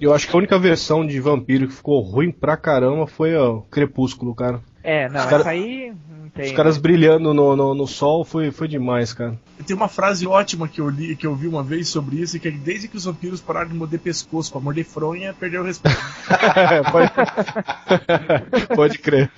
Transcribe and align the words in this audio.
Eu 0.00 0.14
acho 0.14 0.28
que 0.28 0.34
a 0.34 0.38
única 0.38 0.56
versão 0.58 1.04
de 1.04 1.18
vampiro 1.18 1.66
que 1.66 1.74
ficou 1.74 2.00
ruim 2.00 2.30
pra 2.30 2.56
caramba 2.56 3.06
foi 3.06 3.34
o 3.34 3.62
Crepúsculo, 3.62 4.32
cara. 4.34 4.60
É, 4.82 5.08
não, 5.08 5.18
Os 5.20 5.26
cara- 5.26 5.40
essa 5.40 5.50
aí 5.50 5.92
não 6.08 6.28
tem. 6.28 6.46
Os 6.46 6.52
caras 6.52 6.76
né? 6.76 6.82
brilhando 6.82 7.34
no, 7.34 7.56
no, 7.56 7.74
no 7.74 7.86
sol 7.86 8.24
foi, 8.24 8.52
foi 8.52 8.68
demais, 8.68 9.12
cara. 9.12 9.36
Tem 9.66 9.74
uma 9.74 9.88
frase 9.88 10.24
ótima 10.24 10.68
que 10.68 10.80
eu 10.80 10.88
li, 10.88 11.16
que 11.16 11.26
eu 11.26 11.34
vi 11.34 11.48
uma 11.48 11.64
vez 11.64 11.88
sobre 11.88 12.16
isso, 12.16 12.38
que 12.38 12.46
é 12.46 12.52
que 12.52 12.58
desde 12.58 12.86
que 12.86 12.96
os 12.96 13.06
vampiros 13.06 13.40
pararam 13.40 13.70
de 13.70 13.74
morder 13.74 13.98
pescoço 13.98 14.52
pra 14.52 14.60
morder 14.60 14.84
fronha, 14.84 15.34
perdeu 15.34 15.62
o 15.62 15.64
respeito. 15.64 15.98
Pode... 16.92 18.66
Pode 18.76 18.98
crer. 18.98 19.28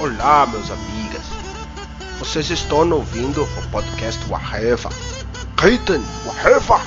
Olá, 0.00 0.46
meus 0.46 0.70
amigas. 0.70 1.22
Vocês 2.18 2.48
estão 2.50 2.88
ouvindo 2.90 3.42
o 3.42 3.70
podcast 3.70 4.24
Waheva. 4.28 4.90
قيتا 5.64 6.02
وحيفا 6.26 6.80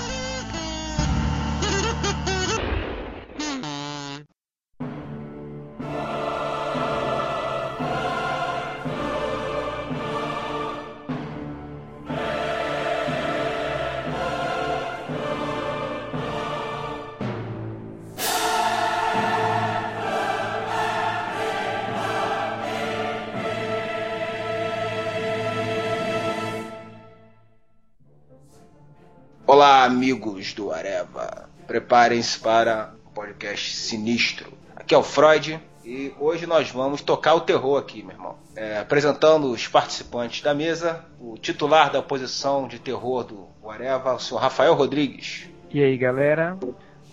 Preparem-se 31.78 32.40
para 32.40 32.92
um 33.06 33.12
podcast 33.12 33.76
sinistro. 33.76 34.52
Aqui 34.76 34.96
é 34.96 34.98
o 34.98 35.04
Freud 35.04 35.60
e 35.86 36.12
hoje 36.20 36.48
nós 36.48 36.72
vamos 36.72 37.04
tocar 37.04 37.36
o 37.36 37.42
terror 37.42 37.78
aqui, 37.78 38.02
meu 38.02 38.16
irmão. 38.16 38.36
É, 38.56 38.80
apresentando 38.80 39.52
os 39.52 39.68
participantes 39.68 40.42
da 40.42 40.55
mesa, 40.55 41.05
o 41.20 41.38
titular 41.38 41.92
da 41.92 42.02
posição 42.02 42.68
de 42.68 42.80
terror 42.80 43.24
do 43.24 43.48
Areva, 43.70 44.16
o 44.16 44.20
senhor 44.20 44.40
Rafael 44.40 44.74
Rodrigues. 44.74 45.48
E 45.70 45.84
aí, 45.84 45.96
galera? 45.96 46.58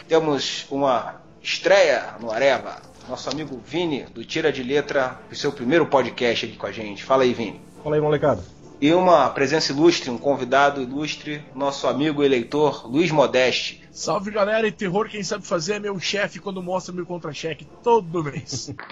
Temos 0.08 0.66
uma 0.70 1.16
estreia 1.42 2.14
no 2.18 2.32
Areva, 2.32 2.80
nosso 3.06 3.28
amigo 3.28 3.60
Vini, 3.66 4.04
do 4.04 4.24
Tira 4.24 4.50
de 4.50 4.62
Letra, 4.62 5.20
o 5.30 5.34
seu 5.34 5.52
primeiro 5.52 5.84
podcast 5.84 6.46
aqui 6.46 6.56
com 6.56 6.66
a 6.66 6.72
gente. 6.72 7.04
Fala 7.04 7.24
aí, 7.24 7.34
Vini. 7.34 7.60
Fala 7.82 7.96
aí, 7.96 8.00
molecada. 8.00 8.42
E 8.80 8.92
uma 8.92 9.30
presença 9.30 9.72
ilustre, 9.72 10.10
um 10.10 10.18
convidado 10.18 10.82
ilustre, 10.82 11.44
nosso 11.54 11.86
amigo 11.86 12.22
eleitor 12.22 12.86
Luiz 12.86 13.10
Modeste. 13.10 13.82
Salve 13.90 14.30
galera, 14.30 14.66
e 14.66 14.72
terror 14.72 15.08
quem 15.08 15.22
sabe 15.22 15.46
fazer 15.46 15.74
é 15.74 15.78
meu 15.78 15.98
chefe 16.00 16.40
quando 16.40 16.62
mostra 16.62 16.92
meu 16.92 17.06
contra-cheque 17.06 17.66
todo 17.82 18.24
mês. 18.24 18.74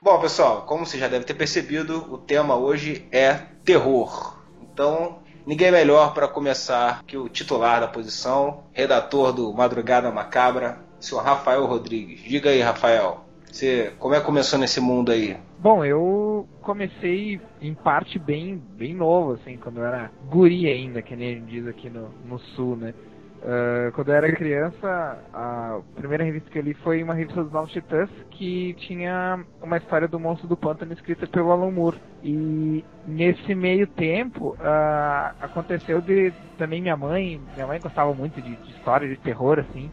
Bom, 0.00 0.18
pessoal, 0.20 0.62
como 0.62 0.86
você 0.86 0.96
já 0.96 1.06
deve 1.06 1.26
ter 1.26 1.34
percebido, 1.34 2.06
o 2.10 2.16
tema 2.16 2.56
hoje 2.56 3.06
é 3.12 3.34
terror. 3.62 4.38
Então, 4.62 5.18
ninguém 5.44 5.70
melhor 5.70 6.14
para 6.14 6.26
começar 6.26 7.02
que 7.04 7.16
o 7.16 7.28
titular 7.28 7.80
da 7.80 7.88
posição, 7.88 8.64
redator 8.72 9.32
do 9.32 9.52
Madrugada 9.52 10.10
Macabra, 10.10 10.80
senhor 10.98 11.22
Rafael 11.22 11.66
Rodrigues. 11.66 12.22
Diga 12.22 12.48
aí, 12.50 12.62
Rafael, 12.62 13.27
você, 13.56 13.92
como 13.98 14.14
é 14.14 14.20
que 14.20 14.26
começou 14.26 14.58
nesse 14.58 14.80
mundo 14.80 15.12
aí? 15.12 15.36
Bom, 15.58 15.84
eu 15.84 16.48
comecei 16.62 17.40
em 17.60 17.74
parte 17.74 18.18
bem, 18.18 18.62
bem 18.76 18.94
novo, 18.94 19.32
assim, 19.32 19.56
quando 19.56 19.78
eu 19.78 19.86
era 19.86 20.10
guri 20.28 20.66
ainda, 20.66 21.02
que 21.02 21.16
nem 21.16 21.28
a 21.28 21.34
gente 21.38 21.50
diz 21.50 21.66
aqui 21.66 21.90
no, 21.90 22.10
no 22.24 22.38
sul, 22.38 22.76
né? 22.76 22.94
Ah, 23.42 23.90
quando 23.92 24.08
eu 24.08 24.14
era 24.14 24.32
criança, 24.32 25.18
a 25.32 25.80
primeira 25.94 26.24
revista 26.24 26.50
que 26.50 26.58
eu 26.58 26.62
li 26.62 26.74
foi 26.74 27.02
uma 27.02 27.14
revista 27.14 27.42
dos 27.42 27.52
Novos 27.52 27.72
Titãs 27.72 28.10
que 28.30 28.74
tinha 28.74 29.44
uma 29.62 29.76
história 29.76 30.08
do 30.08 30.18
Monstro 30.18 30.48
do 30.48 30.56
Pântano 30.56 30.92
escrita 30.92 31.26
pelo 31.26 31.52
Alan 31.52 31.70
Moore. 31.70 32.00
E 32.22 32.84
nesse 33.06 33.54
meio 33.54 33.86
tempo, 33.86 34.56
ah, 34.60 35.34
aconteceu 35.40 36.00
de 36.00 36.32
também 36.56 36.80
minha 36.82 36.96
mãe, 36.96 37.40
minha 37.54 37.66
mãe 37.66 37.80
gostava 37.80 38.12
muito 38.12 38.40
de, 38.40 38.56
de 38.56 38.70
história 38.72 39.08
de 39.08 39.16
terror, 39.16 39.58
assim. 39.58 39.90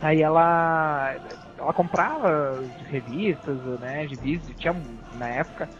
Aí 0.00 0.20
ela, 0.20 1.14
ela 1.62 1.72
comprava 1.74 2.60
revistas, 2.86 3.62
né, 3.80 4.06
gibis, 4.08 4.42
tinha 4.58 4.74
na 5.10 5.28
época 5.28 5.70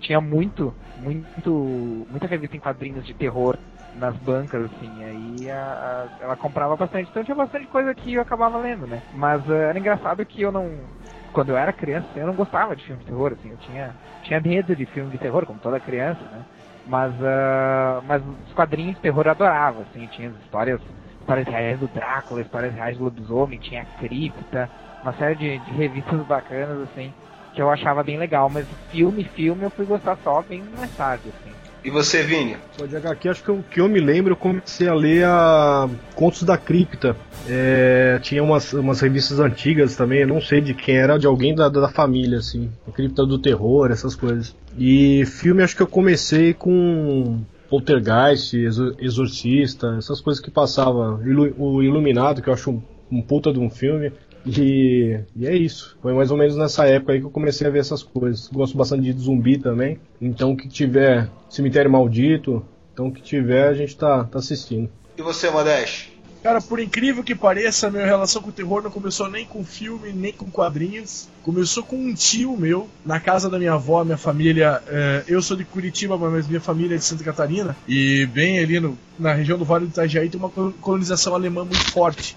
tinha 0.00 0.20
muito, 0.20 0.74
muito, 0.96 2.06
muita 2.08 2.26
revista 2.26 2.56
em 2.56 2.60
quadrinhos 2.60 3.04
de 3.06 3.14
terror 3.14 3.58
nas 3.92 4.16
bancas, 4.18 4.70
assim, 4.72 5.02
aí 5.02 5.50
a- 5.50 5.56
a- 5.72 6.10
ela 6.20 6.36
comprava 6.36 6.76
bastante, 6.76 7.08
então 7.10 7.24
tinha 7.24 7.34
bastante 7.34 7.66
coisa 7.66 7.94
que 7.94 8.14
eu 8.14 8.22
acabava 8.22 8.58
lendo, 8.58 8.86
né? 8.86 9.02
Mas 9.10 9.48
eh, 9.48 9.52
era 9.70 9.78
engraçado 9.78 10.24
que 10.26 10.42
eu 10.42 10.52
não, 10.52 10.88
quando 11.32 11.50
eu 11.50 11.56
era 11.56 11.72
criança, 11.72 12.06
eu 12.14 12.26
não 12.26 12.34
gostava 12.36 12.76
de 12.76 12.84
filme 12.84 13.00
de 13.00 13.06
terror, 13.06 13.32
assim, 13.32 13.50
eu 13.50 13.58
tinha, 13.58 13.96
tinha 14.22 14.40
medo 14.40 14.76
de 14.76 14.86
filme 14.86 15.10
de 15.10 15.18
terror, 15.18 15.46
como 15.46 15.58
toda 15.60 15.80
criança, 15.80 16.22
né? 16.28 16.44
Mas, 16.84 17.12
ah, 17.22 18.00
mas 18.04 18.22
os 18.26 18.52
quadrinhos 18.52 18.94
de 18.96 19.00
terror 19.02 19.24
eu 19.26 19.32
adorava, 19.32 19.82
assim, 19.82 20.06
tinha 20.08 20.30
as 20.30 20.36
histórias, 20.38 20.80
histórias 21.20 21.46
reais 21.46 21.78
do 21.78 21.88
Drácula, 21.88 22.40
histórias 22.42 22.74
reais 22.74 22.96
do 22.96 23.04
lobisomem, 23.04 23.58
tinha 23.58 23.82
a 23.82 23.86
cripta, 23.86 24.70
uma 25.02 25.12
série 25.14 25.34
de, 25.36 25.58
de 25.58 25.70
revistas 25.72 26.20
bacanas, 26.26 26.80
assim, 26.90 27.12
que 27.54 27.62
eu 27.62 27.70
achava 27.70 28.02
bem 28.02 28.18
legal, 28.18 28.48
mas 28.48 28.66
filme, 28.90 29.24
filme 29.24 29.64
eu 29.64 29.70
fui 29.70 29.84
gostar 29.86 30.16
só 30.22 30.42
bem 30.42 30.62
mais 30.76 30.90
tarde, 30.96 31.24
assim. 31.28 31.52
E 31.84 31.90
você, 31.90 32.22
Vini? 32.24 32.56
Só 32.76 32.86
de 32.86 32.96
HQ, 32.96 33.28
acho 33.28 33.42
que 33.42 33.50
o 33.52 33.62
que 33.62 33.80
eu 33.80 33.88
me 33.88 34.00
lembro, 34.00 34.32
eu 34.32 34.36
comecei 34.36 34.88
a 34.88 34.94
ler 34.94 35.24
a 35.24 35.88
Contos 36.14 36.42
da 36.42 36.58
Cripta. 36.58 37.16
É, 37.48 38.18
tinha 38.20 38.42
umas, 38.42 38.72
umas 38.72 39.00
revistas 39.00 39.38
antigas 39.38 39.96
também, 39.96 40.20
eu 40.20 40.26
não 40.28 40.40
sei 40.40 40.60
de 40.60 40.74
quem 40.74 40.96
era, 40.96 41.16
de 41.18 41.26
alguém 41.26 41.54
da, 41.54 41.68
da 41.68 41.88
família, 41.88 42.38
assim. 42.38 42.70
A 42.86 42.90
Cripta 42.90 43.24
do 43.24 43.38
Terror, 43.38 43.90
essas 43.90 44.14
coisas. 44.16 44.54
E 44.76 45.24
filme, 45.24 45.62
acho 45.62 45.76
que 45.76 45.82
eu 45.82 45.86
comecei 45.86 46.52
com 46.52 47.40
Poltergeist, 47.70 48.54
Exor- 48.54 48.94
Exorcista, 48.98 49.94
essas 49.98 50.20
coisas 50.20 50.42
que 50.42 50.50
passava. 50.50 51.20
Ilu- 51.24 51.54
o 51.56 51.82
Iluminado, 51.82 52.42
que 52.42 52.48
eu 52.48 52.54
acho 52.54 52.70
um, 52.72 52.82
um 53.10 53.22
puta 53.22 53.52
de 53.52 53.58
um 53.60 53.70
filme. 53.70 54.12
E, 54.56 55.20
e 55.36 55.46
é 55.46 55.54
isso. 55.56 55.96
Foi 56.00 56.12
mais 56.14 56.30
ou 56.30 56.36
menos 56.36 56.56
nessa 56.56 56.86
época 56.86 57.12
aí 57.12 57.20
que 57.20 57.26
eu 57.26 57.30
comecei 57.30 57.66
a 57.66 57.70
ver 57.70 57.80
essas 57.80 58.02
coisas. 58.02 58.48
Gosto 58.48 58.76
bastante 58.76 59.12
de 59.12 59.20
zumbi 59.20 59.58
também. 59.58 59.98
Então, 60.20 60.52
o 60.52 60.56
que 60.56 60.68
tiver 60.68 61.28
Cemitério 61.50 61.90
Maldito, 61.90 62.64
então 62.92 63.08
o 63.08 63.12
que 63.12 63.20
tiver 63.22 63.68
a 63.68 63.74
gente 63.74 63.96
tá, 63.96 64.24
tá 64.24 64.38
assistindo. 64.38 64.88
E 65.16 65.22
você, 65.22 65.50
Modeste? 65.50 66.16
Cara, 66.40 66.60
por 66.60 66.78
incrível 66.78 67.24
que 67.24 67.34
pareça, 67.34 67.88
a 67.88 67.90
minha 67.90 68.06
relação 68.06 68.40
com 68.40 68.50
o 68.50 68.52
terror 68.52 68.80
não 68.80 68.92
começou 68.92 69.28
nem 69.28 69.44
com 69.44 69.64
filme, 69.64 70.12
nem 70.12 70.32
com 70.32 70.48
quadrinhos. 70.48 71.28
Começou 71.42 71.82
com 71.82 71.96
um 71.96 72.14
tio 72.14 72.56
meu, 72.56 72.88
na 73.04 73.18
casa 73.18 73.50
da 73.50 73.58
minha 73.58 73.72
avó, 73.72 74.04
minha 74.04 74.16
família. 74.16 74.80
eh, 74.86 75.24
eu 75.26 75.42
sou 75.42 75.56
de 75.56 75.64
Curitiba, 75.64 76.16
mas 76.16 76.46
minha 76.46 76.60
família 76.60 76.94
é 76.94 76.98
de 76.98 77.04
Santa 77.04 77.24
Catarina. 77.24 77.76
E 77.88 78.24
bem 78.26 78.60
ali 78.60 78.78
no- 78.78 78.96
na 79.18 79.32
região 79.34 79.58
do 79.58 79.64
Vale 79.64 79.86
do 79.86 79.90
Itajaí 79.90 80.28
tem 80.28 80.38
uma 80.38 80.48
col- 80.48 80.72
colonização 80.80 81.34
alemã 81.34 81.64
muito 81.64 81.90
forte. 81.90 82.36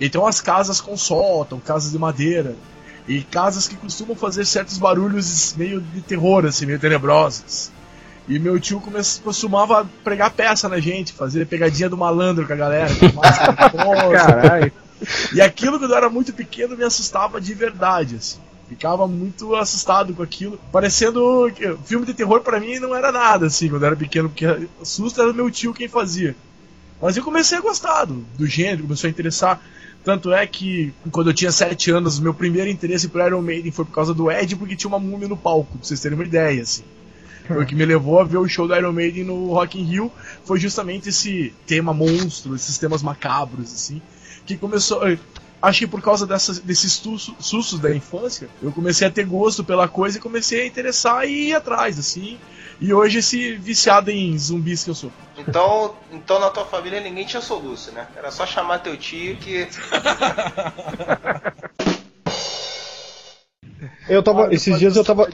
Então 0.00 0.26
as 0.26 0.40
casas 0.40 0.80
com 0.80 0.96
sótão, 0.96 1.58
casas 1.60 1.92
de 1.92 1.98
madeira. 1.98 2.54
E 3.06 3.22
casas 3.22 3.66
que 3.66 3.74
costumam 3.76 4.14
fazer 4.14 4.44
certos 4.44 4.76
barulhos 4.76 5.54
meio 5.56 5.80
de 5.80 6.02
terror, 6.02 6.44
assim, 6.44 6.66
meio 6.66 6.78
tenebrosos. 6.78 7.70
E 8.28 8.38
meu 8.38 8.60
tio 8.60 8.80
come- 8.80 9.00
costumava 9.24 9.88
pregar 10.04 10.30
peça 10.30 10.68
na 10.68 10.78
gente, 10.78 11.14
fazer 11.14 11.46
pegadinha 11.46 11.88
do 11.88 11.96
malandro 11.96 12.46
com 12.46 12.52
a 12.52 12.56
galera, 12.56 12.94
com 12.94 13.06
máscara. 13.16 13.56
Caralho. 14.12 14.72
E 15.32 15.40
aquilo 15.40 15.78
quando 15.78 15.92
eu 15.92 15.96
era 15.96 16.10
muito 16.10 16.32
pequeno 16.34 16.76
me 16.76 16.84
assustava 16.84 17.40
de 17.40 17.54
verdade, 17.54 18.16
assim. 18.16 18.38
Ficava 18.68 19.08
muito 19.08 19.54
assustado 19.56 20.12
com 20.12 20.22
aquilo, 20.22 20.60
parecendo 20.70 21.50
que 21.56 21.74
filme 21.86 22.04
de 22.04 22.12
terror 22.12 22.42
pra 22.42 22.60
mim 22.60 22.78
não 22.78 22.94
era 22.94 23.10
nada 23.10 23.46
assim 23.46 23.70
quando 23.70 23.82
eu 23.84 23.86
era 23.86 23.96
pequeno, 23.96 24.28
porque 24.28 24.68
susto 24.82 25.22
era 25.22 25.32
meu 25.32 25.50
tio 25.50 25.72
quem 25.72 25.88
fazia. 25.88 26.36
Mas 27.00 27.16
eu 27.16 27.24
comecei 27.24 27.56
a 27.56 27.62
gostar 27.62 28.04
do, 28.04 28.26
do 28.36 28.46
gênero, 28.46 28.82
começou 28.82 29.08
a 29.08 29.10
interessar. 29.10 29.58
Tanto 30.08 30.32
é 30.32 30.46
que 30.46 30.94
quando 31.10 31.28
eu 31.28 31.34
tinha 31.34 31.52
7 31.52 31.90
anos, 31.90 32.18
meu 32.18 32.32
primeiro 32.32 32.70
interesse 32.70 33.08
por 33.08 33.20
Iron 33.26 33.42
Maiden 33.42 33.70
foi 33.70 33.84
por 33.84 33.92
causa 33.92 34.14
do 34.14 34.30
Ed, 34.30 34.56
porque 34.56 34.74
tinha 34.74 34.88
uma 34.88 34.98
múmia 34.98 35.28
no 35.28 35.36
palco, 35.36 35.76
pra 35.76 35.86
vocês 35.86 36.00
terem 36.00 36.16
uma 36.16 36.24
ideia, 36.24 36.62
assim. 36.62 36.82
Foi 37.46 37.62
o 37.62 37.66
que 37.66 37.74
me 37.74 37.84
levou 37.84 38.18
a 38.18 38.24
ver 38.24 38.38
o 38.38 38.48
show 38.48 38.66
do 38.66 38.74
Iron 38.74 38.94
Maiden 38.94 39.24
no 39.24 39.52
Rock 39.52 39.78
in 39.78 39.84
Rio, 39.84 40.10
foi 40.46 40.58
justamente 40.58 41.10
esse 41.10 41.52
tema 41.66 41.92
monstro, 41.92 42.54
esses 42.54 42.78
temas 42.78 43.02
macabros, 43.02 43.70
assim, 43.70 44.00
que 44.46 44.56
começou... 44.56 45.02
Acho 45.60 45.80
que 45.80 45.86
por 45.88 46.00
causa 46.00 46.24
dessas, 46.26 46.60
desses 46.60 46.92
sustos, 46.92 47.80
da 47.80 47.94
infância, 47.94 48.48
eu 48.62 48.70
comecei 48.70 49.08
a 49.08 49.10
ter 49.10 49.24
gosto 49.24 49.64
pela 49.64 49.88
coisa 49.88 50.16
e 50.16 50.20
comecei 50.20 50.62
a 50.62 50.66
interessar 50.66 51.26
e 51.26 51.48
ir 51.48 51.54
atrás, 51.54 51.98
assim. 51.98 52.38
E 52.80 52.94
hoje 52.94 53.18
esse 53.18 53.56
viciado 53.56 54.08
em 54.10 54.38
zumbis 54.38 54.84
que 54.84 54.90
eu 54.90 54.94
sou. 54.94 55.10
Então, 55.36 55.96
então 56.12 56.38
na 56.38 56.48
tua 56.50 56.64
família 56.64 57.00
ninguém 57.00 57.26
tinha 57.26 57.42
soluço, 57.42 57.90
né? 57.90 58.06
Era 58.16 58.30
só 58.30 58.46
chamar 58.46 58.78
teu 58.78 58.96
tio 58.96 59.36
que. 59.36 59.66
Eu 64.08 64.22
tava, 64.22 64.42
Olha, 64.42 64.54
esses 64.54 64.78
dias 64.78 64.96
eu 64.96 65.04
tava. 65.04 65.28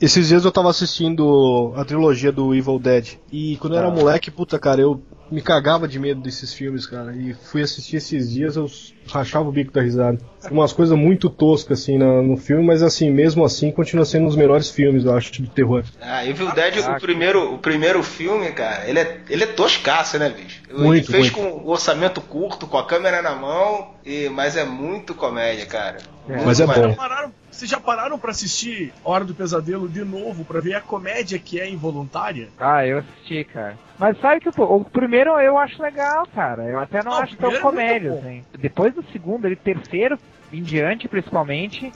Esses 0.00 0.28
dias 0.28 0.44
eu 0.44 0.50
tava 0.50 0.68
assistindo 0.68 1.72
a 1.76 1.84
trilogia 1.84 2.32
do 2.32 2.52
Evil 2.52 2.78
Dead. 2.78 3.18
E 3.30 3.56
quando 3.58 3.74
eu 3.74 3.78
era 3.78 3.88
Ah. 3.88 3.92
moleque, 3.92 4.30
puta, 4.32 4.58
cara, 4.58 4.80
eu 4.80 5.00
me 5.30 5.40
cagava 5.40 5.86
de 5.86 5.98
medo 6.00 6.20
desses 6.20 6.52
filmes, 6.52 6.86
cara. 6.86 7.14
E 7.16 7.32
fui 7.34 7.62
assistir 7.62 7.96
esses 7.96 8.28
dias, 8.30 8.56
eu 8.56 8.68
rachava 9.12 9.48
o 9.48 9.52
bico 9.52 9.72
da 9.72 9.82
risada. 9.82 10.18
Umas 10.50 10.72
coisas 10.72 10.96
muito 10.96 11.30
toscas, 11.30 11.80
assim, 11.80 11.98
na- 11.98 12.20
no 12.22 12.36
filme, 12.36 12.64
mas 12.66 12.82
assim, 12.82 13.10
mesmo 13.10 13.44
assim, 13.44 13.70
continua 13.70 14.04
sendo 14.04 14.24
um 14.24 14.28
dos 14.28 14.36
melhores 14.36 14.70
filmes, 14.70 15.04
eu 15.04 15.14
acho, 15.14 15.30
de 15.32 15.48
terror. 15.48 15.84
Ah, 16.00 16.24
Evil 16.26 16.50
Dead, 16.52 16.78
Ah, 16.84 16.96
o 16.96 17.00
primeiro, 17.00 17.54
o 17.54 17.58
primeiro 17.58 18.02
filme, 18.02 18.50
cara, 18.52 18.88
ele 18.88 18.98
é, 18.98 19.20
ele 19.28 19.44
é 19.44 19.46
toscaço, 19.46 20.18
né, 20.18 20.28
bicho? 20.30 20.62
ele 20.68 20.78
Muito, 20.82 21.10
fez 21.10 21.30
muito. 21.30 21.34
com 21.36 21.64
o 21.64 21.70
orçamento 21.70 22.20
curto, 22.20 22.66
com 22.66 22.78
a 22.78 22.86
câmera 22.86 23.20
na 23.22 23.34
mão, 23.36 23.90
e, 24.04 24.28
mas 24.30 24.56
é 24.56 24.64
muito 24.64 25.14
comédia, 25.14 25.66
cara. 25.66 25.98
É. 26.28 26.32
Muito 26.34 26.46
Mas 26.46 26.60
é 26.60 26.66
bom. 26.66 26.94
Pararam- 26.94 27.32
vocês 27.50 27.68
já 27.70 27.78
pararam 27.80 28.16
pra 28.18 28.30
assistir 28.30 28.92
Hora 29.04 29.24
do 29.24 29.34
Pesadelo 29.34 29.88
de 29.88 30.04
novo 30.04 30.44
pra 30.44 30.60
ver 30.60 30.74
a 30.74 30.80
comédia 30.80 31.36
que 31.38 31.60
é 31.60 31.68
involuntária? 31.68 32.48
Ah, 32.58 32.86
eu 32.86 32.98
assisti, 32.98 33.44
cara. 33.44 33.76
Mas 33.98 34.18
sabe 34.20 34.40
que 34.40 34.50
pô, 34.52 34.64
o 34.76 34.84
primeiro 34.84 35.30
eu 35.40 35.58
acho 35.58 35.82
legal, 35.82 36.26
cara. 36.34 36.62
Eu 36.62 36.78
até 36.78 37.02
não 37.02 37.10
Não, 37.12 37.18
o 37.18 37.22
acho 37.22 37.36
tão 37.36 37.50
é 37.52 37.58
comédia, 37.58 38.10
bom. 38.12 38.18
assim. 38.20 38.44
Depois 38.58 38.94
do 38.94 39.01
segundo, 39.12 39.46
ele 39.46 39.56
terceiro 39.56 40.18
em 40.52 40.62
diante, 40.62 41.08
principalmente, 41.08 41.90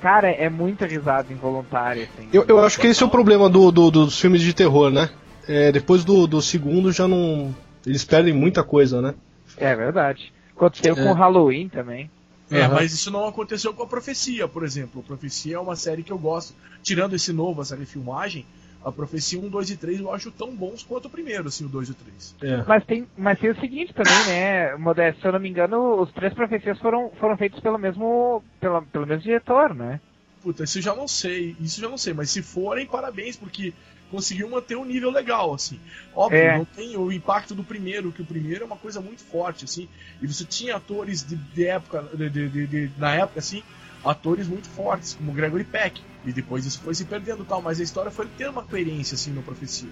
cara, 0.00 0.28
é 0.30 0.48
muita 0.48 0.86
risada 0.86 1.32
involuntária, 1.32 2.04
assim. 2.04 2.28
Eu, 2.32 2.44
eu 2.46 2.64
acho 2.64 2.78
que 2.80 2.86
esse 2.86 3.02
é 3.02 3.06
o 3.06 3.10
problema 3.10 3.48
do, 3.48 3.70
do- 3.72 3.90
dos 3.90 4.20
filmes 4.20 4.40
de 4.42 4.54
terror, 4.54 4.90
né? 4.90 5.10
É, 5.48 5.70
depois 5.72 6.04
do, 6.04 6.26
do 6.26 6.40
segundo 6.42 6.90
já 6.92 7.06
não. 7.06 7.54
Eles 7.84 8.04
perdem 8.04 8.32
muita 8.34 8.62
coisa, 8.64 9.00
né? 9.00 9.14
É 9.56 9.74
verdade. 9.74 10.32
Aconteceu 10.56 10.94
É. 10.96 11.02
com 11.04 11.10
o 11.10 11.14
Halloween 11.14 11.68
também. 11.68 12.10
É, 12.50 12.62
Aham. 12.62 12.74
mas 12.74 12.92
isso 12.92 13.10
não 13.10 13.26
aconteceu 13.26 13.72
com 13.74 13.82
a 13.82 13.86
Profecia, 13.86 14.46
por 14.48 14.64
exemplo. 14.64 15.00
A 15.04 15.06
Profecia 15.06 15.56
é 15.56 15.58
uma 15.58 15.76
série 15.76 16.02
que 16.02 16.12
eu 16.12 16.18
gosto. 16.18 16.54
Tirando 16.82 17.14
esse 17.14 17.32
novo, 17.32 17.60
essa 17.62 17.74
refilmagem, 17.76 18.44
a 18.86 18.92
Profecia 18.92 19.40
1, 19.40 19.48
2 19.48 19.70
e 19.70 19.76
3 19.76 19.98
eu 19.98 20.14
acho 20.14 20.30
tão 20.30 20.54
bons 20.54 20.84
quanto 20.84 21.06
o 21.06 21.10
primeiro, 21.10 21.48
assim, 21.48 21.64
o 21.64 21.68
2 21.68 21.88
e 21.88 21.90
o 21.90 21.94
3. 21.94 22.36
É. 22.40 22.64
Mas 22.68 22.84
tem, 22.84 23.04
mas 23.18 23.36
tem 23.40 23.50
o 23.50 23.60
seguinte 23.60 23.92
também, 23.92 24.14
né, 24.28 24.76
Modesto, 24.76 25.20
se 25.20 25.26
eu 25.26 25.32
não 25.32 25.40
me 25.40 25.48
engano, 25.48 26.00
os 26.00 26.12
três 26.12 26.32
profecias 26.32 26.78
foram, 26.78 27.10
foram 27.18 27.36
feitos 27.36 27.58
pelo 27.58 27.78
mesmo, 27.78 28.44
pela, 28.60 28.80
pelo 28.82 29.04
mesmo 29.04 29.24
diretor, 29.24 29.74
né? 29.74 30.00
Puta, 30.40 30.62
isso 30.62 30.78
eu 30.78 30.82
já 30.82 30.94
não 30.94 31.08
sei, 31.08 31.56
isso 31.60 31.80
eu 31.80 31.84
já 31.86 31.88
não 31.90 31.98
sei, 31.98 32.14
mas 32.14 32.30
se 32.30 32.40
forem, 32.42 32.86
parabéns, 32.86 33.36
porque 33.36 33.74
conseguiu 34.08 34.48
manter 34.48 34.76
um 34.76 34.84
nível 34.84 35.10
legal, 35.10 35.52
assim. 35.52 35.80
Óbvio, 36.14 36.38
É. 36.38 36.56
não 36.58 36.64
tem 36.64 36.96
o 36.96 37.10
impacto 37.10 37.56
do 37.56 37.64
primeiro, 37.64 38.12
que 38.12 38.22
o 38.22 38.24
primeiro 38.24 38.62
é 38.62 38.66
uma 38.66 38.76
coisa 38.76 39.00
muito 39.00 39.24
forte, 39.24 39.64
assim, 39.64 39.88
e 40.22 40.28
você 40.28 40.44
tinha 40.44 40.76
atores 40.76 41.26
de, 41.26 41.34
de 41.34 41.66
época, 41.66 42.04
de, 42.14 42.30
de- 42.30 42.48
de- 42.48 42.66
de- 42.68 42.90
na 42.96 43.12
época, 43.16 43.40
assim, 43.40 43.64
atores 44.08 44.48
muito 44.48 44.68
fortes, 44.68 45.14
como 45.14 45.32
Gregory 45.32 45.64
Peck, 45.64 46.00
e 46.24 46.32
depois 46.32 46.64
isso 46.66 46.80
foi 46.80 46.94
se 46.94 47.04
perdendo 47.04 47.42
e 47.42 47.46
tal, 47.46 47.60
mas 47.62 47.80
a 47.80 47.82
história 47.82 48.10
foi 48.10 48.26
ter 48.38 48.48
uma 48.48 48.62
coerência, 48.62 49.14
assim, 49.14 49.30
no 49.32 49.42
Profecia. 49.42 49.88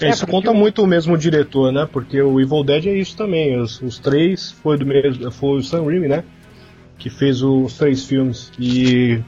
É, 0.00 0.10
isso 0.10 0.26
conta 0.26 0.50
o- 0.50 0.54
muito 0.54 0.82
o 0.82 0.86
mesmo 0.86 1.16
diretor, 1.16 1.72
né? 1.72 1.88
Porque 1.90 2.20
o 2.20 2.38
Evil 2.40 2.62
Dead 2.62 2.86
é 2.86 2.92
isso 2.94 3.16
também. 3.16 3.58
Os, 3.58 3.80
os 3.80 3.98
três 3.98 4.52
foi 4.52 4.76
do 4.76 4.84
mesmo. 4.84 5.30
Foi 5.32 5.58
o 5.58 5.62
Sam 5.62 5.84
Raimi, 5.86 6.06
né? 6.06 6.22
Que 6.98 7.08
fez 7.08 7.42
os 7.42 7.78
três 7.78 8.04
filmes. 8.04 8.52
E 8.58 9.22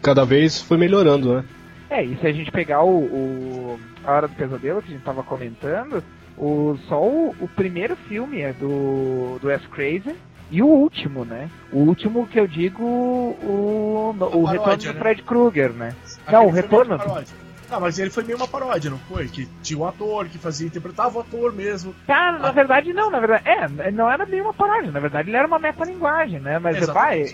cada 0.00 0.24
vez 0.24 0.60
foi 0.62 0.78
melhorando, 0.78 1.34
né? 1.34 1.44
É, 1.90 2.02
e 2.02 2.16
se 2.18 2.26
a 2.26 2.32
gente 2.32 2.50
pegar 2.50 2.82
o, 2.82 2.98
o 2.98 3.80
A 4.04 4.12
Hora 4.12 4.28
do 4.28 4.34
Pesadelo, 4.34 4.80
que 4.80 4.88
a 4.88 4.94
gente 4.94 5.04
tava 5.04 5.22
comentando, 5.22 6.02
o, 6.38 6.78
só 6.88 7.02
o, 7.02 7.34
o 7.38 7.48
primeiro 7.48 7.94
filme 7.94 8.40
é 8.40 8.54
do, 8.54 9.38
do 9.38 9.48
Wes 9.48 9.66
Craven 9.66 10.14
e 10.50 10.62
o 10.62 10.66
último, 10.66 11.24
né? 11.24 11.48
O 11.72 11.78
último 11.78 12.26
que 12.26 12.38
eu 12.38 12.46
digo, 12.46 12.82
o, 12.84 14.10
o 14.10 14.14
paródia, 14.18 14.50
retorno 14.52 14.76
do 14.76 14.92
né? 14.92 15.00
Fred 15.00 15.22
Krueger, 15.22 15.70
né? 15.72 15.94
Aquele 16.26 16.36
Não, 16.36 16.46
o 16.46 16.50
foi 16.50 16.60
retorno. 16.60 16.98
meio. 16.98 17.24
Não, 17.70 17.80
mas 17.80 17.98
ele 18.00 18.10
foi 18.10 18.24
meio 18.24 18.36
uma 18.36 18.48
paródia, 18.48 18.90
não 18.90 18.98
foi? 18.98 19.28
Que 19.28 19.46
tinha 19.62 19.78
um 19.78 19.86
ator 19.86 20.26
que 20.28 20.38
fazia, 20.38 20.66
interpretava 20.66 21.18
o 21.18 21.20
ator 21.20 21.52
mesmo. 21.52 21.94
Cara, 22.04 22.38
na 22.38 22.50
verdade 22.50 22.92
não, 22.92 23.10
na 23.10 23.20
verdade, 23.20 23.44
é, 23.48 23.90
não 23.92 24.10
era 24.10 24.26
bem 24.26 24.40
uma 24.40 24.52
paródia, 24.52 24.90
na 24.90 24.98
verdade 24.98 25.30
ele 25.30 25.36
era 25.36 25.46
uma 25.46 25.58
metalinguagem, 25.58 26.40
né? 26.40 26.58
Mas 26.58 26.84
vai. 26.88 27.32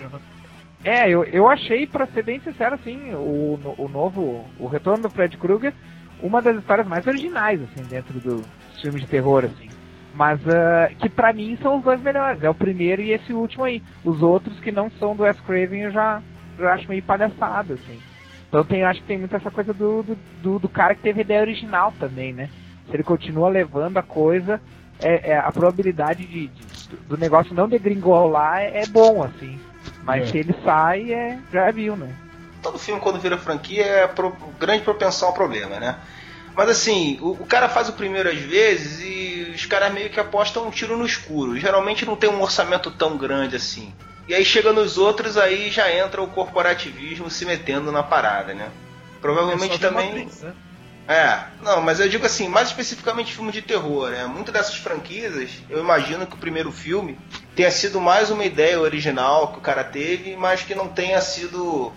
É, 0.83 1.09
eu, 1.09 1.23
eu 1.23 1.49
achei, 1.49 1.87
pra 1.87 2.05
ser 2.05 2.23
bem 2.23 2.39
sincero, 2.41 2.75
assim, 2.75 3.13
o, 3.15 3.59
o 3.79 3.89
novo, 3.91 4.45
o 4.59 4.67
retorno 4.67 5.03
do 5.03 5.09
Fred 5.09 5.35
Krueger, 5.37 5.73
uma 6.21 6.39
das 6.39 6.55
histórias 6.55 6.87
mais 6.87 7.05
originais, 7.07 7.59
assim, 7.63 7.83
dentro 7.89 8.19
do 8.19 8.43
filme 8.79 8.99
de 8.99 9.07
terror, 9.07 9.45
assim. 9.45 9.69
Mas 10.17 10.39
ah, 10.47 10.89
que 10.99 11.07
pra 11.09 11.31
mim 11.31 11.55
são 11.61 11.77
os 11.77 11.83
dois 11.83 12.01
melhores, 12.01 12.43
é 12.43 12.49
o 12.49 12.55
primeiro 12.55 13.03
e 13.03 13.11
esse 13.11 13.31
último 13.31 13.63
aí. 13.63 13.83
Os 14.03 14.23
outros 14.23 14.59
que 14.61 14.71
não 14.71 14.89
são 14.99 15.15
do 15.15 15.21
Wes 15.21 15.39
Craven 15.41 15.81
eu 15.83 15.91
já, 15.91 16.21
já 16.57 16.73
acho 16.73 16.89
meio 16.89 17.03
palhaçada, 17.03 17.75
assim. 17.75 18.01
Então 18.49 18.63
tem, 18.63 18.83
acho 18.83 18.99
que 19.01 19.07
tem 19.07 19.19
muito 19.19 19.35
essa 19.35 19.51
coisa 19.51 19.73
do, 19.75 20.01
do, 20.01 20.17
do, 20.41 20.57
do 20.59 20.69
cara 20.69 20.95
que 20.95 21.03
teve 21.03 21.19
a 21.19 21.23
ideia 21.23 21.41
original 21.41 21.93
também, 21.99 22.33
né? 22.33 22.49
Se 22.87 22.95
ele 22.95 23.03
continua 23.03 23.47
levando 23.47 23.97
a 23.97 24.01
coisa, 24.01 24.59
é, 24.99 25.33
é, 25.33 25.37
a 25.37 25.51
probabilidade 25.51 26.25
de, 26.25 26.47
de- 26.47 26.67
do 27.07 27.15
negócio 27.17 27.53
não 27.53 27.67
degringolar 27.69 28.57
é, 28.59 28.81
é 28.81 28.85
bom, 28.87 29.21
assim. 29.23 29.59
Mas 30.01 30.23
É. 30.23 30.31
se 30.31 30.37
ele 30.39 30.55
sai, 30.63 31.11
é, 31.11 31.37
já 31.53 31.69
viu, 31.69 31.95
né? 31.95 32.09
Todo 32.63 32.79
filme, 32.79 32.99
quando 32.99 33.19
vira 33.19 33.37
franquia, 33.37 33.83
é 33.85 34.07
pro, 34.07 34.31
grande 34.59 34.83
propensão 34.83 35.27
ao 35.27 35.33
problema, 35.35 35.79
né? 35.79 35.95
Mas 36.57 36.69
assim, 36.69 37.19
o, 37.21 37.33
o 37.33 37.45
cara 37.45 37.69
faz 37.69 37.87
o 37.87 37.93
primeiro 37.93 38.27
às 38.27 38.39
vezes 38.39 38.99
e 38.99 39.51
os 39.53 39.67
caras 39.67 39.93
meio 39.93 40.09
que 40.09 40.19
apostam 40.19 40.67
um 40.67 40.71
tiro 40.71 40.97
no 40.97 41.05
escuro. 41.05 41.55
Geralmente 41.55 42.03
não 42.03 42.15
tem 42.15 42.27
um 42.27 42.41
orçamento 42.41 42.89
tão 42.89 43.15
grande 43.15 43.55
assim. 43.55 43.93
E 44.27 44.33
aí 44.33 44.43
chega 44.43 44.73
nos 44.73 44.97
outros, 44.97 45.37
aí 45.37 45.69
já 45.69 45.93
entra 45.93 46.19
o 46.19 46.27
corporativismo 46.27 47.29
se 47.29 47.45
metendo 47.45 47.91
na 47.91 48.01
parada, 48.01 48.55
né? 48.55 48.71
Provavelmente 49.21 49.75
É 49.75 49.77
também. 49.77 50.25
Né? 50.25 50.53
É, 51.07 51.43
não, 51.61 51.79
mas 51.79 51.99
eu 51.99 52.09
digo 52.09 52.25
assim, 52.25 52.49
mais 52.49 52.69
especificamente 52.69 53.35
filme 53.35 53.51
de 53.51 53.61
terror, 53.61 54.09
né? 54.09 54.25
Muitas 54.25 54.51
dessas 54.51 54.75
franquias, 54.77 55.51
eu 55.69 55.79
imagino 55.79 56.25
que 56.25 56.33
o 56.33 56.39
primeiro 56.39 56.71
filme 56.71 57.19
tenha 57.55 57.69
sido 57.69 58.01
mais 58.01 58.31
uma 58.31 58.43
ideia 58.43 58.79
original 58.79 59.49
que 59.49 59.59
o 59.59 59.61
cara 59.61 59.83
teve, 59.83 60.35
mas 60.35 60.63
que 60.63 60.73
não 60.73 60.87
tenha 60.87 61.21
sido 61.21 61.93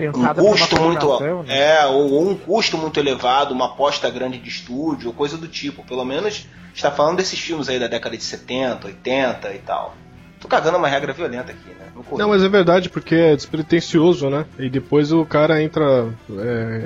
Pensada 0.00 0.42
uma 0.42 0.50
custo 0.50 0.80
muito 0.80 1.06
né? 1.44 1.58
é 1.58 1.86
ou, 1.86 2.10
ou 2.12 2.28
um 2.30 2.34
custo 2.36 2.76
muito 2.78 2.98
elevado, 2.98 3.52
uma 3.54 3.66
aposta 3.66 4.08
grande 4.10 4.38
de 4.38 4.48
estúdio, 4.48 5.08
ou 5.08 5.14
coisa 5.14 5.36
do 5.36 5.46
tipo. 5.48 5.84
Pelo 5.84 6.04
menos 6.04 6.46
está 6.74 6.90
falando 6.90 7.16
desses 7.18 7.38
filmes 7.38 7.68
aí 7.68 7.78
da 7.78 7.86
década 7.86 8.16
de 8.16 8.22
70, 8.22 8.86
80 8.86 9.52
e 9.54 9.58
tal. 9.58 9.94
Tô 10.40 10.48
cagando 10.48 10.78
uma 10.78 10.88
regra 10.88 11.12
violenta 11.12 11.52
aqui, 11.52 11.68
né? 11.78 11.88
No 11.94 12.18
Não, 12.18 12.28
mas 12.30 12.42
é 12.42 12.48
verdade, 12.48 12.88
porque 12.88 13.14
é 13.14 13.36
despretensioso, 13.36 14.30
né? 14.30 14.46
E 14.58 14.70
depois 14.70 15.12
o 15.12 15.24
cara 15.26 15.62
entra. 15.62 16.08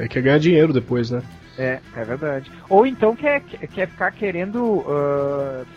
É, 0.01 0.09
quer 0.09 0.23
ganhar 0.23 0.39
dinheiro 0.39 0.73
depois, 0.73 1.11
né? 1.11 1.23
É, 1.57 1.79
é 1.95 2.05
verdade. 2.05 2.51
Ou 2.69 2.85
então 2.85 3.15
quer, 3.15 3.41
quer 3.43 3.87
ficar 3.89 4.11
querendo 4.11 4.85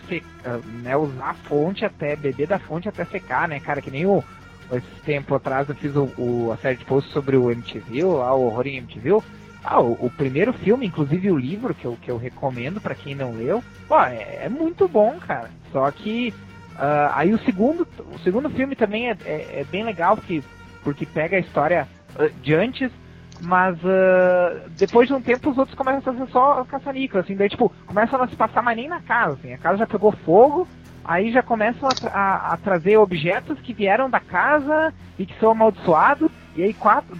se- 0.09 0.23
ah, 0.43 0.57
né, 0.81 0.97
usar 0.97 1.29
a 1.29 1.33
fonte 1.35 1.85
até, 1.85 2.15
beber 2.15 2.47
da 2.47 2.57
fonte 2.57 2.89
até 2.89 3.05
secar, 3.05 3.47
né, 3.47 3.59
cara? 3.59 3.79
Que 3.81 3.91
nem 3.91 4.05
o. 4.05 4.23
Esse 4.71 5.01
tempo 5.05 5.33
atrás 5.35 5.69
eu 5.69 5.75
fiz 5.75 5.95
o, 5.95 6.11
o- 6.17 6.51
a 6.51 6.57
série 6.57 6.77
de 6.77 6.85
posts 6.85 7.11
sobre 7.13 7.37
o 7.37 7.49
MTV, 7.49 8.03
lá 8.03 8.33
o 8.35 8.45
Horror 8.47 8.67
em 8.67 8.77
MTV. 8.77 9.21
Ah, 9.63 9.81
o, 9.81 9.93
o 10.05 10.09
primeiro 10.09 10.53
filme, 10.53 10.85
inclusive 10.85 11.31
o 11.31 11.37
livro 11.37 11.73
que 11.73 11.85
eu, 11.85 11.97
que 12.01 12.09
eu 12.11 12.17
recomendo 12.17 12.79
pra 12.81 12.95
quem 12.95 13.15
não 13.15 13.33
leu, 13.33 13.63
pô, 13.87 13.99
é, 14.01 14.39
é 14.45 14.49
muito 14.49 14.87
bom, 14.87 15.17
cara. 15.19 15.49
Só 15.71 15.89
que 15.91 16.33
ah, 16.77 17.11
aí 17.15 17.33
o 17.33 17.39
segundo, 17.39 17.87
o 18.13 18.19
segundo 18.19 18.49
filme 18.49 18.75
também 18.75 19.09
é, 19.09 19.17
é, 19.25 19.59
é 19.61 19.65
bem 19.69 19.83
legal 19.83 20.15
porque, 20.15 20.43
porque 20.83 21.05
pega 21.05 21.37
a 21.37 21.39
história 21.41 21.87
ah, 22.17 22.29
de 22.41 22.53
antes 22.53 22.91
mas 23.39 23.77
ah, 23.85 24.65
depois 24.77 25.07
de 25.07 25.13
um 25.13 25.21
tempo 25.21 25.49
os 25.51 25.57
outros 25.57 25.77
começam 25.77 26.11
a 26.13 26.17
ser 26.17 26.31
só 26.31 26.63
caça-níquel, 26.65 27.21
assim, 27.21 27.35
daí 27.35 27.47
tipo, 27.49 27.71
começam 27.85 28.17
a 28.19 28.23
não 28.23 28.29
se 28.29 28.35
passar 28.35 28.61
mais 28.63 28.75
nem 28.77 28.87
na 28.87 28.99
casa, 29.01 29.33
assim, 29.33 29.53
a 29.53 29.57
casa 29.57 29.77
já 29.77 29.87
pegou 29.87 30.11
fogo, 30.11 30.67
aí 31.07 31.31
já 31.31 31.41
começam 31.41 31.87
a, 31.89 31.95
tra- 31.95 32.11
a- 32.11 32.53
a 32.53 32.57
trazer 32.57 32.97
objetos 32.97 33.57
que 33.61 33.73
vieram 33.73 34.09
da 34.09 34.19
casa 34.19 34.93
e 35.17 35.25
que 35.25 35.39
são 35.39 35.51
amaldiçoados, 35.51 36.29
e 36.55 36.63
aí 36.63 36.73
quatro, 36.73 37.17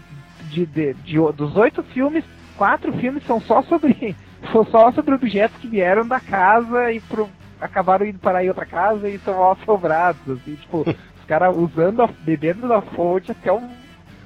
de, 0.52 0.66
de- 0.66 0.94
de- 0.94 1.32
dos 1.34 1.56
oito 1.56 1.82
filmes, 1.84 2.24
quatro 2.58 2.92
filmes 2.98 3.26
são 3.26 3.40
só 3.40 3.64
sobre, 3.64 4.16
são 4.52 4.66
só 4.66 4.92
sobre 4.92 5.16
objetos 5.16 5.58
que 5.60 5.68
vieram 5.68 6.06
da 6.08 6.20
casa 6.20 6.92
e 6.92 7.00
pro, 7.00 7.30
acabaram 7.62 8.06
indo 8.06 8.20
para 8.20 8.40
aí 8.40 8.50
outra 8.50 8.66
casa 8.66 9.10
e 9.10 9.18
são 9.20 9.52
assombrados, 9.52 10.22
assim, 10.30 10.56
tipo, 10.56 10.82
os 11.18 11.26
caras 11.26 11.56
usando, 11.56 12.02
a, 12.04 12.08
bebendo 12.08 12.68
da 12.68 12.82
fonte 12.82 13.32
até 13.32 13.52
um 13.52 13.70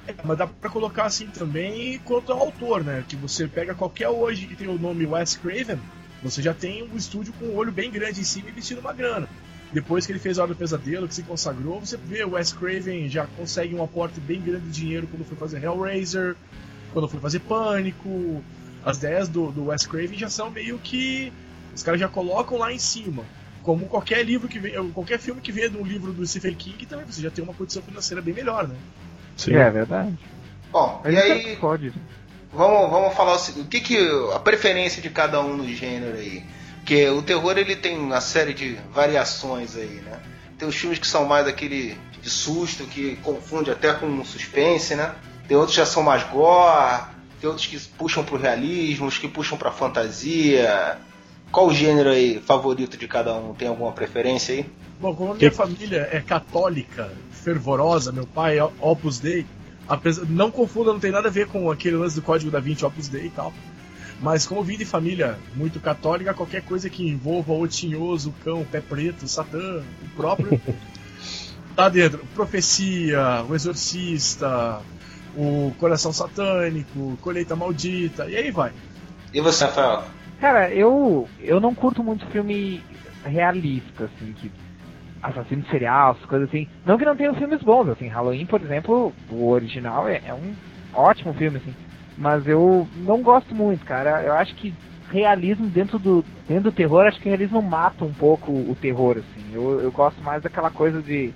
É, 0.08 0.14
mas 0.24 0.36
dá 0.36 0.46
pra 0.48 0.68
colocar 0.68 1.04
assim 1.04 1.28
também 1.28 1.98
quanto 2.04 2.32
ao 2.32 2.40
autor, 2.40 2.82
né? 2.84 3.04
Que 3.08 3.14
você 3.16 3.46
pega 3.46 3.74
qualquer 3.74 4.08
hoje 4.08 4.46
que 4.48 4.56
tem 4.56 4.66
o 4.68 4.78
nome 4.78 5.06
Wes 5.06 5.36
Craven, 5.36 5.78
você 6.22 6.42
já 6.42 6.52
tem 6.52 6.82
um 6.82 6.96
estúdio 6.96 7.32
com 7.38 7.46
um 7.46 7.56
olho 7.56 7.70
bem 7.72 7.90
grande 7.90 8.20
em 8.20 8.24
cima 8.24 8.48
e 8.48 8.50
investindo 8.52 8.78
uma 8.80 8.92
grana. 8.92 9.28
Depois 9.72 10.04
que 10.04 10.12
ele 10.12 10.18
fez 10.18 10.38
a 10.38 10.42
Hora 10.42 10.52
do 10.52 10.58
Pesadelo, 10.58 11.08
que 11.08 11.14
se 11.14 11.22
consagrou, 11.22 11.80
você 11.80 11.96
vê 11.96 12.22
o 12.24 12.32
Wes 12.32 12.52
Craven 12.52 13.08
já 13.08 13.26
consegue 13.26 13.74
um 13.74 13.82
aporte 13.82 14.20
bem 14.20 14.40
grande 14.40 14.66
de 14.66 14.72
dinheiro 14.72 15.06
quando 15.06 15.24
foi 15.24 15.36
fazer 15.36 15.64
Hellraiser, 15.64 16.36
quando 16.92 17.08
foi 17.08 17.20
fazer 17.20 17.40
Pânico. 17.40 18.44
As 18.84 18.98
ideias 18.98 19.28
do, 19.28 19.50
do 19.50 19.66
Wes 19.66 19.86
Craven 19.86 20.18
já 20.18 20.28
são 20.28 20.50
meio 20.50 20.78
que. 20.78 21.32
Os 21.74 21.82
caras 21.82 21.98
já 21.98 22.08
colocam 22.08 22.58
lá 22.58 22.72
em 22.72 22.78
cima. 22.78 23.24
Como 23.62 23.86
qualquer 23.86 24.24
livro 24.24 24.48
que 24.48 24.58
vem, 24.58 24.90
qualquer 24.90 25.18
filme 25.18 25.40
que 25.40 25.52
venha 25.52 25.70
de 25.70 25.78
um 25.78 25.86
livro 25.86 26.12
do 26.12 26.26
Stephen 26.26 26.54
King 26.54 26.84
também, 26.84 27.06
você 27.06 27.22
já 27.22 27.30
tem 27.30 27.42
uma 27.42 27.54
condição 27.54 27.80
financeira 27.80 28.20
bem 28.20 28.34
melhor, 28.34 28.68
né? 28.68 28.74
Sim. 29.36 29.54
É 29.54 29.70
verdade. 29.70 30.18
Bom, 30.70 31.00
Mas 31.04 31.14
e 31.14 31.18
isso 31.18 31.32
aí 31.32 31.56
pode. 31.56 31.92
Vamos, 32.52 32.90
vamos 32.90 33.14
falar 33.14 33.34
o, 33.34 33.38
seguinte, 33.38 33.66
o 33.66 33.68
que 33.68 33.80
que 33.80 33.98
a 34.34 34.38
preferência 34.38 35.00
de 35.00 35.08
cada 35.08 35.40
um 35.40 35.56
no 35.56 35.68
gênero 35.68 36.18
aí. 36.18 36.44
Porque 36.82 37.08
o 37.08 37.22
terror 37.22 37.56
ele 37.56 37.76
tem 37.76 37.96
uma 37.96 38.20
série 38.20 38.52
de 38.52 38.76
variações 38.92 39.76
aí, 39.76 40.02
né? 40.04 40.20
Tem 40.58 40.68
os 40.68 40.74
filmes 40.74 40.98
que 40.98 41.06
são 41.06 41.24
mais 41.24 41.46
aquele 41.46 41.96
de 42.20 42.28
susto, 42.28 42.84
que 42.84 43.16
confunde 43.16 43.70
até 43.70 43.92
com 43.92 44.24
suspense, 44.24 44.96
né? 44.96 45.14
Tem 45.46 45.56
outros 45.56 45.76
que 45.76 45.80
já 45.80 45.86
são 45.86 46.02
mais 46.02 46.24
gore, 46.24 47.04
tem 47.40 47.48
outros 47.48 47.66
que 47.66 47.78
puxam 47.96 48.24
pro 48.24 48.36
realismo, 48.36 49.06
os 49.06 49.16
que 49.16 49.28
puxam 49.28 49.56
pra 49.56 49.70
fantasia. 49.70 50.98
Qual 51.52 51.68
o 51.68 51.74
gênero 51.74 52.10
aí 52.10 52.40
favorito 52.44 52.96
de 52.96 53.06
cada 53.06 53.32
um? 53.34 53.54
Tem 53.54 53.68
alguma 53.68 53.92
preferência 53.92 54.54
aí? 54.54 54.66
Bom, 55.00 55.14
como 55.14 55.32
a 55.32 55.34
minha 55.36 55.50
que... 55.50 55.56
família 55.56 56.08
é 56.10 56.20
católica, 56.20 57.12
fervorosa, 57.30 58.10
meu 58.10 58.26
pai 58.26 58.58
é 58.58 58.64
Opus 58.80 59.18
Dei, 59.20 59.46
apesar, 59.88 60.24
não 60.26 60.50
confunda, 60.50 60.92
não 60.92 61.00
tem 61.00 61.12
nada 61.12 61.28
a 61.28 61.30
ver 61.30 61.46
com 61.46 61.70
aquele 61.70 61.96
lance 61.96 62.16
do 62.16 62.22
Código 62.22 62.50
da 62.50 62.60
Vinci 62.60 62.84
Opus 62.84 63.08
Dei 63.08 63.26
e 63.26 63.30
tal. 63.30 63.52
Mas 64.22 64.46
como 64.46 64.62
vim 64.62 64.76
de 64.76 64.84
família 64.84 65.36
muito 65.56 65.80
católica, 65.80 66.32
qualquer 66.32 66.62
coisa 66.62 66.88
que 66.88 67.06
envolva 67.06 67.52
o 67.52 67.66
tinhoso, 67.66 68.30
o 68.30 68.44
cão, 68.44 68.60
o 68.62 68.64
pé 68.64 68.80
preto, 68.80 69.24
o 69.24 69.28
satã, 69.28 69.82
o 70.00 70.08
próprio, 70.16 70.60
tá 71.74 71.88
dentro. 71.88 72.24
Profecia, 72.32 73.44
o 73.48 73.54
exorcista, 73.54 74.80
o 75.36 75.74
coração 75.76 76.12
satânico, 76.12 77.18
colheita 77.20 77.56
maldita, 77.56 78.30
e 78.30 78.36
aí 78.36 78.52
vai. 78.52 78.72
E 79.34 79.40
você, 79.40 79.64
Rafael? 79.64 80.04
Cara, 80.40 80.72
eu, 80.72 81.28
eu 81.40 81.60
não 81.60 81.74
curto 81.74 82.02
muito 82.04 82.24
filme 82.26 82.80
realista, 83.24 84.04
assim, 84.04 84.32
que 84.34 84.52
assassino 85.20 85.64
serial, 85.68 86.12
essas 86.12 86.26
coisas 86.26 86.48
assim. 86.48 86.68
Não 86.86 86.96
que 86.96 87.04
não 87.04 87.16
tenha 87.16 87.34
filmes 87.34 87.60
bons, 87.62 87.88
assim, 87.88 88.06
Halloween, 88.06 88.46
por 88.46 88.60
exemplo, 88.60 89.12
o 89.30 89.48
original 89.48 90.08
é, 90.08 90.22
é 90.24 90.34
um 90.34 90.54
ótimo 90.94 91.34
filme, 91.34 91.58
assim. 91.58 91.74
Mas 92.22 92.46
eu 92.46 92.86
não 92.98 93.20
gosto 93.20 93.52
muito, 93.52 93.84
cara. 93.84 94.22
Eu 94.22 94.34
acho 94.34 94.54
que 94.54 94.72
realismo 95.10 95.66
dentro 95.66 95.98
do, 95.98 96.24
dentro 96.46 96.70
do 96.70 96.72
terror, 96.72 97.04
acho 97.04 97.18
que 97.18 97.26
o 97.26 97.30
realismo 97.30 97.60
mata 97.60 98.04
um 98.04 98.12
pouco 98.12 98.52
o 98.52 98.76
terror, 98.80 99.18
assim. 99.18 99.52
Eu, 99.52 99.80
eu 99.80 99.90
gosto 99.90 100.22
mais 100.22 100.40
daquela 100.40 100.70
coisa 100.70 101.02
de. 101.02 101.34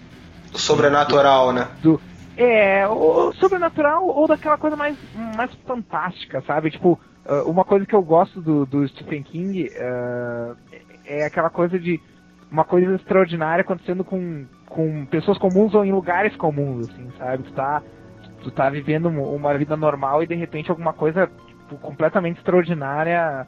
Do 0.53 0.59
sobrenatural, 0.59 1.49
do, 1.49 1.53
né? 1.53 1.69
Do, 1.83 2.01
é, 2.37 2.87
o 2.87 3.33
sobrenatural 3.33 4.07
ou 4.07 4.29
daquela 4.29 4.57
coisa 4.57 4.77
mais, 4.77 4.97
mais 5.37 5.53
fantástica, 5.67 6.41
sabe? 6.47 6.71
Tipo, 6.71 7.01
uh, 7.27 7.51
uma 7.51 7.65
coisa 7.65 7.85
que 7.85 7.95
eu 7.95 8.03
gosto 8.03 8.41
do, 8.41 8.65
do 8.65 8.87
Stephen 8.87 9.25
King 9.25 9.65
uh, 9.65 10.57
é 11.05 11.25
aquela 11.25 11.51
coisa 11.51 11.81
de 11.81 12.01
uma 12.49 12.63
coisa 12.63 12.95
extraordinária 12.95 13.63
acontecendo 13.63 14.05
com, 14.05 14.47
com 14.69 15.05
pessoas 15.07 15.37
comuns 15.37 15.75
ou 15.75 15.85
em 15.85 15.91
lugares 15.91 16.37
comuns, 16.37 16.89
assim, 16.89 17.11
sabe? 17.19 17.43
Tu 17.43 17.53
tá 17.55 17.83
tu 18.47 18.51
tá 18.53 18.71
vivendo 18.71 19.09
uma 19.09 19.59
vida 19.59 19.77
normal 19.77 20.23
e 20.23 20.27
de 20.27 20.37
repente 20.37 20.71
alguma 20.71 20.93
coisa 20.93 21.29
tipo, 21.49 21.77
completamente 21.79 22.37
extraordinária, 22.37 23.45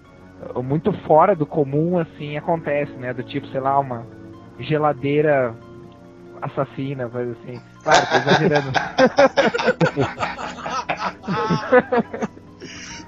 muito 0.57 0.93
fora 1.07 1.37
do 1.37 1.47
comum, 1.47 1.99
assim, 1.99 2.37
acontece, 2.37 2.91
né? 2.95 3.15
Do 3.15 3.23
tipo, 3.23 3.47
sei 3.47 3.61
lá, 3.61 3.79
uma 3.79 4.05
geladeira 4.59 5.55
assassina, 6.43 7.09
coisa 7.09 7.31
assim. 7.31 7.61
Claro, 7.85 8.07
tô 8.11 8.17
exagerando. 8.17 8.73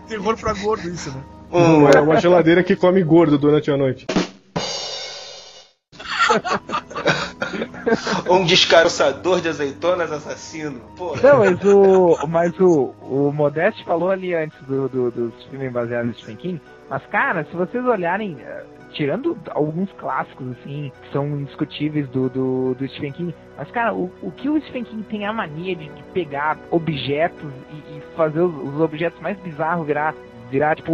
Terror 0.07 0.39
pra 0.39 0.55
gordo 0.55 0.89
isso, 0.89 1.11
né? 1.11 1.21
Hum, 1.53 1.89
é 1.89 2.01
uma 2.01 2.19
geladeira 2.23 2.63
que 2.63 2.77
come 2.77 3.03
gordo 3.03 3.37
durante 3.37 3.69
a 3.69 3.77
noite. 3.77 4.07
um 8.31 8.45
descaroçador 8.45 9.41
de 9.41 9.49
azeitonas 9.49 10.13
assassino. 10.13 10.81
Porra. 10.97 11.21
Não, 11.23 11.39
mas 11.39 11.65
o. 11.65 12.27
Mas 12.29 12.61
o, 12.61 12.95
o 13.03 13.33
Modeste 13.33 13.85
falou 13.85 14.11
ali 14.11 14.35
antes 14.35 14.59
do, 14.67 14.89
do, 14.89 15.11
dos 15.11 15.45
filmes 15.45 15.73
baseados 15.73 16.11
em 16.11 16.15
Stephen 16.15 16.37
King. 16.37 16.63
Mas, 16.89 17.05
cara, 17.07 17.45
se 17.45 17.57
vocês 17.57 17.85
olharem. 17.85 18.37
Eh, 18.41 18.65
tirando 18.93 19.39
alguns 19.51 19.89
clássicos, 19.93 20.51
assim, 20.51 20.91
que 21.01 21.13
são 21.13 21.25
indiscutíveis 21.41 22.09
do, 22.09 22.29
do, 22.29 22.75
do 22.75 22.89
Stephen 22.89 23.13
King, 23.13 23.35
mas, 23.57 23.71
cara, 23.71 23.95
o, 23.95 24.11
o 24.21 24.33
que 24.33 24.49
o 24.49 24.61
Stephen 24.63 24.83
King 24.83 25.03
tem 25.05 25.27
a 25.27 25.33
mania 25.33 25.77
de, 25.77 25.89
de 25.89 26.03
pegar 26.13 26.59
objetos 26.73 27.53
e, 27.71 27.97
e 27.97 28.03
fazer 28.17 28.41
os, 28.41 28.53
os 28.53 28.81
objetos 28.81 29.21
mais 29.21 29.39
bizarros 29.39 29.87
virar, 29.87 30.13
virar, 30.51 30.75
tipo, 30.75 30.93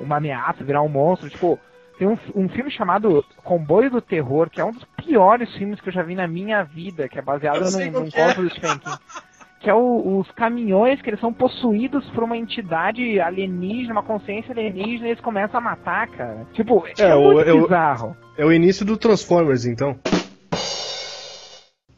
uma 0.00 0.16
ameaça, 0.16 0.64
virar 0.64 0.80
um 0.80 0.88
monstro, 0.88 1.28
tipo 1.28 1.60
tem 1.98 2.08
um, 2.08 2.18
um 2.34 2.48
filme 2.48 2.70
chamado 2.70 3.24
Comboio 3.42 3.90
do 3.90 4.00
Terror, 4.00 4.50
que 4.50 4.60
é 4.60 4.64
um 4.64 4.72
dos 4.72 4.84
piores 4.96 5.52
filmes 5.54 5.80
que 5.80 5.88
eu 5.88 5.92
já 5.92 6.02
vi 6.02 6.14
na 6.14 6.26
minha 6.26 6.62
vida, 6.64 7.08
que 7.08 7.18
é 7.18 7.22
baseado 7.22 7.60
num, 7.70 7.90
num 7.90 8.06
é. 8.06 8.10
conto 8.10 8.42
do 8.42 8.50
Stephen 8.50 8.78
King. 8.78 8.96
Que 9.60 9.70
é 9.70 9.74
o, 9.74 10.18
os 10.18 10.30
caminhões 10.32 11.00
que 11.00 11.08
eles 11.08 11.20
são 11.20 11.32
possuídos 11.32 12.04
por 12.10 12.24
uma 12.24 12.36
entidade 12.36 13.18
alienígena, 13.18 13.94
uma 13.94 14.02
consciência 14.02 14.52
alienígena, 14.52 15.06
e 15.06 15.10
eles 15.12 15.22
começam 15.22 15.58
a 15.58 15.62
matar, 15.62 16.08
cara. 16.08 16.46
Tipo, 16.52 16.84
é, 16.98 17.02
é 17.02 17.14
muito 17.14 17.50
o, 17.50 17.62
bizarro. 17.62 18.16
É 18.36 18.42
o, 18.42 18.44
é 18.44 18.46
o 18.46 18.52
início 18.52 18.84
do 18.84 18.96
Transformers, 18.96 19.64
então. 19.64 19.96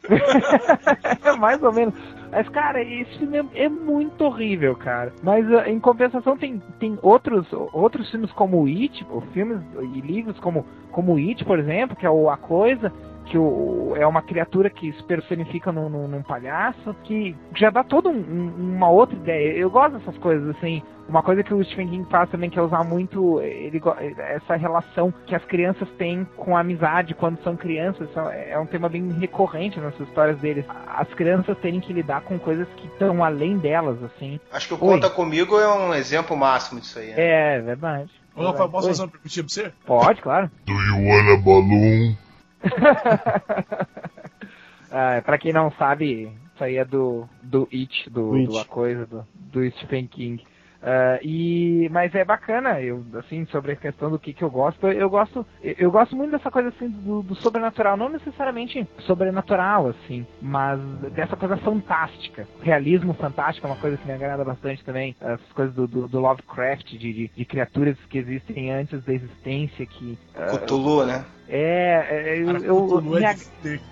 Mais 1.39 1.61
ou 1.61 1.73
menos. 1.73 1.93
Mas, 2.37 2.47
cara, 2.49 2.79
esse 2.83 3.17
filme 3.17 3.39
é, 3.55 3.63
é 3.63 3.67
muito 3.67 4.23
horrível, 4.23 4.75
cara. 4.75 5.11
Mas 5.23 5.43
uh, 5.49 5.67
em 5.67 5.79
compensação 5.79 6.37
tem, 6.37 6.61
tem 6.79 6.99
outros, 7.01 7.47
outros 7.73 8.11
filmes 8.11 8.31
como 8.33 8.67
It, 8.67 9.03
filmes 9.33 9.59
e 9.95 10.01
livros 10.01 10.39
como, 10.39 10.63
como 10.91 11.17
It, 11.17 11.43
por 11.43 11.57
exemplo, 11.57 11.97
que 11.97 12.05
é 12.05 12.09
o 12.11 12.29
A 12.29 12.37
Coisa, 12.37 12.93
que 13.29 13.37
o, 13.37 13.93
é 13.95 14.05
uma 14.05 14.21
criatura 14.21 14.69
que 14.69 14.91
se 14.93 15.03
personifica 15.03 15.71
num, 15.71 15.89
num, 15.89 16.07
num 16.07 16.23
palhaço, 16.23 16.95
que 17.03 17.35
já 17.55 17.69
dá 17.69 17.83
toda 17.83 18.09
um, 18.09 18.53
uma 18.57 18.89
outra 18.89 19.15
ideia. 19.15 19.57
Eu 19.57 19.69
gosto 19.69 19.97
dessas 19.97 20.17
coisas, 20.17 20.55
assim. 20.55 20.81
Uma 21.07 21.23
coisa 21.23 21.41
que 21.41 21.53
o 21.53 21.63
Stephen 21.63 21.87
King 21.87 22.09
faz 22.09 22.29
também, 22.29 22.49
que 22.49 22.59
é 22.59 22.61
usar 22.61 22.83
muito 22.83 23.39
ele, 23.39 23.81
essa 24.17 24.57
relação 24.57 25.13
que 25.25 25.33
as 25.33 25.43
crianças 25.45 25.87
têm 25.97 26.27
com 26.35 26.57
a 26.57 26.59
amizade 26.59 27.13
quando 27.13 27.41
são 27.43 27.55
crianças. 27.55 28.09
É, 28.31 28.51
é 28.51 28.59
um 28.59 28.65
tema 28.65 28.89
bem 28.89 29.09
recorrente 29.13 29.79
nas 29.79 29.97
histórias 29.99 30.37
deles. 30.39 30.65
As 30.85 31.07
crianças 31.13 31.57
terem 31.59 31.79
que 31.79 31.93
lidar 31.93 32.21
com 32.21 32.37
coisas 32.37 32.67
que 32.75 32.87
estão 32.87 33.23
além 33.23 33.57
delas, 33.57 34.03
assim. 34.03 34.39
Acho 34.51 34.67
que 34.67 34.73
o 34.73 34.77
Conta 34.77 35.09
Comigo 35.09 35.57
é 35.57 35.67
um 35.67 35.93
exemplo 35.93 36.35
máximo 36.35 36.81
disso 36.81 36.99
aí. 36.99 37.07
Né? 37.07 37.15
É, 37.17 37.61
verdade. 37.61 38.11
Ô, 38.35 38.45
Rafael, 38.45 38.69
posso 38.69 38.87
Oi. 38.87 38.91
fazer 38.91 39.03
uma 39.03 39.09
perguntinha 39.09 39.43
pra 39.43 39.53
você? 39.53 39.73
Pode, 39.85 40.21
claro. 40.21 40.51
Do 40.65 40.73
you 40.73 41.07
wanna 41.07 41.37
balloon? 41.37 42.26
ah, 44.91 45.21
pra 45.25 45.37
quem 45.37 45.53
não 45.53 45.71
sabe, 45.71 46.31
isso 46.53 46.63
aí 46.63 46.77
é 46.77 46.85
do, 46.85 47.27
do 47.41 47.67
It, 47.71 48.09
do, 48.09 48.35
It. 48.35 48.47
do 48.47 48.57
A 48.57 48.65
Coisa, 48.65 49.05
do, 49.05 49.25
do 49.51 49.71
Stephen 49.71 50.07
King. 50.07 50.43
Uh, 50.77 51.17
e 51.23 51.89
mas 51.91 52.13
é 52.13 52.23
bacana 52.23 52.79
eu 52.79 53.03
assim 53.15 53.47
sobre 53.47 53.71
a 53.71 53.75
questão 53.75 54.11
do 54.11 54.19
que, 54.19 54.31
que 54.31 54.43
eu 54.43 54.49
gosto 54.49 54.87
eu 54.87 55.09
gosto 55.09 55.43
eu 55.59 55.89
gosto 55.89 56.15
muito 56.15 56.29
dessa 56.29 56.51
coisa 56.51 56.69
assim 56.69 56.87
do, 56.87 57.23
do, 57.23 57.33
sobrenatural 57.33 57.97
não 57.97 58.09
necessariamente 58.09 58.87
sobrenatural 58.99 59.87
assim 59.87 60.23
mas 60.39 60.79
dessa 61.13 61.35
coisa 61.35 61.57
fantástica 61.57 62.47
realismo 62.61 63.15
fantástico 63.15 63.65
é 63.65 63.71
uma 63.71 63.81
coisa 63.81 63.97
que 63.97 64.05
me 64.05 64.13
agrada 64.13 64.45
bastante 64.45 64.85
também 64.85 65.15
essas 65.19 65.51
coisas 65.51 65.73
do, 65.73 65.87
do, 65.87 66.07
do 66.07 66.19
Lovecraft 66.19 66.91
de, 66.91 67.11
de, 67.11 67.31
de, 67.35 67.45
criaturas 67.45 67.97
que 68.07 68.19
existem 68.19 68.71
antes 68.71 69.03
da 69.03 69.13
existência 69.13 69.83
que 69.83 70.15
uh, 70.35 70.59
Cthulhu 70.59 71.07
né 71.07 71.25
é, 71.49 72.07
é 72.09 72.39
eu, 72.39 72.61
eu 72.61 73.01
me, 73.01 73.23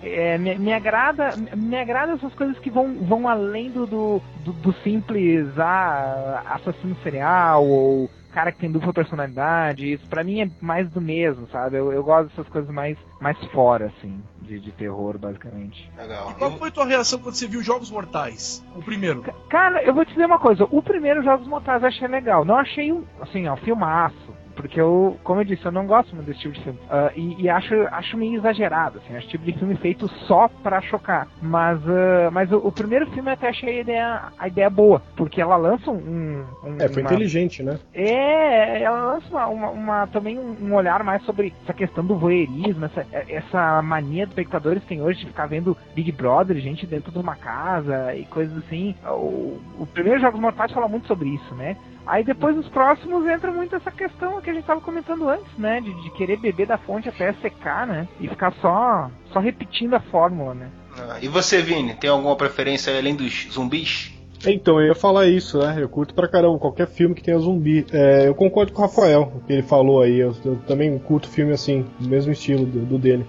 é, 0.02 0.38
me, 0.38 0.58
me, 0.58 0.72
agrada 0.72 1.34
me 1.56 1.78
agrada 1.78 2.12
essas 2.12 2.34
coisas 2.34 2.58
que 2.58 2.70
vão, 2.70 2.94
vão 3.04 3.26
além 3.26 3.70
do, 3.70 3.86
do, 3.86 4.22
do 4.44 4.72
simples 4.82 5.46
ah, 5.58 6.42
assassino 6.46 6.96
serial 7.02 7.66
ou 7.66 8.10
cara 8.36 8.52
que 8.52 8.58
tem 8.58 8.70
dupla 8.70 8.92
personalidade. 8.92 9.90
Isso 9.90 10.06
pra 10.08 10.22
mim 10.22 10.42
é 10.42 10.50
mais 10.60 10.90
do 10.90 11.00
mesmo, 11.00 11.48
sabe? 11.48 11.78
Eu, 11.78 11.90
eu 11.90 12.04
gosto 12.04 12.28
dessas 12.28 12.46
coisas 12.48 12.70
mais, 12.70 12.98
mais 13.18 13.42
fora, 13.46 13.86
assim, 13.86 14.22
de, 14.42 14.60
de 14.60 14.72
terror, 14.72 15.16
basicamente. 15.16 15.90
Legal. 15.96 16.30
E 16.30 16.34
qual 16.34 16.58
foi 16.58 16.68
a 16.68 16.70
tua 16.70 16.84
reação 16.84 17.18
quando 17.18 17.34
você 17.34 17.48
viu 17.48 17.62
Jogos 17.62 17.90
Mortais? 17.90 18.62
O 18.74 18.82
primeiro? 18.82 19.22
Cara, 19.48 19.82
eu 19.82 19.94
vou 19.94 20.04
te 20.04 20.12
dizer 20.12 20.26
uma 20.26 20.38
coisa. 20.38 20.68
O 20.70 20.82
primeiro 20.82 21.22
Jogos 21.22 21.48
Mortais 21.48 21.80
eu 21.80 21.88
achei 21.88 22.06
legal. 22.06 22.44
Não 22.44 22.56
achei 22.56 22.92
um, 22.92 23.04
assim, 23.22 23.48
ó, 23.48 23.56
filmaço 23.56 24.35
porque 24.56 24.80
eu, 24.80 25.16
como 25.22 25.40
eu 25.40 25.44
disse, 25.44 25.64
eu 25.64 25.70
não 25.70 25.86
gosto 25.86 26.14
muito 26.14 26.26
desse 26.26 26.40
tipo 26.40 26.54
de 26.54 26.62
filme. 26.62 26.78
Uh, 26.84 27.12
e, 27.14 27.42
e, 27.42 27.48
acho, 27.48 27.74
acho 27.92 28.16
meio 28.16 28.36
exagerado, 28.36 28.98
assim, 28.98 29.14
acho 29.14 29.28
tipo 29.28 29.44
de 29.44 29.52
filme 29.52 29.76
feito 29.76 30.08
só 30.26 30.48
pra 30.48 30.80
chocar. 30.80 31.28
Mas, 31.40 31.78
uh, 31.84 32.30
mas 32.32 32.50
o, 32.50 32.56
o, 32.56 32.72
primeiro 32.72 33.06
filme 33.10 33.28
eu 33.28 33.34
até 33.34 33.48
achei 33.50 33.78
a 33.78 33.80
ideia, 33.80 34.22
a 34.38 34.48
ideia 34.48 34.70
boa, 34.70 35.02
porque 35.14 35.40
ela 35.40 35.56
lança 35.56 35.90
um. 35.90 36.44
um 36.64 36.76
é, 36.80 36.88
foi 36.88 37.02
uma... 37.02 37.12
inteligente, 37.12 37.62
né? 37.62 37.78
É, 37.94 38.82
ela 38.82 39.14
lança 39.14 39.28
uma, 39.28 39.46
uma, 39.46 39.70
uma 39.70 40.06
também 40.06 40.38
um 40.38 40.74
olhar 40.74 41.04
mais 41.04 41.22
sobre 41.24 41.52
essa 41.62 41.74
questão 41.74 42.04
do 42.04 42.16
voyeurismo, 42.16 42.86
essa, 42.86 43.06
essa 43.12 43.82
mania 43.82 44.24
dos 44.24 44.32
espectadores 44.32 44.82
tem 44.84 45.02
hoje 45.02 45.20
de 45.20 45.26
ficar 45.26 45.46
vendo 45.46 45.76
Big 45.94 46.10
Brother, 46.12 46.56
gente 46.58 46.86
dentro 46.86 47.12
de 47.12 47.18
uma 47.18 47.36
casa 47.36 48.14
e 48.14 48.24
coisas 48.24 48.56
assim. 48.58 48.94
O, 49.06 49.60
o 49.78 49.88
primeiro 49.92 50.20
Jogos 50.20 50.40
Mortais 50.40 50.72
fala 50.72 50.88
muito 50.88 51.06
sobre 51.06 51.28
isso, 51.28 51.54
né? 51.54 51.76
Aí 52.06 52.22
depois 52.22 52.56
os 52.56 52.68
próximos 52.68 53.26
entra 53.26 53.50
muito 53.50 53.74
essa 53.74 53.90
questão 53.90 54.40
que 54.40 54.48
a 54.48 54.52
gente 54.52 54.62
estava 54.62 54.80
comentando 54.80 55.28
antes, 55.28 55.52
né? 55.58 55.80
De, 55.80 55.92
de, 56.02 56.10
querer 56.10 56.38
beber 56.38 56.66
da 56.66 56.78
fonte 56.78 57.08
até 57.08 57.32
secar, 57.34 57.86
né? 57.86 58.06
E 58.20 58.28
ficar 58.28 58.52
só, 58.60 59.10
só 59.32 59.40
repetindo 59.40 59.94
a 59.94 60.00
fórmula, 60.00 60.54
né? 60.54 60.70
Ah, 60.96 61.18
e 61.20 61.26
você, 61.26 61.60
Vini, 61.60 61.94
tem 61.94 62.08
alguma 62.08 62.36
preferência 62.36 62.96
além 62.96 63.14
dos 63.14 63.48
zumbis? 63.52 64.12
Então, 64.46 64.80
eu 64.80 64.88
ia 64.88 64.94
falar 64.94 65.26
isso, 65.26 65.58
né? 65.58 65.76
Eu 65.80 65.88
curto 65.88 66.14
pra 66.14 66.28
caramba 66.28 66.58
qualquer 66.58 66.86
filme 66.86 67.14
que 67.14 67.22
tenha 67.22 67.38
zumbi. 67.38 67.84
É, 67.92 68.28
eu 68.28 68.34
concordo 68.34 68.72
com 68.72 68.82
o 68.82 68.84
Rafael, 68.84 69.32
o 69.34 69.40
que 69.40 69.52
ele 69.52 69.62
falou 69.62 70.02
aí. 70.02 70.20
Eu, 70.20 70.34
eu 70.44 70.56
também 70.66 70.96
curto 70.98 71.28
filme 71.28 71.52
assim, 71.52 71.84
do 71.98 72.08
mesmo 72.08 72.32
estilo 72.32 72.64
do, 72.64 72.80
do 72.84 72.98
dele. 72.98 73.26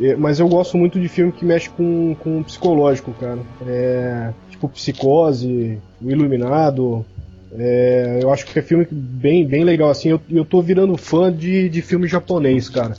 É, 0.00 0.16
mas 0.16 0.40
eu 0.40 0.48
gosto 0.48 0.76
muito 0.76 0.98
de 0.98 1.08
filme 1.08 1.32
que 1.32 1.44
mexe 1.44 1.68
com, 1.70 2.16
com 2.16 2.40
o 2.40 2.44
psicológico, 2.44 3.12
cara. 3.12 3.38
É, 3.66 4.32
tipo 4.50 4.68
Psicose, 4.68 5.78
O 6.00 6.10
Iluminado. 6.10 7.04
É, 7.52 8.20
eu 8.22 8.32
acho 8.32 8.46
que 8.46 8.58
é 8.58 8.62
filme 8.62 8.86
bem, 8.90 9.46
bem 9.46 9.64
legal, 9.64 9.90
assim. 9.90 10.10
Eu, 10.10 10.20
eu 10.30 10.44
tô 10.44 10.60
virando 10.60 10.96
fã 10.96 11.32
de, 11.32 11.68
de 11.68 11.82
filme 11.82 12.06
japonês, 12.06 12.68
cara. 12.68 12.96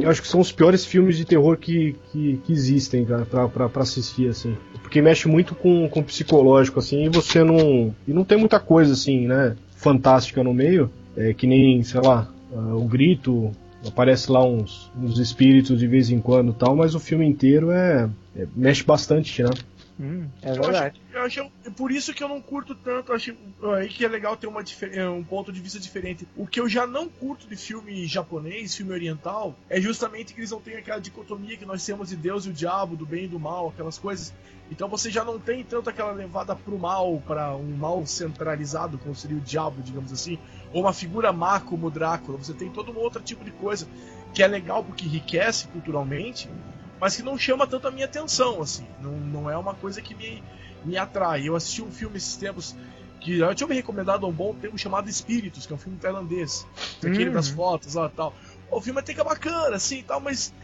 Eu 0.00 0.10
acho 0.10 0.20
que 0.20 0.28
são 0.28 0.40
os 0.40 0.52
piores 0.52 0.84
filmes 0.84 1.16
de 1.16 1.24
terror 1.24 1.56
que, 1.56 1.96
que, 2.12 2.40
que 2.44 2.52
existem, 2.52 3.04
cara, 3.04 3.24
pra, 3.24 3.48
pra, 3.48 3.68
pra, 3.68 3.82
assistir, 3.82 4.28
assim. 4.28 4.56
Porque 4.82 5.00
mexe 5.00 5.26
muito 5.26 5.54
com, 5.54 5.88
com 5.88 6.00
o 6.00 6.04
psicológico, 6.04 6.78
assim, 6.78 7.04
e 7.04 7.08
você 7.08 7.42
não. 7.42 7.94
E 8.06 8.12
não 8.12 8.24
tem 8.24 8.38
muita 8.38 8.60
coisa, 8.60 8.92
assim, 8.92 9.26
né? 9.26 9.56
Fantástica 9.76 10.44
no 10.44 10.52
meio. 10.52 10.90
É, 11.16 11.32
que 11.32 11.46
nem, 11.46 11.82
sei 11.82 12.00
lá, 12.00 12.28
uh, 12.52 12.76
o 12.76 12.84
grito, 12.86 13.50
aparece 13.86 14.30
lá 14.30 14.44
uns, 14.44 14.90
uns 14.96 15.18
espíritos 15.18 15.78
de 15.78 15.86
vez 15.86 16.10
em 16.10 16.20
quando 16.20 16.52
tal, 16.52 16.74
mas 16.74 16.94
o 16.94 17.00
filme 17.00 17.26
inteiro 17.26 17.70
é, 17.70 18.08
é 18.36 18.46
mexe 18.54 18.82
bastante, 18.82 19.42
né? 19.42 19.50
Hum, 19.98 20.28
é 20.42 20.52
verdade. 20.52 21.00
Eu 21.12 21.22
acho, 21.22 21.38
eu 21.38 21.44
acho, 21.44 21.72
por 21.72 21.92
isso 21.92 22.12
que 22.12 22.22
eu 22.22 22.28
não 22.28 22.40
curto 22.40 22.74
tanto. 22.74 23.12
Acho 23.12 23.34
aí 23.76 23.88
que 23.88 24.04
é 24.04 24.08
legal 24.08 24.36
ter 24.36 24.48
uma, 24.48 24.62
é, 24.92 25.08
um 25.08 25.22
ponto 25.22 25.52
de 25.52 25.60
vista 25.60 25.78
diferente. 25.78 26.26
O 26.36 26.46
que 26.46 26.60
eu 26.60 26.68
já 26.68 26.86
não 26.86 27.08
curto 27.08 27.46
de 27.46 27.56
filme 27.56 28.04
japonês, 28.06 28.74
filme 28.74 28.92
oriental, 28.92 29.54
é 29.70 29.80
justamente 29.80 30.34
que 30.34 30.40
eles 30.40 30.50
não 30.50 30.60
têm 30.60 30.76
aquela 30.76 31.00
dicotomia 31.00 31.56
que 31.56 31.64
nós 31.64 31.84
temos 31.84 32.08
de 32.08 32.16
Deus 32.16 32.44
e 32.44 32.50
o 32.50 32.52
diabo, 32.52 32.96
do 32.96 33.06
bem 33.06 33.24
e 33.24 33.28
do 33.28 33.38
mal, 33.38 33.68
aquelas 33.68 33.96
coisas. 33.96 34.34
Então 34.70 34.88
você 34.88 35.10
já 35.10 35.24
não 35.24 35.38
tem 35.38 35.62
tanto 35.62 35.90
aquela 35.90 36.10
levada 36.10 36.56
pro 36.56 36.78
mal, 36.78 37.22
para 37.24 37.54
um 37.54 37.76
mal 37.76 38.04
centralizado, 38.04 38.98
como 38.98 39.14
seria 39.14 39.36
o 39.36 39.40
diabo, 39.40 39.80
digamos 39.82 40.12
assim, 40.12 40.38
ou 40.72 40.82
uma 40.82 40.92
figura 40.92 41.32
má 41.32 41.60
como 41.60 41.86
o 41.86 41.90
Drácula. 41.90 42.38
Você 42.38 42.52
tem 42.52 42.70
todo 42.70 42.90
um 42.90 42.98
outro 42.98 43.22
tipo 43.22 43.44
de 43.44 43.52
coisa 43.52 43.86
que 44.32 44.42
é 44.42 44.48
legal 44.48 44.82
porque 44.82 45.04
enriquece 45.04 45.68
culturalmente 45.68 46.48
mas 47.04 47.16
que 47.16 47.22
não 47.22 47.36
chama 47.36 47.66
tanto 47.66 47.86
a 47.86 47.90
minha 47.90 48.06
atenção, 48.06 48.62
assim. 48.62 48.86
Não, 48.98 49.10
não 49.10 49.50
é 49.50 49.58
uma 49.58 49.74
coisa 49.74 50.00
que 50.00 50.14
me, 50.14 50.42
me 50.86 50.96
atrai. 50.96 51.46
Eu 51.46 51.54
assisti 51.54 51.82
um 51.82 51.92
filme 51.92 52.16
esses 52.16 52.34
tempos 52.34 52.74
que 53.20 53.40
eu 53.40 53.54
tinha 53.54 53.68
me 53.68 53.74
recomendado 53.74 54.24
há 54.24 54.28
um 54.30 54.32
bom 54.32 54.54
tempo 54.54 54.78
chamado 54.78 55.06
Espíritos, 55.06 55.66
que 55.66 55.72
é 55.74 55.76
um 55.76 55.78
filme 55.78 55.98
tailandês. 55.98 56.66
Aquele 57.00 57.28
das 57.28 57.50
uhum. 57.50 57.56
fotos 57.56 57.92
lá 57.92 58.06
e 58.06 58.16
tal. 58.16 58.34
O 58.70 58.80
filme 58.80 59.00
até 59.00 59.12
que 59.12 59.20
é 59.20 59.24
bacana, 59.24 59.76
assim 59.76 60.02
tal, 60.02 60.18
mas 60.18 60.54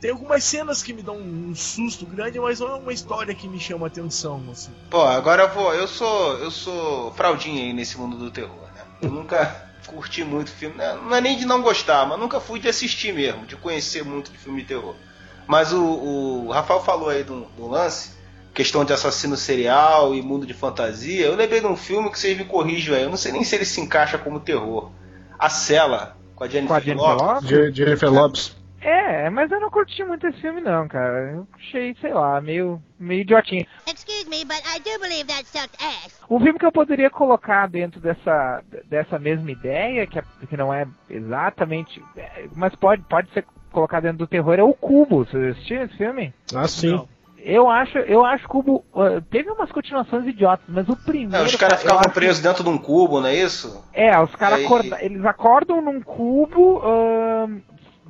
tem 0.00 0.12
algumas 0.12 0.42
cenas 0.42 0.82
que 0.82 0.94
me 0.94 1.02
dão 1.02 1.18
um 1.18 1.54
susto 1.54 2.06
grande, 2.06 2.40
mas 2.40 2.58
não 2.58 2.68
é 2.68 2.74
uma 2.76 2.92
história 2.94 3.34
que 3.34 3.46
me 3.46 3.60
chama 3.60 3.86
atenção, 3.86 4.42
assim. 4.50 4.70
Pô, 4.88 5.02
agora 5.02 5.42
eu 5.42 5.50
vou. 5.50 5.74
Eu 5.74 5.86
sou. 5.86 6.38
Eu 6.38 6.50
sou 6.50 7.12
fraldinha 7.12 7.64
aí 7.64 7.74
nesse 7.74 7.98
mundo 7.98 8.16
do 8.16 8.30
terror, 8.30 8.66
né? 8.74 8.82
Eu 9.02 9.10
nunca 9.10 9.68
curti 9.86 10.24
muito 10.24 10.50
filme. 10.52 10.74
Né? 10.74 10.98
Não 11.02 11.14
é 11.14 11.20
nem 11.20 11.36
de 11.36 11.44
não 11.44 11.60
gostar, 11.60 12.06
mas 12.06 12.18
nunca 12.18 12.40
fui 12.40 12.58
de 12.58 12.68
assistir 12.68 13.12
mesmo, 13.12 13.44
de 13.44 13.56
conhecer 13.56 14.02
muito 14.02 14.32
de 14.32 14.38
filme 14.38 14.62
de 14.62 14.68
terror. 14.68 14.96
Mas 15.46 15.72
o, 15.72 15.82
o 15.82 16.50
Rafael 16.50 16.80
falou 16.80 17.08
aí 17.08 17.24
do, 17.24 17.46
do, 17.56 17.68
lance, 17.68 18.12
questão 18.54 18.84
de 18.84 18.92
assassino 18.92 19.36
serial 19.36 20.14
e 20.14 20.22
mundo 20.22 20.46
de 20.46 20.54
fantasia. 20.54 21.26
Eu 21.26 21.36
lembrei 21.36 21.60
de 21.60 21.66
um 21.66 21.76
filme 21.76 22.10
que 22.10 22.18
vocês 22.18 22.36
me 22.36 22.44
corrijam 22.44 22.94
aí. 22.94 23.02
Eu 23.02 23.10
não 23.10 23.16
sei 23.16 23.32
nem 23.32 23.44
se 23.44 23.54
ele 23.54 23.64
se 23.64 23.80
encaixa 23.80 24.18
como 24.18 24.40
terror. 24.40 24.90
A 25.38 25.48
Cela, 25.48 26.16
com 26.34 26.44
a 26.44 26.48
Jennifer, 26.48 26.68
com 26.68 26.74
a 26.74 26.80
Jennifer 26.80 27.16
Lopes. 27.16 27.76
Jennifer 27.76 28.12
Lopes. 28.12 28.62
É, 28.84 29.30
mas 29.30 29.50
eu 29.52 29.60
não 29.60 29.70
curti 29.70 30.02
muito 30.02 30.26
esse 30.26 30.40
filme 30.40 30.60
não, 30.60 30.88
cara. 30.88 31.30
Eu 31.30 31.48
achei, 31.54 31.94
sei 32.00 32.12
lá, 32.12 32.40
meio, 32.40 32.82
meio 32.98 33.20
idiotinho. 33.20 33.64
Excuse 33.86 34.28
me, 34.28 34.44
but 34.44 34.60
I 34.66 34.80
do 34.80 35.00
believe 35.00 35.26
that 35.26 35.46
sucked 35.46 35.76
ass. 35.80 36.20
Um 36.28 36.40
filme 36.40 36.58
que 36.58 36.66
eu 36.66 36.72
poderia 36.72 37.08
colocar 37.08 37.68
dentro 37.68 38.00
dessa, 38.00 38.60
dessa 38.86 39.20
mesma 39.20 39.52
ideia, 39.52 40.04
que, 40.06 40.18
é, 40.18 40.24
que 40.48 40.56
não 40.56 40.74
é 40.74 40.84
exatamente, 41.08 42.02
é, 42.16 42.48
mas 42.56 42.74
pode, 42.74 43.02
pode 43.02 43.30
ser 43.32 43.44
colocar 43.72 44.00
dentro 44.00 44.18
do 44.18 44.26
terror 44.26 44.54
é 44.54 44.62
o 44.62 44.74
Cubo. 44.74 45.24
Você 45.24 45.36
assistiu 45.36 45.82
esse 45.82 45.96
filme? 45.96 46.32
Ah, 46.54 46.68
sim. 46.68 46.92
Não. 46.92 47.08
Eu 47.44 47.68
acho, 47.68 47.98
eu 47.98 48.24
acho 48.24 48.46
Cubo. 48.46 48.84
Uh, 48.94 49.20
teve 49.30 49.50
umas 49.50 49.72
continuações 49.72 50.26
idiotas, 50.26 50.64
mas 50.68 50.88
o 50.88 50.96
primeiro. 50.96 51.44
É, 51.44 51.46
os 51.46 51.56
caras 51.56 51.82
ficavam 51.82 52.02
presos 52.12 52.40
que... 52.40 52.46
dentro 52.46 52.62
de 52.62 52.70
um 52.70 52.78
cubo, 52.78 53.20
não 53.20 53.26
é 53.26 53.34
isso? 53.34 53.84
É, 53.92 54.16
os 54.20 54.32
caras 54.36 54.60
Aí... 54.60 54.64
acorda... 54.64 55.04
eles 55.04 55.24
acordam 55.24 55.82
num 55.82 56.00
cubo. 56.00 56.78
Uh, 56.78 57.60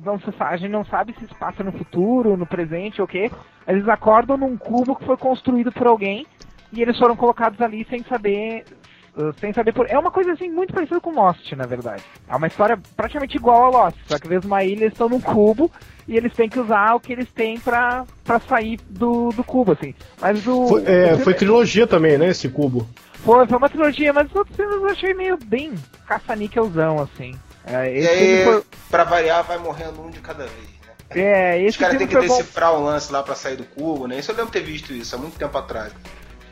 não 0.05 0.19
se, 0.19 0.25
a 0.39 0.57
gente 0.57 0.71
não 0.71 0.85
sabe 0.85 1.15
se 1.17 1.25
isso 1.25 1.35
passa 1.35 1.63
no 1.63 1.71
futuro, 1.71 2.37
no 2.37 2.45
presente 2.45 3.01
ou 3.01 3.05
o 3.05 3.07
quê. 3.07 3.31
Eles 3.67 3.87
acordam 3.87 4.37
num 4.37 4.55
cubo 4.55 4.95
que 4.95 5.05
foi 5.05 5.17
construído 5.17 5.71
por 5.71 5.87
alguém 5.87 6.27
e 6.71 6.81
eles 6.81 6.97
foram 6.97 7.15
colocados 7.15 7.59
ali 7.61 7.85
sem 7.89 8.03
saber 8.03 8.65
sem 9.39 9.53
saber 9.53 9.73
por. 9.73 9.89
É 9.89 9.97
uma 9.97 10.11
coisa 10.11 10.31
assim 10.33 10.49
muito 10.49 10.73
parecida 10.73 10.99
com 10.99 11.11
Lost, 11.11 11.51
na 11.53 11.65
verdade. 11.65 12.03
É 12.27 12.35
uma 12.35 12.47
história 12.47 12.79
praticamente 12.95 13.37
igual 13.37 13.65
a 13.65 13.69
Lost, 13.69 13.97
só 14.07 14.17
que 14.17 14.27
vez 14.27 14.43
uma 14.43 14.63
ilha 14.63 14.83
eles 14.83 14.93
estão 14.93 15.09
num 15.09 15.21
cubo 15.21 15.71
e 16.07 16.17
eles 16.17 16.33
têm 16.33 16.49
que 16.49 16.59
usar 16.59 16.95
o 16.95 16.99
que 16.99 17.13
eles 17.13 17.29
têm 17.31 17.59
pra, 17.59 18.05
pra 18.23 18.39
sair 18.39 18.79
do, 18.89 19.29
do 19.29 19.43
cubo, 19.43 19.73
assim. 19.73 19.93
Mas 20.19 20.45
o. 20.47 20.67
Foi, 20.67 20.83
é, 20.85 21.17
foi 21.17 21.33
trilogia 21.33 21.85
também, 21.85 22.17
né, 22.17 22.29
esse 22.29 22.49
cubo? 22.49 22.87
Foi, 23.23 23.47
foi 23.47 23.57
uma 23.57 23.69
trilogia, 23.69 24.11
mas 24.11 24.27
os 24.29 24.35
outros 24.35 24.55
filmes 24.55 24.75
eu 24.75 24.87
achei 24.87 25.13
meio 25.13 25.37
bem 25.45 25.73
caça-níquelzão, 26.07 26.99
assim. 26.99 27.33
É, 27.65 28.01
e 28.01 28.07
aí, 28.07 28.43
foi... 28.43 28.63
pra 28.89 29.03
variar, 29.05 29.43
vai 29.43 29.57
morrendo 29.57 30.01
um 30.01 30.09
de 30.09 30.19
cada 30.19 30.43
vez. 30.43 30.69
né? 30.85 31.21
É, 31.21 31.57
esse 31.59 31.69
Os 31.69 31.77
caras 31.77 31.97
têm 31.97 32.07
que 32.07 32.19
decifrar 32.19 32.71
bom. 32.71 32.81
o 32.81 32.83
lance 32.83 33.11
lá 33.11 33.23
pra 33.23 33.35
sair 33.35 33.55
do 33.55 33.63
cubo, 33.63 34.07
né? 34.07 34.19
Isso 34.19 34.31
eu 34.31 34.35
lembro 34.35 34.51
ter 34.51 34.63
visto 34.63 34.91
isso 34.91 35.15
há 35.15 35.17
muito 35.17 35.37
tempo 35.37 35.57
atrás. 35.57 35.93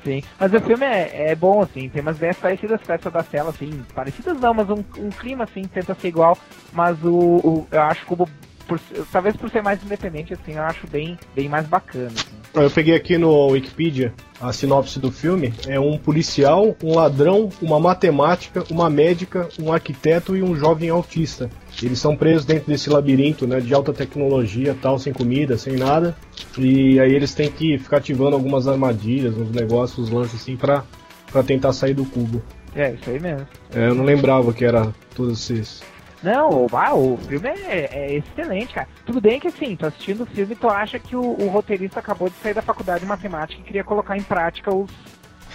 Sim, 0.04 0.24
mas 0.40 0.52
o 0.52 0.60
filme 0.60 0.84
é, 0.84 1.32
é 1.32 1.36
bom, 1.36 1.62
assim, 1.62 1.88
tem 1.88 2.02
umas 2.02 2.18
ideias 2.18 2.38
parecidas 2.38 2.82
com 2.82 2.92
essa 2.92 3.12
da 3.12 3.22
tela, 3.22 3.52
assim, 3.52 3.86
parecidas 3.94 4.40
não, 4.40 4.52
mas 4.52 4.68
um, 4.68 4.84
um 4.98 5.10
clima, 5.10 5.44
assim, 5.44 5.62
tenta 5.64 5.94
ser 5.94 6.08
igual, 6.08 6.36
mas 6.74 6.98
o, 7.04 7.14
o 7.14 7.68
eu 7.72 7.82
acho 7.84 8.06
que 8.06 8.14
o 8.14 8.28
por, 8.72 8.80
talvez 9.12 9.36
por 9.36 9.50
ser 9.50 9.62
mais 9.62 9.84
independente, 9.84 10.34
assim, 10.34 10.54
eu 10.54 10.64
acho 10.64 10.88
bem, 10.88 11.18
bem 11.36 11.50
mais 11.50 11.68
bacana. 11.68 12.08
Assim. 12.08 12.36
Eu 12.54 12.72
peguei 12.72 12.96
aqui 12.96 13.18
no 13.18 13.48
Wikipedia 13.48 14.14
a 14.40 14.54
sinopse 14.54 14.98
do 14.98 15.12
filme. 15.12 15.54
É 15.68 15.78
um 15.78 15.98
policial, 15.98 16.76
um 16.82 16.96
ladrão, 16.96 17.50
uma 17.62 17.80
matemática, 17.80 18.64
uma 18.70 18.90
médica, 18.90 19.50
um 19.60 19.74
arquiteto 19.74 20.38
e 20.38 20.42
um 20.42 20.56
jovem 20.56 20.90
autista. 20.90 21.50
Eles 21.84 22.00
são 22.00 22.16
presos 22.16 22.46
dentro 22.46 22.72
desse 22.72 22.90
labirinto, 22.90 23.46
né, 23.46 23.60
de 23.60 23.74
alta 23.74 23.92
tecnologia, 23.92 24.76
tal, 24.82 24.98
sem 24.98 25.12
comida, 25.12 25.58
sem 25.58 25.76
nada. 25.76 26.16
E 26.58 26.98
aí 27.00 27.14
eles 27.14 27.34
têm 27.34 27.52
que 27.52 27.78
ficar 27.78 27.98
ativando 27.98 28.38
algumas 28.38 28.70
armadilhas, 28.70 29.36
uns 29.36 29.52
negócios, 29.52 30.08
uns 30.08 30.14
lances 30.14 30.42
assim, 30.42 30.56
pra, 30.56 30.86
pra 31.30 31.44
tentar 31.44 31.74
sair 31.74 31.94
do 31.94 32.06
cubo. 32.06 32.42
É, 32.74 32.94
isso 32.94 33.10
aí 33.10 33.20
mesmo. 33.20 33.46
É, 33.76 33.90
eu 33.90 33.96
não 33.96 34.06
lembrava 34.06 34.54
que 34.54 34.64
era 34.64 34.94
todos 35.14 35.50
esses 35.50 35.84
não, 36.24 36.68
ah, 36.72 36.94
o 36.94 37.18
filme 37.18 37.50
é, 37.50 37.90
é, 37.92 38.16
excelente, 38.16 38.74
cara. 38.74 38.88
Tudo 39.06 39.20
bem 39.20 39.40
que 39.40 39.48
assim, 39.48 39.76
tu 39.76 39.86
assistindo 39.86 40.22
o 40.22 40.26
filme, 40.26 40.56
tu 40.56 40.70
acha 40.70 41.00
que 41.00 41.16
o, 41.16 41.22
o 41.22 41.48
roteirista 41.48 42.00
acabou 42.00 42.30
de 42.30 42.36
sair 42.36 42.54
da 42.54 42.62
faculdade 42.62 43.02
de 43.02 43.08
matemática 43.08 43.60
e 43.60 43.64
queria 43.64 43.84
colocar 43.84 44.16
em 44.16 44.22
prática 44.22 44.74
os, 44.74 44.92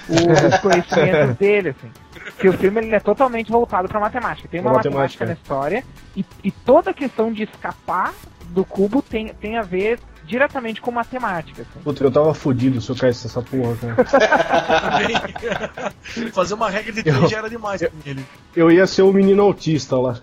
os 0.09 0.59
conhecimentos 0.61 1.37
dele, 1.37 1.69
assim. 1.71 1.91
Que 2.39 2.49
o 2.49 2.53
filme 2.53 2.81
ele 2.81 2.95
é 2.95 3.01
totalmente 3.01 3.51
voltado 3.51 3.89
pra 3.89 4.01
matemática. 4.01 4.49
Tem 4.49 4.61
uma 4.61 4.73
matemática, 4.73 5.25
matemática 5.25 5.27
na 5.27 5.33
história 5.35 5.85
e, 6.17 6.25
e 6.43 6.51
toda 6.51 6.91
a 6.91 6.95
questão 6.95 7.33
de 7.33 7.45
escapar 7.45 8.13
do 8.49 8.65
cubo 8.65 9.03
tem, 9.03 9.29
tem 9.29 9.57
a 9.57 9.63
ver 9.63 10.01
diretamente 10.27 10.81
com 10.81 10.91
matemática. 10.91 11.63
Assim. 11.63 11.81
Puta, 11.83 12.03
eu 12.03 12.11
tava 12.11 12.35
fudido 12.35 12.81
se 12.81 12.91
eu 12.91 12.97
caísse 12.97 13.27
nessa 13.27 13.41
porra, 13.41 13.77
cara. 13.77 14.05
Fazer 16.33 16.55
uma 16.55 16.69
regra 16.69 16.93
de 16.93 17.05
três 17.05 17.31
já 17.31 17.39
era 17.39 17.49
demais 17.49 17.81
eu, 17.81 17.91
pra 17.91 18.11
ele. 18.11 18.27
Eu 18.55 18.71
ia 18.71 18.87
ser 18.87 19.03
o 19.03 19.13
menino 19.13 19.43
autista 19.43 19.97
lá. 19.97 20.19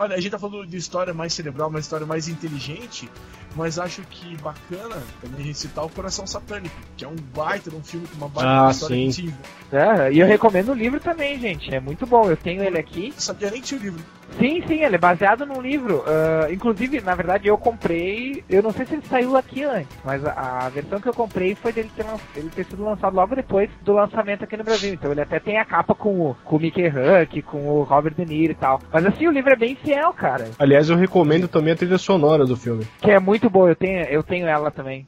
Olha, 0.00 0.16
a 0.16 0.18
gente 0.18 0.30
tá 0.30 0.38
falando 0.38 0.66
de 0.66 0.78
história 0.78 1.12
mais 1.12 1.34
cerebral, 1.34 1.68
uma 1.68 1.78
história 1.78 2.06
mais 2.06 2.26
inteligente, 2.26 3.06
mas 3.54 3.78
acho 3.78 4.00
que 4.04 4.34
bacana 4.38 4.96
também 5.20 5.40
a 5.40 5.44
gente 5.44 5.58
citar 5.58 5.84
o 5.84 5.90
Coração 5.90 6.26
Satânico, 6.26 6.74
que 6.96 7.04
é 7.04 7.08
um 7.08 7.16
baita 7.34 7.68
de 7.68 7.76
um 7.76 7.82
filme 7.82 8.06
com 8.06 8.16
uma 8.16 8.28
baita 8.28 8.68
ah, 8.68 8.70
história 8.70 9.12
sim. 9.12 9.34
É, 9.70 10.10
e 10.10 10.18
eu 10.18 10.26
recomendo 10.26 10.70
o 10.70 10.74
livro 10.74 10.98
também, 11.00 11.38
gente. 11.38 11.74
É 11.74 11.78
muito 11.78 12.06
bom. 12.06 12.30
Eu 12.30 12.36
tenho 12.38 12.62
ele 12.62 12.78
aqui. 12.78 13.12
Eu 13.14 13.20
sabia 13.20 13.50
nem 13.50 13.60
que 13.60 13.66
tinha 13.66 13.78
o 13.78 13.82
livro. 13.82 14.02
Sim, 14.38 14.62
sim, 14.66 14.82
ele 14.82 14.96
é 14.96 14.98
baseado 14.98 15.44
num 15.44 15.60
livro. 15.60 15.98
Uh, 15.98 16.52
inclusive, 16.52 17.00
na 17.00 17.14
verdade, 17.14 17.48
eu 17.48 17.58
comprei. 17.58 18.42
Eu 18.48 18.62
não 18.62 18.72
sei 18.72 18.86
se 18.86 18.94
ele 18.94 19.02
saiu 19.08 19.36
aqui 19.36 19.62
antes, 19.64 19.96
mas 20.04 20.24
a, 20.24 20.66
a 20.66 20.68
versão 20.68 21.00
que 21.00 21.08
eu 21.08 21.14
comprei 21.14 21.54
foi 21.54 21.72
dele 21.72 21.90
ter, 21.94 22.06
ele 22.36 22.48
ter 22.50 22.64
sido 22.64 22.84
lançado 22.84 23.14
logo 23.14 23.34
depois 23.34 23.68
do 23.82 23.92
lançamento 23.92 24.44
aqui 24.44 24.56
no 24.56 24.64
Brasil. 24.64 24.94
Então 24.94 25.10
ele 25.10 25.20
até 25.20 25.38
tem 25.38 25.58
a 25.58 25.64
capa 25.64 25.94
com 25.94 26.30
o, 26.30 26.36
com 26.44 26.56
o 26.56 26.60
Mickey 26.60 26.88
Huck, 26.88 27.42
com 27.42 27.68
o 27.68 27.82
Robert 27.82 28.14
De 28.14 28.24
Niro 28.24 28.52
e 28.52 28.56
tal. 28.56 28.80
Mas 28.92 29.04
assim, 29.06 29.26
o 29.26 29.32
livro 29.32 29.52
é 29.52 29.56
bem 29.56 29.76
fiel, 29.76 30.12
cara. 30.12 30.50
Aliás, 30.58 30.88
eu 30.88 30.96
recomendo 30.96 31.48
também 31.48 31.72
a 31.72 31.76
trilha 31.76 31.98
sonora 31.98 32.46
do 32.46 32.56
filme. 32.56 32.86
Que 33.00 33.10
é 33.10 33.18
muito 33.18 33.50
boa, 33.50 33.68
eu 33.68 33.76
tenho, 33.76 34.04
eu 34.04 34.22
tenho 34.22 34.46
ela 34.46 34.70
também. 34.70 35.06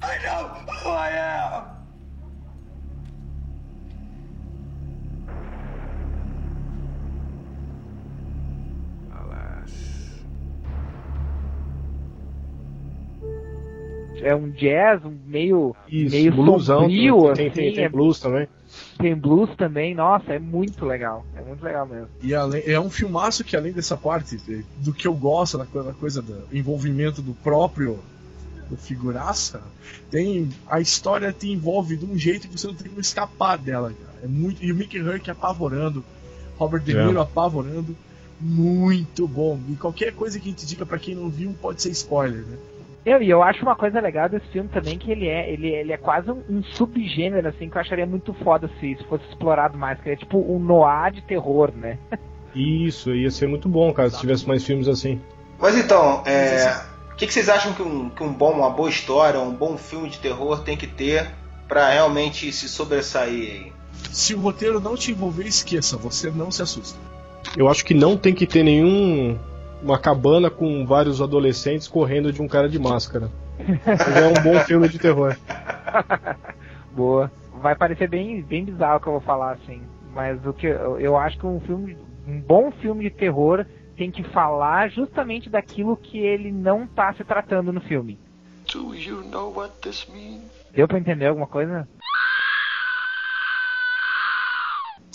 I 0.00 0.18
know 0.24 0.50
who 0.84 0.90
I 0.90 1.10
am. 1.18 1.77
É 14.22 14.34
um 14.34 14.48
jazz, 14.50 15.04
um 15.04 15.16
meio, 15.26 15.74
Isso, 15.88 16.14
meio 16.14 16.32
bluesão, 16.32 16.80
sombrio, 16.80 17.22
tem, 17.34 17.46
assim, 17.46 17.50
tem, 17.50 17.74
tem 17.74 17.84
é- 17.84 17.88
blues 17.88 18.20
também. 18.20 18.48
tem 18.98 19.14
blues 19.14 19.50
também, 19.56 19.94
nossa, 19.94 20.32
é 20.34 20.38
muito 20.38 20.84
legal, 20.84 21.24
é 21.36 21.42
muito 21.42 21.64
legal 21.64 21.86
mesmo. 21.86 22.08
E 22.22 22.34
além- 22.34 22.62
é 22.66 22.78
um 22.80 22.90
filmaço 22.90 23.44
que 23.44 23.56
além 23.56 23.72
dessa 23.72 23.96
parte 23.96 24.36
eh, 24.48 24.62
do 24.76 24.92
que 24.92 25.06
eu 25.06 25.14
gosto, 25.14 25.56
da 25.58 25.64
coisa, 25.66 25.88
da 25.88 25.94
coisa 25.94 26.22
do 26.22 26.44
envolvimento 26.52 27.22
do 27.22 27.32
próprio 27.34 27.98
do 28.68 28.76
figuraça, 28.76 29.62
tem 30.10 30.46
a 30.66 30.78
história 30.78 31.32
te 31.32 31.48
envolve 31.50 31.96
de 31.96 32.04
um 32.04 32.18
jeito 32.18 32.46
que 32.48 32.58
você 32.58 32.66
não 32.66 32.74
tem 32.74 32.88
como 32.88 33.00
escapar 33.00 33.56
dela, 33.56 33.90
cara. 33.94 34.18
É 34.22 34.26
muito 34.26 34.62
e 34.62 34.70
o 34.70 34.74
Mickey 34.74 34.98
Herc 34.98 35.26
apavorando, 35.30 36.04
Robert 36.58 36.82
De 36.82 36.94
É. 36.94 37.06
Niro 37.06 37.18
apavorando, 37.18 37.96
muito 38.38 39.26
bom. 39.26 39.58
E 39.68 39.74
qualquer 39.76 40.12
coisa 40.12 40.38
que 40.38 40.48
a 40.48 40.50
gente 40.50 40.66
diga 40.66 40.84
pra 40.84 40.98
quem 40.98 41.14
não 41.14 41.30
viu 41.30 41.54
pode 41.60 41.80
ser 41.80 41.90
spoiler, 41.90 42.44
né? 42.46 42.58
Eu, 43.06 43.22
e 43.22 43.30
eu 43.30 43.42
acho 43.42 43.62
uma 43.62 43.76
coisa 43.76 44.00
legal 44.00 44.28
desse 44.28 44.46
filme 44.48 44.68
também 44.68 44.98
que 44.98 45.10
ele 45.10 45.26
é, 45.26 45.50
ele, 45.50 45.68
ele 45.68 45.92
é 45.92 45.96
quase 45.96 46.30
um, 46.30 46.42
um 46.48 46.62
subgênero, 46.62 47.48
assim, 47.48 47.68
que 47.68 47.76
eu 47.76 47.80
acharia 47.80 48.06
muito 48.06 48.34
foda 48.34 48.70
se 48.78 48.92
isso 48.92 49.04
fosse 49.04 49.24
explorado 49.28 49.78
mais, 49.78 50.00
que 50.00 50.10
é 50.10 50.16
tipo 50.16 50.38
um 50.38 50.58
noir 50.58 51.12
de 51.12 51.22
terror, 51.22 51.72
né? 51.74 51.98
Isso, 52.54 53.14
ia 53.14 53.30
ser 53.30 53.46
muito 53.46 53.68
bom, 53.68 53.92
cara, 53.92 54.10
se 54.10 54.18
tivesse 54.18 54.46
mais 54.46 54.64
filmes 54.64 54.88
assim. 54.88 55.20
Mas 55.58 55.76
então, 55.76 56.22
é, 56.26 56.80
o 57.12 57.16
que, 57.16 57.26
que 57.26 57.32
vocês 57.32 57.48
acham 57.48 57.72
que 57.72 57.82
um, 57.82 58.08
que 58.10 58.22
um 58.22 58.32
bom, 58.32 58.52
uma 58.52 58.70
boa 58.70 58.88
história, 58.88 59.40
um 59.40 59.52
bom 59.52 59.76
filme 59.76 60.08
de 60.08 60.18
terror 60.18 60.62
tem 60.62 60.76
que 60.76 60.86
ter 60.86 61.28
pra 61.66 61.90
realmente 61.90 62.50
se 62.52 62.68
sobressair 62.68 63.50
aí? 63.50 63.72
Se 64.12 64.34
o 64.34 64.40
roteiro 64.40 64.80
não 64.80 64.96
te 64.96 65.10
envolver, 65.10 65.46
esqueça, 65.46 65.96
você 65.96 66.30
não 66.30 66.50
se 66.50 66.62
assusta. 66.62 66.98
Eu 67.56 67.68
acho 67.68 67.84
que 67.84 67.94
não 67.94 68.16
tem 68.16 68.34
que 68.34 68.46
ter 68.46 68.62
nenhum. 68.62 69.38
Uma 69.82 69.98
cabana 69.98 70.50
com 70.50 70.84
vários 70.84 71.22
adolescentes 71.22 71.86
correndo 71.86 72.32
de 72.32 72.42
um 72.42 72.48
cara 72.48 72.68
de 72.68 72.78
máscara. 72.78 73.30
Mas 73.86 74.16
é 74.16 74.26
um 74.26 74.42
bom 74.42 74.58
filme 74.66 74.88
de 74.88 74.98
terror. 74.98 75.36
Boa. 76.92 77.30
Vai 77.60 77.74
parecer 77.74 78.08
bem, 78.08 78.42
bem 78.42 78.64
bizarro 78.64 78.96
o 78.96 79.00
que 79.00 79.06
eu 79.06 79.12
vou 79.12 79.20
falar, 79.20 79.52
assim. 79.52 79.82
Mas 80.14 80.44
o 80.44 80.52
que 80.52 80.66
eu, 80.66 80.98
eu 80.98 81.16
acho 81.16 81.38
que 81.38 81.46
um 81.46 81.60
filme, 81.60 81.96
um 82.26 82.40
bom 82.40 82.70
filme 82.70 83.04
de 83.04 83.10
terror 83.10 83.64
tem 83.96 84.10
que 84.10 84.22
falar 84.22 84.90
justamente 84.90 85.50
daquilo 85.50 85.96
que 85.96 86.18
ele 86.18 86.52
não 86.52 86.86
tá 86.86 87.12
se 87.14 87.24
tratando 87.24 87.72
no 87.72 87.80
filme. 87.80 88.18
Do 88.72 88.94
you 88.94 89.22
know 89.24 89.52
what 89.54 89.74
this 89.80 90.06
means? 90.12 90.44
Deu 90.72 90.86
pra 90.86 90.98
entender 90.98 91.26
alguma 91.26 91.46
coisa? 91.46 91.88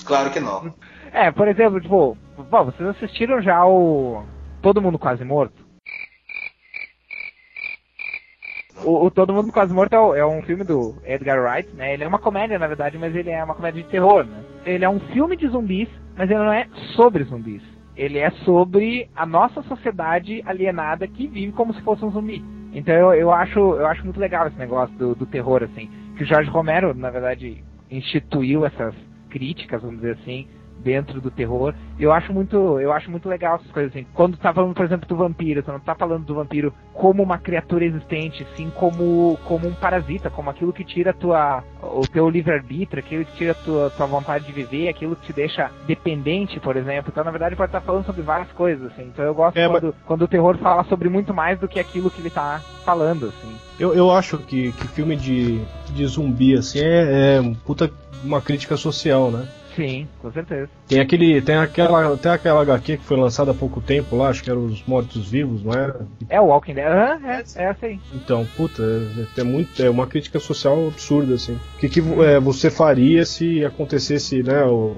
Claro 0.06 0.32
que 0.32 0.39
não. 0.39 0.73
É, 1.12 1.32
por 1.32 1.47
exemplo, 1.47 1.80
tipo, 1.80 2.17
bom, 2.49 2.65
vocês 2.65 2.89
assistiram 2.89 3.41
já 3.41 3.65
o 3.65 4.23
Todo 4.63 4.82
Mundo 4.82 4.97
Quase 4.97 5.26
Morto? 5.26 5.62
O, 8.86 9.08
o 9.08 9.12
Todo 9.12 9.34
Mundo 9.34 9.52
Quase 9.52 9.73
Morto 9.73 9.93
é, 9.93 10.19
é 10.19 10.26
um 10.26 10.41
filme 10.43 10.63
do 10.63 10.95
Edgar 11.04 11.38
Wright, 11.43 11.69
né? 11.76 11.93
Ele 11.93 12.06
é 12.06 12.08
uma 12.08 12.17
comédia, 12.17 12.58
na 12.58 12.65
verdade, 12.65 12.97
mas 12.97 13.13
ele 13.13 13.30
é 13.30 13.43
uma 13.43 13.56
comédia 13.56 13.84
de 13.84 13.89
terror, 13.89 14.23
né? 14.23 14.41
Ele 14.65 14.86
é 14.86 14.89
um 14.89 15.02
filme 15.12 15.36
de 15.36 15.49
zumbis, 15.49 15.89
mas 16.15 16.32
ele 16.32 16.39
não 16.39 16.54
é 16.54 16.69
sobre 16.95 17.26
zumbis. 17.26 17.62
Ele 17.93 18.19
é 18.19 18.32
sobre 18.45 19.10
a 19.13 19.26
nossa 19.26 19.62
sociedade 19.63 20.41
alienada 20.45 21.06
que 21.10 21.28
vive 21.28 21.52
como 21.52 21.73
se 21.73 21.82
fosse 21.82 22.06
um 22.06 22.12
zumbi. 22.12 22.41
Então 22.73 22.95
eu, 22.95 23.13
eu 23.13 23.32
acho 23.32 23.60
eu 23.60 23.86
acho 23.86 24.06
muito 24.06 24.19
legal 24.19 24.47
esse 24.47 24.58
negócio 24.58 24.95
do, 24.97 25.13
do 25.13 25.26
terror, 25.26 25.62
assim. 25.62 25.89
Que 26.15 26.23
o 26.23 26.26
Jorge 26.26 26.49
Romero, 26.49 26.93
na 26.93 27.10
verdade, 27.10 27.62
instituiu 27.91 28.65
essas 28.65 28.95
críticas, 29.30 29.82
vamos 29.82 29.97
dizer 29.97 30.17
assim, 30.21 30.47
dentro 30.84 31.22
do 31.22 31.32
terror. 31.32 31.74
Eu 32.00 32.12
acho 32.12 32.34
muito, 32.34 32.80
eu 32.80 32.91
acho 32.91 33.10
muito 33.10 33.30
legal 33.30 33.56
essas 33.56 33.72
coisas 33.72 33.91
assim. 33.91 34.06
Quando 34.13 34.38
tá 34.38 34.54
falando, 34.54 34.74
por 34.74 34.86
exemplo, 34.86 35.08
do 35.08 35.15
vampiro, 35.15 35.63
tu 35.63 35.72
não 35.72 35.80
tá 35.80 35.96
falando 35.96 36.26
do 36.26 36.36
vampiro 36.36 36.74
como 36.93 37.24
uma 37.24 37.38
criatura 37.38 37.86
existente, 37.86 38.46
sim 38.56 38.72
como 38.76 39.38
como 39.46 39.67
um 39.67 39.74
parasita, 39.74 40.30
como 40.30 40.50
aquilo 40.50 40.74
que 40.74 40.84
tira 40.84 41.13
tua 41.13 41.63
o 41.82 42.02
teu 42.08 42.30
livre-arbítrio, 42.30 43.04
aquilo 43.04 43.26
que 43.26 43.34
tira 43.34 43.52
a 43.52 43.56
tua, 43.56 43.89
tua 43.89 44.06
vontade 44.06 44.46
de 44.46 44.52
viver, 44.52 44.89
aquilo 44.89 45.15
que 45.15 45.28
te 45.28 45.34
deixa 45.34 45.69
dependente, 45.86 46.60
por 46.60 46.76
exemplo. 46.76 47.12
Então, 47.12 47.24
na 47.24 47.32
verdade, 47.32 47.56
pode 47.56 47.69
estar 47.69 47.82
falando 47.82 48.06
sobre 48.06 48.22
várias 48.22 48.52
coisas, 48.52 48.91
assim. 48.91 49.04
Então, 49.04 49.26
eu 49.26 49.34
gosto 49.34 49.58
É, 49.58 49.67
quando, 49.67 49.96
quando 50.06 50.22
o 50.24 50.28
terror 50.28 50.58
fala 50.58 50.84
sobre 50.86 51.10
muito 51.10 51.34
mais 51.34 51.60
do 51.60 51.67
que 51.67 51.80
aquilo 51.80 52.10
que 52.10 52.22
ele 52.22 52.30
tá 52.30 52.62
falando, 52.86 53.28
assim. 53.28 53.56
Eu, 53.80 53.93
eu 53.93 54.12
acho 54.12 54.38
que, 54.38 54.72
que 54.72 54.88
filme 54.88 55.15
de, 55.15 55.62
de 55.93 56.06
zumbi, 56.06 56.56
assim, 56.58 56.80
é, 56.80 57.38
é 57.38 57.56
puta 57.65 57.91
uma 58.24 58.41
crítica 58.41 58.78
social, 58.78 59.30
né? 59.30 59.48
Sim, 59.76 60.08
com 60.22 60.32
certeza. 60.32 60.70
Tem 60.88 61.00
aquele. 61.00 61.42
Tem 61.42 61.56
aquela. 61.56 62.16
Tem 62.18 62.32
aquela 62.32 62.62
HQ 62.62 62.98
que 62.98 63.04
foi 63.04 63.18
lançada 63.18 63.52
há 63.52 63.54
pouco 63.54 63.82
tempo 63.82 64.16
lá, 64.16 64.30
acho 64.30 64.44
que 64.44 64.50
era 64.50 64.60
os 64.60 64.84
Mortos 64.86 65.30
Vivos, 65.30 65.64
não 65.64 65.74
era? 65.74 66.08
É 66.30 66.40
o 66.40 66.46
Walking 66.46 66.76
Dead. 66.76 66.86
Aham, 66.86 67.20
é, 67.28 67.44
é 67.56 67.64
essa 67.64 67.86
aí. 67.86 68.00
Então, 68.14 68.46
puta, 68.56 68.84
é, 68.84 69.42
é 69.42 69.44
muito, 69.44 69.82
é 69.82 69.90
uma 69.90 70.06
crítica 70.06 70.40
social 70.40 70.88
absurda, 70.88 71.34
assim. 71.36 71.54
O 71.76 71.80
que, 71.80 71.90
que 71.90 72.00
é, 72.00 72.40
você 72.40 72.70
faria 72.70 73.26
se 73.26 73.66
acontecesse, 73.66 74.44
né, 74.44 74.64
o, 74.66 74.96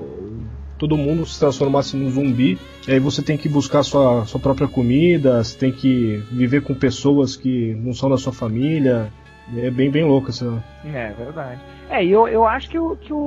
todo 0.78 0.98
mundo 0.98 1.26
se 1.26 1.40
transformasse 1.40 1.96
num 1.96 2.10
zumbi, 2.10 2.58
e 2.88 2.92
aí 2.92 3.00
você 3.00 3.22
tem 3.22 3.38
que 3.38 3.48
buscar 3.48 3.84
sua, 3.84 4.26
sua 4.26 4.40
própria 4.40 4.68
comida, 4.68 5.44
você 5.44 5.58
tem 5.58 5.72
que 5.72 6.22
viver 6.32 6.62
com 6.62 6.74
pessoas 6.74 7.36
que 7.36 7.74
não 7.76 7.94
são 7.94 8.10
da 8.10 8.18
sua 8.18 8.34
família. 8.34 9.12
É 9.54 9.70
bem, 9.70 9.92
bem 9.92 10.06
louco 10.06 10.30
essa. 10.30 10.64
É 10.84 11.14
verdade. 11.14 11.62
É, 11.90 12.04
e 12.04 12.12
eu, 12.12 12.28
eu 12.28 12.46
acho 12.46 12.70
que 12.70 12.80
o, 12.80 12.96
que 12.96 13.14
o, 13.14 13.18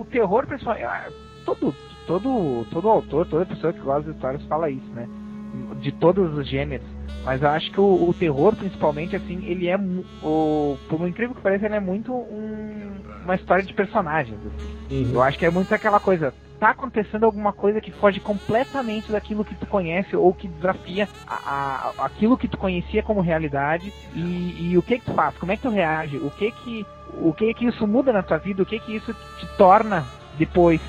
o 0.00 0.06
terror, 0.10 0.46
pessoal, 0.46 0.76
é, 0.76 1.08
todo, 1.44 1.74
todo, 2.06 2.66
todo 2.70 2.88
autor, 2.88 3.26
toda 3.26 3.44
pessoa 3.44 3.72
que 3.72 3.80
gosta 3.80 4.10
de 4.10 4.16
histórias 4.16 4.42
fala 4.44 4.70
isso, 4.70 4.88
né? 4.94 5.06
De 5.80 5.92
todos 5.92 6.36
os 6.36 6.48
gêneros. 6.48 6.86
Mas 7.24 7.42
eu 7.42 7.48
acho 7.48 7.70
que 7.70 7.80
o, 7.80 8.08
o 8.08 8.14
terror, 8.14 8.56
principalmente, 8.56 9.14
assim, 9.14 9.44
ele 9.44 9.68
é, 9.68 9.76
o, 10.22 10.78
por 10.88 11.06
incrível 11.06 11.34
que 11.34 11.42
pareça, 11.42 11.66
ele 11.66 11.74
é 11.76 11.80
muito 11.80 12.12
um- 12.14 13.00
uma 13.24 13.34
história 13.34 13.62
de 13.64 13.74
personagens. 13.74 14.38
assim. 14.46 14.80
Eu 15.14 15.22
acho 15.22 15.38
que 15.38 15.44
é 15.46 15.50
muito 15.50 15.72
aquela 15.74 16.00
coisa. 16.00 16.32
Tá 16.58 16.70
acontecendo 16.70 17.24
alguma 17.24 17.52
coisa 17.52 17.80
que 17.80 17.90
foge 17.92 18.20
completamente 18.20 19.10
daquilo 19.12 19.44
que 19.44 19.54
tu 19.54 19.66
conhece 19.66 20.14
ou 20.16 20.32
que 20.34 20.48
desafia 20.48 21.08
a, 21.26 21.34
a- 21.36 21.94
aquilo 22.06 22.36
que 22.36 22.48
tu 22.48 22.58
conhecia 22.58 23.02
como 23.02 23.20
realidade 23.20 23.92
e, 24.14 24.70
e 24.70 24.78
o 24.78 24.82
que 24.82 24.98
que 24.98 25.04
tu 25.06 25.14
faz, 25.14 25.36
como 25.38 25.52
é 25.52 25.56
que 25.56 25.62
tu 25.62 25.70
reage, 25.70 26.16
o 26.18 26.30
que 26.30 26.50
que 26.52 26.86
o 27.22 27.32
que 27.32 27.52
que 27.54 27.66
isso 27.66 27.86
muda 27.86 28.12
na 28.12 28.22
tua 28.22 28.38
vida, 28.38 28.62
o 28.62 28.66
que 28.66 28.78
que 28.80 28.94
isso 28.96 29.12
te 29.38 29.46
torna 29.56 30.06
depois, 30.38 30.80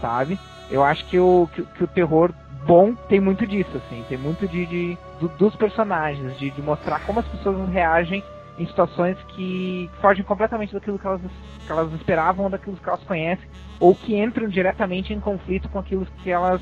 sabe? 0.00 0.38
Eu 0.70 0.82
acho 0.84 1.04
que 1.06 1.18
o, 1.18 1.48
que, 1.52 1.62
que 1.62 1.84
o 1.84 1.88
terror 1.88 2.32
bom 2.66 2.94
tem 3.08 3.20
muito 3.20 3.46
disso, 3.46 3.70
assim, 3.76 4.04
tem 4.08 4.18
muito 4.18 4.46
de, 4.48 4.66
de- 4.66 4.98
do- 5.20 5.28
dos 5.28 5.54
personagens, 5.56 6.36
de, 6.38 6.50
de 6.50 6.62
mostrar 6.62 7.00
como 7.00 7.20
as 7.20 7.26
pessoas 7.28 7.68
reagem 7.70 8.22
em 8.58 8.66
situações 8.66 9.16
que 9.28 9.90
fogem 10.00 10.24
completamente 10.24 10.72
daquilo 10.72 10.98
que 10.98 11.06
elas, 11.06 11.20
que 11.66 11.72
elas 11.72 11.92
esperavam 11.92 12.44
ou 12.44 12.50
daquilo 12.50 12.76
que 12.76 12.88
elas 12.88 13.02
conhecem, 13.04 13.46
ou 13.78 13.94
que 13.94 14.16
entram 14.16 14.48
diretamente 14.48 15.12
em 15.12 15.20
conflito 15.20 15.68
com 15.68 15.78
aquilo 15.78 16.06
que 16.22 16.30
elas, 16.30 16.60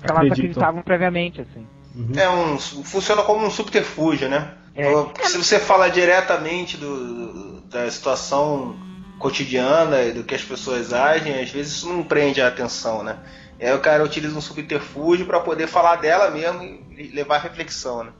que 0.00 0.10
elas 0.10 0.30
acreditavam 0.30 0.82
previamente, 0.82 1.40
assim. 1.40 1.66
Uhum. 1.94 2.12
É 2.16 2.28
um, 2.30 2.58
funciona 2.58 3.22
como 3.22 3.44
um 3.44 3.50
subterfúgio, 3.50 4.28
né? 4.28 4.52
É. 4.74 4.84
Se 5.26 5.36
você 5.36 5.58
fala 5.58 5.90
diretamente 5.90 6.76
do, 6.78 7.60
da 7.62 7.90
situação 7.90 8.78
cotidiana 9.18 10.02
e 10.02 10.12
do 10.12 10.24
que 10.24 10.34
as 10.34 10.42
pessoas 10.42 10.92
agem, 10.92 11.38
às 11.40 11.50
vezes 11.50 11.74
isso 11.74 11.88
não 11.88 12.02
prende 12.02 12.40
a 12.40 12.48
atenção, 12.48 13.02
né? 13.04 13.18
E 13.62 13.64
aí 13.64 13.72
o 13.74 13.80
cara 13.80 14.02
utiliza 14.02 14.36
um 14.36 14.40
subterfúgio 14.40 15.24
para 15.24 15.38
poder 15.38 15.68
falar 15.68 15.94
dela 15.96 16.28
mesmo 16.32 16.80
e 16.98 17.12
levar 17.14 17.36
a 17.36 17.38
reflexão, 17.38 18.02
né? 18.02 18.10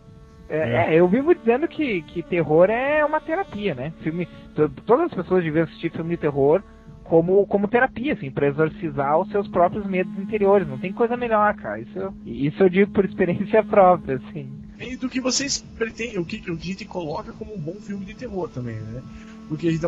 É, 0.49 0.95
é, 0.95 1.01
eu 1.01 1.09
vivo 1.09 1.35
dizendo 1.35 1.67
que, 1.67 2.03
que 2.03 2.23
terror 2.23 2.71
é 2.71 3.05
uma 3.05 3.21
terapia, 3.21 3.75
né? 3.75 3.93
Filme, 4.03 4.29
to- 4.55 4.69
todas 4.87 5.07
as 5.07 5.15
pessoas 5.15 5.43
deviam 5.43 5.65
assistir 5.65 5.91
filme 5.91 6.11
de 6.11 6.19
terror 6.21 6.63
como, 7.03 7.45
como 7.47 7.67
terapia, 7.67 8.13
assim, 8.13 8.31
pra 8.31 8.47
exorcizar 8.47 9.19
os 9.19 9.29
seus 9.31 9.49
próprios 9.49 9.85
medos 9.85 10.17
interiores. 10.17 10.69
Não 10.69 10.79
tem 10.79 10.93
coisa 10.93 11.17
melhor, 11.17 11.53
cara. 11.55 11.81
Isso, 11.81 11.99
eu- 11.99 12.15
isso 12.25 12.63
eu 12.63 12.69
digo 12.69 12.93
por 12.93 13.05
experiência 13.05 13.63
própria, 13.65 14.17
assim. 14.17 14.49
E 14.79 14.95
do 14.97 15.09
que 15.09 15.21
vocês 15.21 15.59
pretendem, 15.77 16.19
o 16.21 16.25
que, 16.25 16.37
o 16.51 16.57
que 16.57 16.69
a 16.69 16.73
gente 16.73 16.85
coloca 16.85 17.33
como 17.33 17.53
um 17.55 17.59
bom 17.59 17.75
filme 17.81 18.05
de 18.05 18.15
terror 18.15 18.49
também, 18.49 18.77
né? 18.77 19.03
Porque 19.49 19.67
a 19.67 19.71
gente 19.73 19.85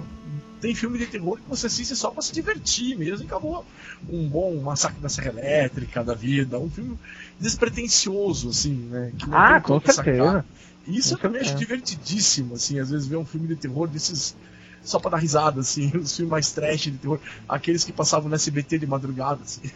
tem 0.65 0.75
filme 0.75 0.97
de 0.97 1.05
terror 1.05 1.37
que 1.37 1.47
você 1.47 1.67
assiste 1.67 1.95
só 1.95 2.11
pra 2.11 2.23
se 2.23 2.33
divertir 2.33 2.97
mesmo 2.97 3.23
e 3.23 3.27
acabou. 3.27 3.67
Um 4.09 4.27
bom 4.27 4.57
Massacre 4.63 4.99
da 4.99 5.11
Serra 5.11 5.29
Elétrica 5.29 6.03
da 6.03 6.15
vida, 6.15 6.59
um 6.59 6.71
filme 6.71 6.99
despretensioso, 7.39 8.49
assim, 8.49 8.73
né? 8.91 9.13
Que 9.19 9.29
não 9.29 9.37
Ah, 9.37 9.61
tem 9.61 9.63
com 9.63 9.81
sacar. 9.81 10.05
certeza. 10.05 10.45
E 10.87 10.97
isso 10.97 11.15
eu 11.15 11.19
também 11.19 11.43
acho 11.43 11.55
divertidíssimo, 11.57 12.55
assim, 12.55 12.79
às 12.79 12.91
vezes 12.91 13.07
ver 13.07 13.17
um 13.17 13.27
filme 13.27 13.47
de 13.47 13.57
terror 13.57 13.87
desses 13.87 14.35
só 14.83 14.99
pra 14.99 15.11
dar 15.11 15.19
risada, 15.19 15.61
assim, 15.61 15.93
os 15.99 16.17
filmes 16.17 16.31
mais 16.31 16.51
trash 16.53 16.85
de 16.85 16.93
terror, 16.93 17.19
aqueles 17.47 17.85
que 17.85 17.93
passavam 17.93 18.31
no 18.31 18.35
SBT 18.35 18.79
de 18.79 18.87
madrugada, 18.87 19.41
assim. 19.43 19.71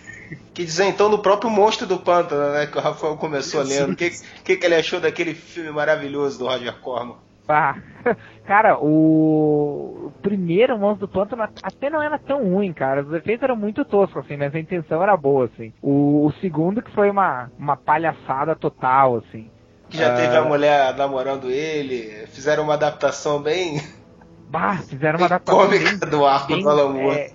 Que 0.55 0.64
dizer 0.64 0.87
então 0.87 1.11
do 1.11 1.18
próprio 1.18 1.51
Monstro 1.51 1.87
do 1.87 1.98
Pântano, 1.98 2.51
né? 2.55 2.66
Que 2.66 2.79
o 2.79 2.81
Rafael 2.81 3.14
começou 3.18 3.62
Isso. 3.62 3.70
lendo. 3.70 3.92
O 3.92 3.96
que, 3.96 4.11
que, 4.42 4.57
que 4.57 4.66
ele 4.66 4.74
achou 4.74 5.01
daquele 5.01 5.35
filme 5.35 5.70
maravilhoso 5.70 6.38
do 6.38 6.46
Roger 6.46 6.74
Corman? 6.81 7.16
Ah, 7.48 7.76
cara, 8.46 8.78
o... 8.78 10.06
o 10.06 10.12
primeiro 10.22 10.78
Monstro 10.78 11.06
do 11.06 11.12
Pântano 11.12 11.42
até 11.62 11.88
não 11.88 12.02
era 12.02 12.18
tão 12.18 12.44
ruim, 12.44 12.72
cara. 12.72 13.02
Os 13.02 13.12
efeitos 13.12 13.42
eram 13.42 13.56
muito 13.56 13.84
toscos, 13.84 14.24
assim, 14.24 14.37
mas 14.37 14.54
a 14.54 14.58
intenção 14.58 15.02
era 15.02 15.16
boa, 15.16 15.46
assim. 15.46 15.72
O, 15.82 16.26
o 16.26 16.32
segundo 16.40 16.82
que 16.82 16.90
foi 16.92 17.08
uma, 17.11 17.50
uma 17.58 17.76
palhaçada 17.76 18.54
total, 18.54 19.16
assim. 19.16 19.50
Que 19.88 19.96
já 19.96 20.12
Ah. 20.12 20.16
teve 20.16 20.37
a 20.37 20.44
mulher 20.44 20.94
namorando 20.96 21.50
ele. 21.50 22.26
Fizeram 22.28 22.64
uma 22.64 22.74
adaptação 22.74 23.40
bem, 23.40 23.80
Bah, 24.50 24.76
fizeram 24.78 25.18
uma 25.18 25.26
bem 25.28 25.37
adaptação 25.37 25.61
cômica 25.66 25.84
bem- 26.06 26.11
do 26.11 26.26
arco 26.26 26.48
bem, 26.48 26.62
do 26.62 26.68
Alan 26.70 26.88
Moore. 26.92 27.16
é, 27.18 27.32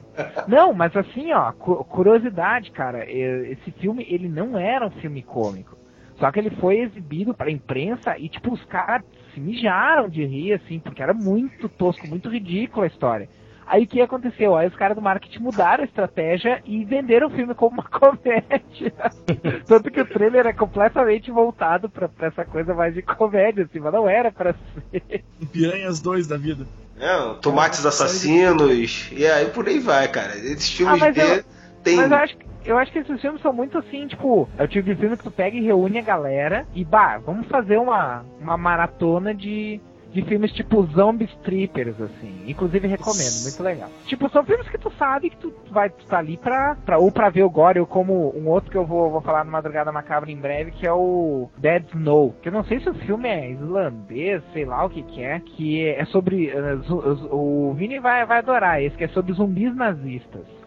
Não, 0.47 0.73
mas 0.73 0.95
assim, 0.95 1.31
ó, 1.33 1.51
cu- 1.53 1.83
curiosidade, 1.85 2.69
cara, 2.71 3.03
esse 3.09 3.71
filme, 3.79 4.05
ele 4.09 4.27
não 4.29 4.57
era 4.57 4.85
um 4.85 4.91
filme 4.91 5.21
cômico. 5.23 5.75
Só 6.19 6.31
que 6.31 6.39
ele 6.39 6.51
foi 6.51 6.79
exibido 6.81 7.33
pra 7.33 7.49
imprensa 7.51 8.15
e, 8.17 8.29
tipo, 8.29 8.53
os 8.53 8.63
caras 8.65 9.03
se 9.33 9.39
mijaram 9.39 10.07
de 10.09 10.25
rir, 10.25 10.53
assim, 10.53 10.79
porque 10.79 11.01
era 11.01 11.13
muito 11.13 11.67
tosco, 11.69 12.07
muito 12.07 12.29
ridícula 12.29 12.85
a 12.85 12.87
história. 12.87 13.29
Aí 13.65 13.83
o 13.83 13.87
que 13.87 14.01
aconteceu? 14.01 14.57
Aí 14.57 14.67
os 14.67 14.75
caras 14.75 14.95
do 14.95 15.01
marketing 15.01 15.39
mudaram 15.39 15.83
a 15.83 15.85
estratégia 15.85 16.61
e 16.65 16.83
venderam 16.83 17.27
o 17.27 17.31
filme 17.31 17.55
como 17.55 17.75
uma 17.79 17.83
comédia. 17.89 18.93
Tanto 19.65 19.89
que 19.89 20.01
o 20.01 20.05
trailer 20.05 20.45
é 20.45 20.53
completamente 20.53 21.31
voltado 21.31 21.89
pra, 21.89 22.09
pra 22.09 22.27
essa 22.27 22.43
coisa 22.43 22.73
mais 22.73 22.93
de 22.93 23.01
comédia, 23.01 23.63
assim, 23.63 23.79
mas 23.79 23.93
não 23.93 24.07
era 24.09 24.31
pra 24.31 24.53
ser. 24.91 25.23
Piranhas 25.51 26.01
2 26.01 26.27
da 26.27 26.37
vida. 26.37 26.67
Não, 26.97 27.35
tomates 27.39 27.85
assassinos. 27.85 29.09
E 29.11 29.25
aí 29.25 29.45
por 29.45 29.65
aí 29.67 29.79
vai, 29.79 30.07
cara. 30.09 30.35
Esses 30.37 30.69
filmes 30.71 31.01
Ah, 31.01 31.07
eu- 31.07 31.43
tem. 31.83 31.95
Mas 31.95 32.11
eu 32.11 32.17
acho, 32.17 32.37
que- 32.37 32.45
eu 32.65 32.77
acho 32.77 32.91
que 32.91 32.99
esses 32.99 33.21
filmes 33.21 33.41
são 33.41 33.53
muito 33.53 33.77
assim, 33.77 34.07
tipo, 34.07 34.47
é 34.57 34.63
o 34.63 34.67
tipo 34.67 34.87
de 34.89 34.95
filme 34.95 35.17
que 35.17 35.23
tu 35.23 35.31
pega 35.31 35.55
e 35.57 35.61
reúne 35.61 35.99
a 35.99 36.03
galera 36.03 36.65
e, 36.73 36.83
bah, 36.83 37.17
vamos 37.17 37.47
fazer 37.47 37.77
uma, 37.77 38.23
uma 38.39 38.57
maratona 38.57 39.33
de, 39.33 39.79
de 40.11 40.21
filmes 40.23 40.51
tipo 40.53 40.83
Zombie 40.87 41.25
Strippers, 41.25 41.99
assim. 41.99 42.43
Inclusive 42.47 42.87
recomendo, 42.87 43.41
muito 43.43 43.63
legal. 43.63 43.89
Tipo, 44.05 44.29
são 44.29 44.43
filmes 44.45 44.69
que 44.69 44.77
tu 44.77 44.91
sabe 44.91 45.29
que 45.29 45.37
tu 45.37 45.53
vai 45.71 45.87
estar 45.87 46.05
tá 46.07 46.17
ali 46.19 46.37
pra, 46.37 46.75
pra, 46.85 46.97
ou 46.97 47.11
pra 47.11 47.29
ver 47.29 47.43
o 47.43 47.49
gore, 47.49 47.79
ou 47.79 47.85
como 47.87 48.33
um 48.37 48.47
outro 48.47 48.69
que 48.71 48.77
eu 48.77 48.85
vou, 48.85 49.09
vou 49.09 49.21
falar 49.21 49.43
no 49.43 49.51
Madrugada 49.51 49.91
Macabra 49.91 50.31
em 50.31 50.37
breve, 50.37 50.71
que 50.71 50.85
é 50.85 50.93
o 50.93 51.49
Dead 51.57 51.85
Snow. 51.89 52.35
Que 52.41 52.49
eu 52.49 52.53
não 52.53 52.63
sei 52.63 52.79
se 52.79 52.89
o 52.89 52.93
filme 52.93 53.27
é 53.27 53.51
islandês, 53.51 54.41
sei 54.53 54.65
lá 54.65 54.85
o 54.85 54.89
que 54.89 55.01
que 55.03 55.23
é, 55.23 55.39
que 55.39 55.87
é 55.89 56.05
sobre... 56.05 56.51
zu- 56.83 57.29
o 57.31 57.73
Vini 57.73 57.99
vai, 57.99 58.25
vai 58.25 58.39
adorar 58.39 58.81
esse, 58.81 58.95
que 58.95 59.03
é 59.03 59.07
sobre 59.09 59.33
zumbis 59.33 59.75
nazistas. 59.75 60.62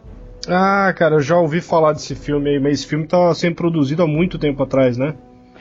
Ah, 0.49 0.92
cara, 0.96 1.16
eu 1.16 1.20
já 1.20 1.37
ouvi 1.37 1.61
falar 1.61 1.92
desse 1.92 2.14
filme 2.14 2.51
aí, 2.51 2.61
mas 2.61 2.81
esse 2.81 2.87
filme 2.87 3.07
tá 3.07 3.35
sendo 3.35 3.57
produzido 3.57 4.03
há 4.03 4.07
muito 4.07 4.38
tempo 4.38 4.62
atrás, 4.62 4.96
né? 4.96 5.14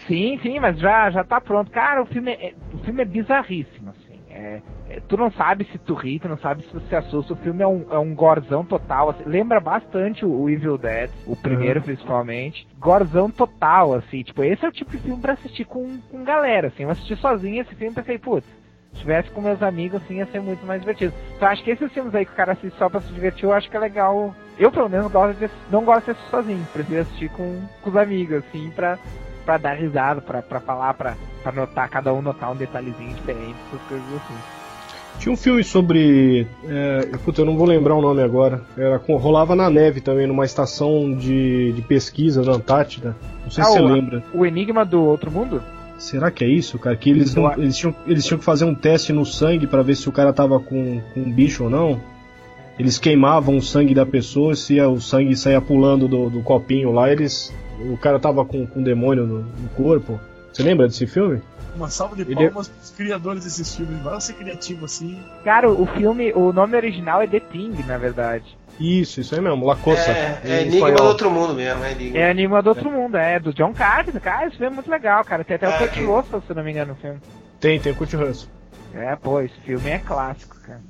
Sim, 0.08 0.40
sim, 0.44 0.60
mas 0.60 0.78
já, 0.80 1.10
já 1.10 1.24
tá 1.24 1.42
pronto. 1.42 1.72
Cara, 1.72 2.04
o 2.04 2.06
filme 2.06 2.32
é, 2.32 2.54
o 2.74 2.78
filme 2.80 3.02
é 3.02 3.06
bizarríssimo, 3.06 3.90
assim. 3.90 4.20
É, 4.30 4.62
é, 4.90 5.00
tu 5.08 5.16
não 5.18 5.32
sabe 5.32 5.66
se 5.72 5.78
tu 5.78 5.94
ri, 5.94 6.20
tu 6.20 6.28
não 6.28 6.38
sabe 6.38 6.64
se 6.64 6.70
tu 6.70 6.80
se 6.82 6.96
assusta. 6.96 7.34
O 7.34 7.38
filme 7.38 7.64
é 7.64 7.68
um, 7.68 7.86
é 7.90 7.98
um 7.98 8.14
gorzão 8.14 8.64
total. 8.66 9.10
assim. 9.10 9.24
lembra 9.26 9.60
bastante 9.60 10.26
o, 10.26 10.42
o 10.42 10.50
Evil 10.50 10.78
Dead, 10.78 11.10
o 11.26 11.36
primeiro 11.36 11.82
principalmente. 11.82 12.68
Gorzão 12.78 13.32
total, 13.32 13.94
assim. 13.94 14.24
Tipo, 14.24 14.44
esse 14.44 14.64
é 14.66 14.68
o 14.68 14.74
tipo 14.74 14.92
de 14.92 15.00
filme 15.00 15.22
pra 15.22 15.34
assistir 15.34 15.66
com, 15.66 15.98
com 16.12 16.24
galera, 16.24 16.68
assim. 16.68 16.84
Eu 16.84 16.90
assisti 16.90 17.16
sozinho 17.16 17.62
esse 17.62 17.74
filme 17.76 17.94
e 17.94 17.96
pensei, 17.96 18.20
putz, 18.20 18.46
se 18.94 19.00
tivesse 19.00 19.32
com 19.32 19.42
meus 19.42 19.64
amigos, 19.64 20.02
assim, 20.04 20.18
ia 20.18 20.26
ser 20.28 20.42
muito 20.42 20.66
mais 20.66 20.82
divertido. 20.82 21.14
Então 21.36 21.48
acho 21.48 21.64
que 21.64 21.72
esses 21.72 21.92
filmes 21.92 22.14
aí 22.14 22.26
que 22.26 22.34
o 22.34 22.36
cara 22.36 22.52
assiste 22.52 22.78
só 22.78 22.90
pra 22.90 23.02
se 23.02 23.12
divertir, 23.14 23.46
eu 23.46 23.54
acho 23.54 23.70
que 23.70 23.78
é 23.78 23.80
legal. 23.80 24.36
Eu, 24.58 24.72
pelo 24.72 24.90
menos, 24.90 25.12
gosto 25.12 25.38
de, 25.38 25.50
não 25.70 25.84
gosto 25.84 26.06
de 26.06 26.12
assistir 26.12 26.30
sozinho. 26.32 26.68
Prefiro 26.72 27.02
assistir 27.02 27.30
com, 27.30 27.60
com 27.82 27.90
os 27.90 27.96
amigos, 27.98 28.38
assim, 28.48 28.70
pra, 28.76 28.98
pra 29.46 29.58
dar 29.58 29.74
risada, 29.74 30.22
pra, 30.22 30.42
pra 30.42 30.60
falar, 30.60 30.94
pra, 30.94 31.16
pra 31.44 31.52
notar, 31.52 31.90
cada 31.90 32.14
um 32.14 32.22
notar 32.22 32.52
um 32.52 32.56
detalhezinho 32.56 33.14
diferente, 33.14 33.56
essas 33.68 33.82
coisas 33.88 34.08
assim. 34.16 34.36
Tinha 35.20 35.32
um 35.34 35.38
filme 35.38 35.64
sobre. 35.64 36.46
É, 36.68 37.10
puta, 37.24 37.42
eu 37.42 37.46
não 37.46 37.56
vou 37.58 37.66
lembrar 37.66 37.96
o 37.96 38.02
nome 38.02 38.22
agora. 38.22 38.62
Era, 38.78 38.98
rolava 38.98 39.56
na 39.56 39.70
neve 39.70 40.02
também, 40.02 40.28
numa 40.28 40.44
estação 40.46 41.14
de, 41.16 41.72
de 41.72 41.82
pesquisa 41.82 42.42
na 42.44 42.54
Antártida. 42.54 43.16
Não 43.44 43.50
sei 43.50 43.64
Ah, 43.64 43.68
se 43.68 43.74
você 43.74 43.80
o- 43.82 43.86
lembra. 43.88 44.24
O 44.34 44.46
Enigma 44.46 44.84
do 44.84 45.02
Outro 45.04 45.32
Mundo? 45.32 45.62
Será 45.98 46.30
que 46.30 46.44
é 46.44 46.48
isso, 46.50 46.78
cara? 46.78 46.96
Que 46.98 47.10
eles, 47.10 47.34
não- 47.34 47.52
eles, 47.54 47.78
tinham, 47.78 47.96
eles 48.06 48.26
tinham 48.26 48.38
que 48.40 48.44
fazer 48.44 48.66
um 48.66 48.76
teste 48.76 49.14
no 49.14 49.26
sangue 49.26 49.66
pra 49.66 49.82
ver 49.82 49.96
se 49.96 50.10
o 50.10 50.12
cara 50.12 50.34
tava 50.34 50.60
com, 50.60 51.02
com 51.14 51.20
um 51.22 51.32
bicho 51.32 51.64
ou 51.64 51.70
não. 51.70 52.02
Eles 52.78 52.98
queimavam 53.00 53.58
o 53.58 53.62
sangue 53.62 53.94
da 53.94 54.06
pessoa, 54.06 54.56
se 54.56 54.80
o 54.82 55.00
sangue 55.00 55.36
saía 55.36 55.62
pulando 55.62 56.08
do, 56.08 56.30
do 56.30 56.42
copinho 56.42 56.92
lá, 56.92 57.10
eles. 57.12 57.54
O 57.90 57.98
cara 57.98 58.20
tava 58.20 58.44
com, 58.46 58.66
com 58.68 58.80
um 58.80 58.84
demônio 58.84 59.26
no, 59.26 59.40
no 59.44 59.70
corpo. 59.76 60.20
Você 60.52 60.64
lembra 60.64 60.88
desse 60.88 61.06
filme? 61.08 61.42
Uma 61.76 61.90
salva 61.90 62.16
de 62.16 62.22
Ele- 62.22 62.36
palmas 62.50 62.68
pros 62.70 62.90
criadores 62.92 63.44
desses 63.44 63.76
filmes. 63.76 64.02
Vai 64.02 64.20
ser 64.22 64.34
criativo 64.34 64.86
assim. 64.86 65.18
Cara, 65.44 65.70
o 65.70 65.86
filme, 65.86 66.32
o 66.34 66.54
nome 66.54 66.76
original 66.78 67.22
é 67.22 67.28
The 67.28 67.40
Thing, 67.42 67.74
na 67.86 67.98
verdade. 67.98 68.46
Isso, 68.80 69.20
isso 69.22 69.36
aí 69.36 69.42
mesmo, 69.42 69.66
Lacosta. 69.66 70.12
É, 70.12 70.42
é 70.44 70.62
Enigma 70.62 70.76
espanhol. 70.90 70.98
do 70.98 71.04
Outro 71.04 71.32
Mundo 71.32 71.54
mesmo, 71.54 71.84
é 71.84 71.92
Enigma. 71.94 72.18
É 72.18 72.32
Enigma 72.32 72.62
do 72.62 72.70
Outro 72.70 72.92
Mundo, 72.92 73.16
é, 73.18 73.40
do 73.40 73.54
John 73.54 73.74
Carpenter. 73.74 74.22
Cara, 74.22 74.48
esse 74.48 74.58
filme 74.58 74.72
é 74.72 74.76
muito 74.76 74.90
legal, 74.92 75.24
cara. 75.24 75.44
Tem 75.46 75.56
até 75.56 75.66
Ah, 75.66 75.76
o 75.76 75.78
Kurt 75.80 75.92
que- 75.92 76.04
Russell, 76.04 76.44
se 76.48 76.54
não 76.54 76.64
me 76.64 76.72
engano, 76.72 76.94
no 76.94 76.96
filme. 77.00 77.20
Tem, 77.60 77.80
tem 77.80 77.92
o 77.92 77.96
Kurt 77.96 78.14
Russell. 78.14 78.50
É, 78.94 79.16
pô, 79.18 79.42
esse 79.42 79.56
filme 79.62 79.90
é 79.90 80.00
clássico, 80.00 80.58
cara. 80.62 80.82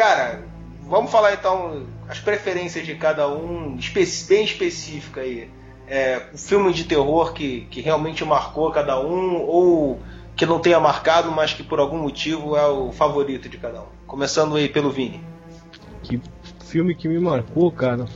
Cara, 0.00 0.42
vamos 0.82 1.10
falar 1.10 1.34
então 1.34 1.86
as 2.08 2.18
preferências 2.18 2.86
de 2.86 2.94
cada 2.94 3.28
um, 3.28 3.76
bem 3.76 4.44
específica 4.44 5.20
aí. 5.20 5.50
É, 5.86 6.22
o 6.32 6.38
filme 6.38 6.72
de 6.72 6.84
terror 6.84 7.34
que, 7.34 7.66
que 7.70 7.82
realmente 7.82 8.24
marcou 8.24 8.70
cada 8.70 8.98
um, 8.98 9.42
ou 9.42 10.00
que 10.34 10.46
não 10.46 10.58
tenha 10.58 10.80
marcado, 10.80 11.30
mas 11.30 11.52
que 11.52 11.62
por 11.62 11.78
algum 11.78 11.98
motivo 11.98 12.56
é 12.56 12.66
o 12.66 12.90
favorito 12.92 13.46
de 13.46 13.58
cada 13.58 13.82
um. 13.82 13.86
Começando 14.06 14.56
aí 14.56 14.70
pelo 14.70 14.90
Vini. 14.90 15.22
Que 16.02 16.18
filme 16.64 16.94
que 16.94 17.06
me 17.06 17.18
marcou, 17.18 17.70
cara. 17.70 18.06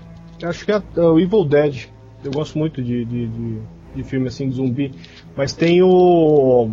Acho 0.44 0.64
que 0.64 0.72
é 0.72 0.82
é 0.96 1.00
o 1.00 1.18
Evil 1.18 1.44
Dead. 1.44 1.88
Eu 2.22 2.32
gosto 2.32 2.58
muito 2.58 2.82
de, 2.82 3.04
de, 3.04 3.26
de, 3.26 3.60
de 3.96 4.04
filme 4.04 4.28
assim 4.28 4.48
de 4.48 4.56
zumbi. 4.56 4.92
Mas 5.36 5.52
tem 5.52 5.82
o. 5.82 6.70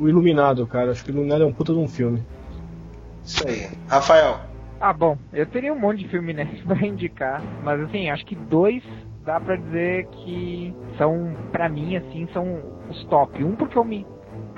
O 0.00 0.08
Iluminado, 0.08 0.66
cara. 0.66 0.92
Acho 0.92 1.04
que 1.04 1.10
o 1.10 1.12
Iluminado 1.12 1.42
é 1.42 1.46
um 1.46 1.52
puta 1.52 1.72
de 1.72 1.78
um 1.78 1.88
filme. 1.88 2.22
Isso 3.24 3.46
aí. 3.46 3.68
Rafael. 3.88 4.40
Ah, 4.80 4.92
bom, 4.92 5.18
eu 5.32 5.44
teria 5.46 5.72
um 5.72 5.78
monte 5.78 6.04
de 6.04 6.08
filme 6.08 6.32
né, 6.32 6.48
pra 6.64 6.86
indicar, 6.86 7.42
mas 7.64 7.80
assim, 7.80 8.10
acho 8.10 8.24
que 8.24 8.36
dois 8.36 8.82
dá 9.24 9.40
pra 9.40 9.56
dizer 9.56 10.06
que 10.06 10.72
são, 10.96 11.36
pra 11.50 11.68
mim, 11.68 11.96
assim, 11.96 12.28
são 12.32 12.62
os 12.88 13.04
top. 13.04 13.42
Um 13.44 13.56
porque 13.56 13.76
eu 13.76 13.84
me 13.84 14.06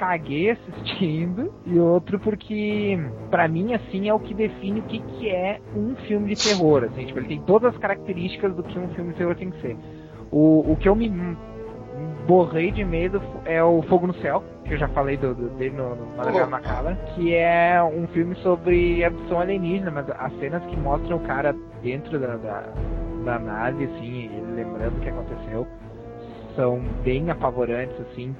caguei 0.00 0.50
assistindo, 0.52 1.52
e 1.66 1.78
outro 1.78 2.18
porque, 2.18 2.98
pra 3.30 3.46
mim, 3.46 3.74
assim, 3.74 4.08
é 4.08 4.14
o 4.14 4.18
que 4.18 4.32
define 4.32 4.80
o 4.80 4.84
que, 4.84 4.98
que 4.98 5.28
é 5.28 5.60
um 5.76 5.94
filme 6.06 6.34
de 6.34 6.42
terror, 6.42 6.84
assim, 6.84 7.04
tipo, 7.04 7.18
ele 7.18 7.28
tem 7.28 7.40
todas 7.42 7.74
as 7.74 7.78
características 7.78 8.54
do 8.56 8.62
que 8.62 8.78
um 8.78 8.88
filme 8.94 9.10
de 9.12 9.18
terror 9.18 9.34
tem 9.36 9.50
que 9.50 9.60
ser. 9.60 9.76
O, 10.32 10.72
o 10.72 10.76
que 10.80 10.88
eu 10.88 10.96
me 10.96 11.06
borrei 12.26 12.70
de 12.70 12.82
medo 12.82 13.20
é 13.44 13.62
o 13.62 13.82
Fogo 13.82 14.06
no 14.06 14.14
Céu, 14.14 14.42
que 14.64 14.72
eu 14.72 14.78
já 14.78 14.88
falei 14.88 15.18
do, 15.18 15.34
do- 15.34 15.50
dele 15.50 15.76
no, 15.76 15.94
no 15.94 16.16
Madrugada 16.16 16.46
Oh. 16.46 16.50
Macabra, 16.50 16.94
que 17.14 17.34
é 17.34 17.82
um 17.82 18.06
filme 18.08 18.34
sobre 18.36 19.04
abdução 19.04 19.38
alienígena, 19.38 19.90
mas 19.90 20.08
as 20.08 20.32
cenas 20.38 20.64
que 20.64 20.76
mostram 20.78 21.18
o 21.18 21.20
cara 21.20 21.54
dentro 21.82 22.18
da, 22.18 22.36
da, 22.36 22.72
da 23.26 23.38
nave, 23.38 23.84
assim, 23.84 24.30
lembrando 24.56 24.96
o 24.96 25.00
que 25.00 25.10
aconteceu, 25.10 25.66
são 26.56 26.80
bem 27.04 27.28
apavorantes, 27.30 28.00
assim, 28.00 28.34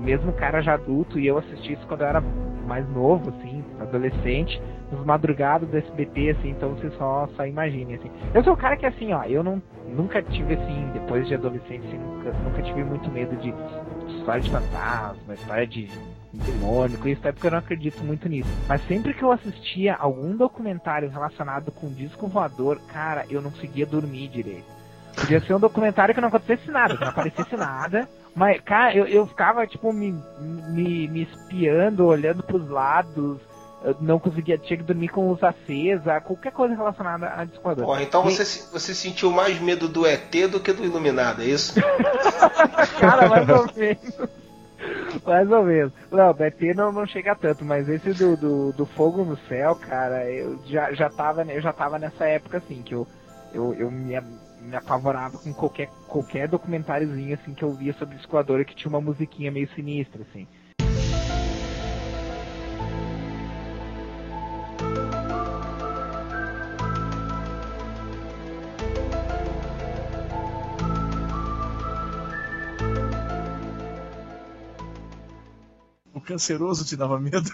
mesmo 0.00 0.32
cara 0.32 0.60
já 0.60 0.74
adulto, 0.74 1.18
e 1.18 1.26
eu 1.26 1.38
assisti 1.38 1.72
isso 1.72 1.86
quando 1.86 2.02
eu 2.02 2.06
era 2.06 2.20
mais 2.66 2.88
novo, 2.90 3.30
assim, 3.30 3.64
adolescente, 3.80 4.60
nos 4.90 5.04
madrugados 5.04 5.68
do 5.68 5.76
SBT, 5.76 6.30
assim, 6.30 6.50
então 6.50 6.74
você 6.74 6.90
só, 6.90 7.28
só 7.36 7.46
imagine, 7.46 7.94
assim. 7.94 8.10
Eu 8.34 8.42
sou 8.44 8.52
o 8.52 8.56
cara 8.56 8.76
que, 8.76 8.86
assim, 8.86 9.12
ó, 9.12 9.24
eu 9.24 9.42
não, 9.42 9.62
nunca 9.88 10.22
tive, 10.22 10.54
assim, 10.54 10.90
depois 10.92 11.26
de 11.26 11.34
adolescente, 11.34 11.86
assim, 11.86 11.98
nunca, 11.98 12.32
nunca 12.44 12.62
tive 12.62 12.84
muito 12.84 13.10
medo 13.10 13.36
de 13.36 13.54
história 14.18 14.40
de 14.40 14.50
fantasma, 14.50 15.34
história 15.34 15.66
de 15.66 15.88
demônio, 16.32 16.98
isso, 17.08 17.20
até 17.20 17.32
porque 17.32 17.46
eu 17.46 17.52
não 17.52 17.58
acredito 17.58 18.04
muito 18.04 18.28
nisso. 18.28 18.50
Mas 18.68 18.86
sempre 18.86 19.14
que 19.14 19.22
eu 19.22 19.32
assistia 19.32 19.94
algum 19.94 20.36
documentário 20.36 21.08
relacionado 21.08 21.72
com 21.72 21.88
disco 21.88 22.26
voador, 22.26 22.80
cara, 22.92 23.24
eu 23.30 23.40
não 23.40 23.50
conseguia 23.50 23.86
dormir 23.86 24.28
direito. 24.28 24.76
Podia 25.16 25.40
ser 25.40 25.54
um 25.54 25.60
documentário 25.60 26.14
que 26.14 26.20
não 26.20 26.28
acontecesse 26.28 26.70
nada, 26.70 26.94
que 26.94 27.00
não 27.00 27.08
aparecesse 27.08 27.56
nada. 27.56 28.06
Mas, 28.36 28.60
cara, 28.60 28.94
eu, 28.94 29.06
eu 29.06 29.26
ficava, 29.26 29.66
tipo, 29.66 29.90
me, 29.94 30.14
me, 30.68 31.08
me 31.08 31.22
espiando, 31.22 32.04
olhando 32.04 32.42
pros 32.42 32.68
lados. 32.68 33.38
Eu 33.82 33.96
não 34.00 34.18
conseguia, 34.18 34.58
tinha 34.58 34.76
que 34.76 34.82
dormir 34.82 35.08
com 35.08 35.30
luz 35.30 35.42
acesa, 35.42 36.20
qualquer 36.20 36.52
coisa 36.52 36.74
relacionada 36.74 37.32
a 37.34 37.44
disco 37.46 37.62
voador. 37.62 37.86
Porra, 37.86 38.02
então 38.02 38.26
E- 38.28 38.30
você, 38.32 38.44
você 38.70 38.94
sentiu 38.94 39.30
mais 39.30 39.58
medo 39.60 39.88
do 39.88 40.06
ET 40.06 40.30
do 40.50 40.60
que 40.60 40.72
do 40.72 40.84
Iluminado, 40.84 41.40
é 41.40 41.46
isso? 41.46 41.80
Cara, 43.00 43.28
mais 43.28 43.48
ou 43.48 43.66
menos. 43.74 44.18
Mais 45.24 45.50
ou 45.50 45.62
menos. 45.64 45.92
Não, 46.10 46.32
BT 46.34 46.74
não, 46.74 46.92
não 46.92 47.06
chega 47.06 47.34
tanto, 47.34 47.64
mas 47.64 47.88
esse 47.88 48.12
do, 48.12 48.36
do, 48.36 48.72
do 48.72 48.86
Fogo 48.86 49.24
no 49.24 49.36
Céu, 49.48 49.74
cara, 49.76 50.30
eu 50.30 50.58
já, 50.66 50.92
já, 50.92 51.08
tava, 51.08 51.42
eu 51.44 51.60
já 51.62 51.72
tava 51.72 51.98
nessa 51.98 52.26
época 52.26 52.58
assim, 52.58 52.82
que 52.82 52.94
eu, 52.94 53.06
eu, 53.54 53.74
eu 53.74 53.90
me, 53.90 54.14
me 54.66 54.76
apavorava 54.76 55.38
com 55.38 55.54
qualquer, 55.54 55.88
qualquer 56.06 56.48
documentáriozinho 56.48 57.34
assim 57.34 57.54
que 57.54 57.62
eu 57.62 57.72
via 57.72 57.92
sobre 57.94 58.16
disco 58.16 58.32
voador 58.32 58.64
que 58.64 58.74
tinha 58.74 58.88
uma 58.88 59.00
musiquinha 59.00 59.50
meio 59.50 59.68
sinistra, 59.74 60.22
assim. 60.22 60.46
O 76.12 76.20
canceroso 76.20 76.84
te 76.84 76.96
dava 76.96 77.20
medo? 77.20 77.50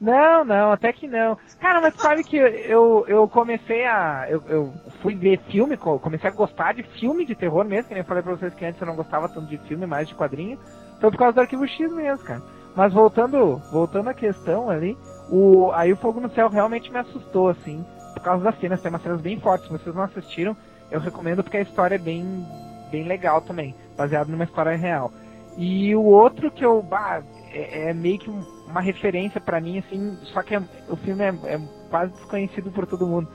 Não, 0.00 0.44
não, 0.44 0.72
até 0.72 0.92
que 0.92 1.06
não. 1.06 1.36
Cara, 1.60 1.80
mas 1.80 1.94
sabe 1.96 2.24
que 2.24 2.36
eu, 2.36 3.04
eu 3.06 3.28
comecei 3.28 3.84
a. 3.84 4.26
Eu, 4.30 4.42
eu 4.48 4.72
fui 5.02 5.14
ver 5.14 5.38
filme, 5.50 5.76
comecei 5.76 6.30
a 6.30 6.32
gostar 6.32 6.72
de 6.72 6.82
filme 6.82 7.26
de 7.26 7.34
terror 7.34 7.64
mesmo, 7.66 7.88
que 7.88 7.94
nem 7.94 8.00
eu 8.00 8.06
falei 8.06 8.22
pra 8.22 8.34
vocês 8.34 8.54
que 8.54 8.64
antes 8.64 8.80
eu 8.80 8.86
não 8.86 8.96
gostava 8.96 9.28
tanto 9.28 9.46
de 9.46 9.58
filme, 9.58 9.86
mais 9.86 10.08
de 10.08 10.14
quadrinho. 10.14 10.58
Foi 11.00 11.10
por 11.10 11.18
causa 11.18 11.34
do 11.34 11.40
arquivo 11.42 11.66
X 11.68 11.92
mesmo, 11.92 12.24
cara. 12.24 12.42
Mas 12.74 12.94
voltando, 12.94 13.56
voltando 13.70 14.08
à 14.08 14.14
questão 14.14 14.70
ali, 14.70 14.96
o, 15.30 15.70
aí 15.72 15.92
o 15.92 15.96
Fogo 15.96 16.20
no 16.20 16.30
Céu 16.30 16.48
realmente 16.48 16.90
me 16.90 16.98
assustou, 16.98 17.48
assim, 17.48 17.84
por 18.14 18.22
causa 18.22 18.44
das 18.44 18.58
cenas, 18.58 18.80
tem 18.80 18.90
umas 18.90 19.02
cenas 19.02 19.20
bem 19.20 19.38
fortes. 19.38 19.66
Se 19.66 19.72
vocês 19.72 19.94
não 19.94 20.02
assistiram, 20.02 20.56
eu 20.90 21.00
recomendo 21.00 21.42
porque 21.42 21.58
a 21.58 21.62
história 21.62 21.96
é 21.96 21.98
bem, 21.98 22.46
bem 22.90 23.04
legal 23.04 23.42
também, 23.42 23.74
baseado 23.98 24.28
numa 24.28 24.44
história 24.44 24.76
real. 24.76 25.12
E 25.58 25.94
o 25.94 26.04
outro 26.04 26.50
que 26.50 26.64
eu. 26.64 26.80
Bah, 26.80 27.22
é, 27.52 27.90
é 27.90 27.94
meio 27.94 28.18
que 28.18 28.30
uma 28.30 28.80
referência 28.80 29.40
para 29.40 29.60
mim, 29.60 29.78
assim, 29.78 30.16
só 30.32 30.42
que 30.42 30.54
é, 30.54 30.62
o 30.88 30.96
filme 30.96 31.24
é, 31.24 31.34
é, 31.44 31.60
quase 31.90 32.12
desconhecido 32.12 32.70
por 32.70 32.86
todo 32.86 33.06
mundo. 33.06 33.28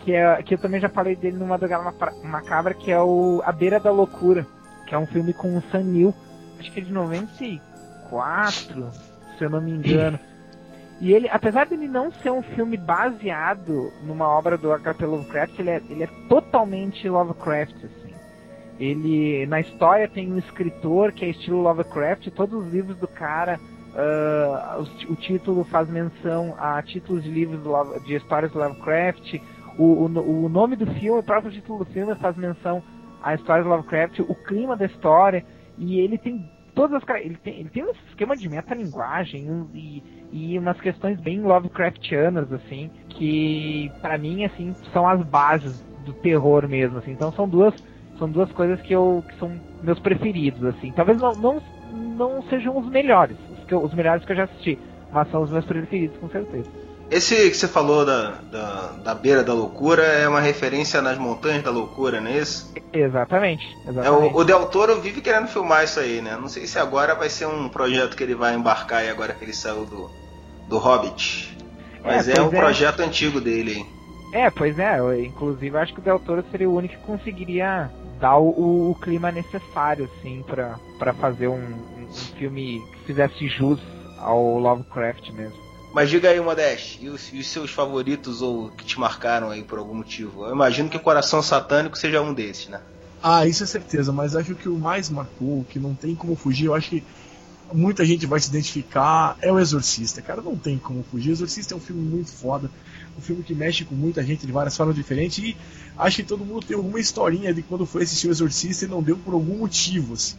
Que, 0.00 0.12
é, 0.14 0.42
que 0.42 0.54
eu 0.54 0.58
também 0.58 0.80
já 0.80 0.88
falei 0.88 1.14
dele 1.14 1.36
no 1.36 1.46
Madrugada 1.46 1.94
Macabra, 2.24 2.74
que 2.74 2.90
é 2.90 3.00
o 3.00 3.40
A 3.44 3.52
Beira 3.52 3.78
da 3.78 3.90
Loucura, 3.90 4.46
que 4.86 4.94
é 4.94 4.98
um 4.98 5.06
filme 5.06 5.32
com 5.32 5.56
o 5.56 5.62
Sam 5.70 5.84
Neill, 5.84 6.14
acho 6.58 6.72
que 6.72 6.80
é 6.80 6.82
de 6.82 6.92
94, 6.92 8.90
se 9.38 9.44
eu 9.44 9.50
não 9.50 9.60
me 9.60 9.70
engano. 9.70 10.18
E 11.00 11.12
ele, 11.12 11.28
apesar 11.28 11.66
de 11.66 11.74
ele 11.74 11.88
não 11.88 12.12
ser 12.12 12.30
um 12.30 12.42
filme 12.42 12.76
baseado 12.76 13.92
numa 14.04 14.28
obra 14.28 14.56
do 14.56 14.72
H.P. 14.72 15.04
Lovecraft, 15.04 15.58
ele 15.58 15.70
é, 15.70 15.82
ele 15.88 16.04
é 16.04 16.08
totalmente 16.28 17.08
Lovecraft, 17.08 17.74
assim. 17.76 18.01
Ele, 18.82 19.46
na 19.46 19.60
história, 19.60 20.08
tem 20.08 20.32
um 20.32 20.38
escritor 20.38 21.12
que 21.12 21.24
é 21.24 21.28
estilo 21.28 21.62
Lovecraft, 21.62 22.26
todos 22.30 22.64
os 22.64 22.72
livros 22.72 22.96
do 22.96 23.06
cara, 23.06 23.60
uh, 23.94 24.82
o, 24.82 25.12
o, 25.12 25.16
título 25.16 25.62
faz 25.62 25.88
menção 25.88 26.56
a 26.58 26.82
títulos 26.82 27.22
de 27.22 27.30
livros 27.30 27.60
de 28.04 28.16
histórias 28.16 28.50
do 28.50 28.58
Lovecraft, 28.58 29.34
o, 29.78 29.84
o, 29.84 30.46
o 30.46 30.48
nome 30.48 30.74
do 30.74 30.86
filme, 30.94 31.20
o 31.20 31.22
próprio 31.22 31.52
título 31.52 31.84
do 31.84 31.92
filme 31.92 32.12
faz 32.16 32.36
menção 32.36 32.82
a 33.22 33.36
histórias 33.36 33.64
do 33.64 33.70
Lovecraft, 33.70 34.18
o 34.18 34.34
clima 34.34 34.76
da 34.76 34.86
história, 34.86 35.46
e 35.78 36.00
ele 36.00 36.18
tem 36.18 36.44
todas 36.74 37.00
as 37.00 37.16
ele 37.20 37.36
tem, 37.36 37.60
ele 37.60 37.68
tem 37.68 37.84
um 37.84 37.92
esquema 38.08 38.36
de 38.36 38.48
metalinguagem 38.48 39.68
e, 39.74 40.02
e 40.32 40.58
umas 40.58 40.80
questões 40.80 41.20
bem 41.20 41.40
Lovecraftianas 41.40 42.52
assim 42.52 42.90
que 43.10 43.92
para 44.00 44.18
mim 44.18 44.44
assim 44.44 44.74
são 44.92 45.06
as 45.06 45.22
bases 45.22 45.80
do 46.04 46.12
terror 46.14 46.66
mesmo 46.66 46.98
assim. 46.98 47.12
Então 47.12 47.30
são 47.30 47.48
duas 47.48 47.74
são 48.22 48.30
duas 48.30 48.52
coisas 48.52 48.80
que 48.82 48.92
eu 48.92 49.24
que 49.28 49.36
são 49.36 49.50
meus 49.82 49.98
preferidos 49.98 50.64
assim 50.64 50.92
talvez 50.92 51.20
não 51.20 51.32
não, 51.32 51.62
não 51.92 52.42
sejam 52.44 52.78
os 52.78 52.88
melhores 52.88 53.36
os, 53.50 53.64
que 53.64 53.74
eu, 53.74 53.82
os 53.82 53.92
melhores 53.92 54.24
que 54.24 54.30
eu 54.30 54.36
já 54.36 54.44
assisti 54.44 54.78
mas 55.12 55.28
são 55.30 55.42
os 55.42 55.50
meus 55.50 55.64
preferidos 55.64 56.16
com 56.18 56.28
certeza 56.28 56.70
esse 57.10 57.34
que 57.50 57.54
você 57.54 57.68
falou 57.68 58.06
da, 58.06 58.38
da, 58.50 58.86
da, 59.04 59.14
beira 59.14 59.42
da 59.42 59.52
loucura 59.52 60.02
é 60.02 60.26
uma 60.26 60.40
referência 60.40 61.02
nas 61.02 61.18
montanhas 61.18 61.62
da 61.62 61.70
loucura, 61.70 62.22
não 62.22 62.30
é 62.30 62.38
isso? 62.38 62.72
Exatamente. 62.90 63.62
exatamente. 63.86 64.06
É, 64.06 64.10
o, 64.10 64.34
o, 64.34 64.44
Del 64.44 64.64
Toro 64.68 64.98
vive 64.98 65.20
querendo 65.20 65.46
filmar 65.46 65.84
isso 65.84 66.00
aí, 66.00 66.22
né? 66.22 66.38
Não 66.40 66.48
sei 66.48 66.66
se 66.66 66.78
agora 66.78 67.14
vai 67.14 67.28
ser 67.28 67.44
um 67.44 67.68
projeto 67.68 68.16
que 68.16 68.22
ele 68.22 68.34
vai 68.34 68.54
embarcar 68.54 69.00
aí 69.00 69.10
agora 69.10 69.34
que 69.34 69.44
ele 69.44 69.52
saiu 69.52 69.84
do, 69.84 70.10
do 70.70 70.78
Hobbit. 70.78 71.54
Mas 72.02 72.30
é, 72.30 72.38
é 72.38 72.40
um 72.40 72.46
é. 72.46 72.58
projeto 72.58 73.00
antigo 73.00 73.42
dele, 73.42 73.74
hein? 73.74 73.86
É, 74.32 74.48
pois 74.48 74.78
é. 74.78 74.98
Eu, 74.98 75.22
inclusive, 75.22 75.76
acho 75.76 75.92
que 75.92 76.00
o 76.00 76.02
Del 76.02 76.18
Toro 76.18 76.42
seria 76.50 76.68
o 76.68 76.74
único 76.74 76.94
que 76.94 77.02
conseguiria 77.02 77.90
dar 78.22 78.38
o, 78.38 78.92
o 78.92 78.94
clima 78.94 79.32
necessário, 79.32 80.08
assim, 80.16 80.44
para 80.46 81.12
fazer 81.14 81.48
um, 81.48 81.56
um 81.56 82.06
filme 82.38 82.80
que 82.92 83.06
fizesse 83.06 83.48
jus 83.48 83.80
ao 84.16 84.60
Lovecraft 84.60 85.30
mesmo. 85.30 85.60
Mas 85.92 86.08
diga 86.08 86.30
aí, 86.30 86.40
Modeste, 86.40 87.04
e 87.04 87.08
os, 87.10 87.32
e 87.32 87.40
os, 87.40 87.48
seus 87.48 87.72
favoritos 87.72 88.40
ou 88.40 88.70
que 88.70 88.84
te 88.84 88.98
marcaram 88.98 89.50
aí 89.50 89.64
por 89.64 89.78
algum 89.78 89.94
motivo? 89.94 90.46
Eu 90.46 90.54
imagino 90.54 90.88
que 90.88 90.98
Coração 91.00 91.42
Satânico 91.42 91.98
seja 91.98 92.22
um 92.22 92.32
desses, 92.32 92.68
né? 92.68 92.80
Ah, 93.20 93.44
isso 93.44 93.64
é 93.64 93.66
certeza, 93.66 94.12
mas 94.12 94.36
acho 94.36 94.54
que 94.54 94.68
o 94.68 94.78
mais 94.78 95.10
marcou, 95.10 95.66
que 95.68 95.80
não 95.80 95.94
tem 95.94 96.14
como 96.14 96.36
fugir, 96.36 96.66
eu 96.66 96.74
acho 96.74 96.90
que 96.90 97.04
muita 97.72 98.04
gente 98.04 98.24
vai 98.24 98.38
se 98.38 98.48
identificar, 98.48 99.36
é 99.42 99.52
o 99.52 99.58
Exorcista. 99.58 100.22
Cara, 100.22 100.40
não 100.40 100.56
tem 100.56 100.78
como 100.78 101.04
fugir. 101.10 101.30
O 101.30 101.32
Exorcista 101.32 101.74
é 101.74 101.76
um 101.76 101.80
filme 101.80 102.02
muito 102.02 102.30
foda, 102.32 102.70
um 103.16 103.20
filme 103.20 103.42
que 103.42 103.54
mexe 103.54 103.84
com 103.84 103.94
muita 103.94 104.22
gente 104.22 104.46
de 104.46 104.52
várias 104.52 104.76
formas 104.76 104.96
diferentes 104.96 105.38
e 105.38 105.56
acho 105.96 106.16
que 106.16 106.22
todo 106.22 106.44
mundo 106.44 106.66
tem 106.66 106.76
alguma 106.76 107.00
historinha 107.00 107.52
de 107.52 107.62
quando 107.62 107.86
foi 107.86 108.02
assistir 108.02 108.28
o 108.28 108.30
Exorcista 108.30 108.84
e 108.84 108.88
não 108.88 109.02
deu 109.02 109.16
por 109.16 109.34
algum 109.34 109.58
motivo. 109.58 110.14
Assim. 110.14 110.36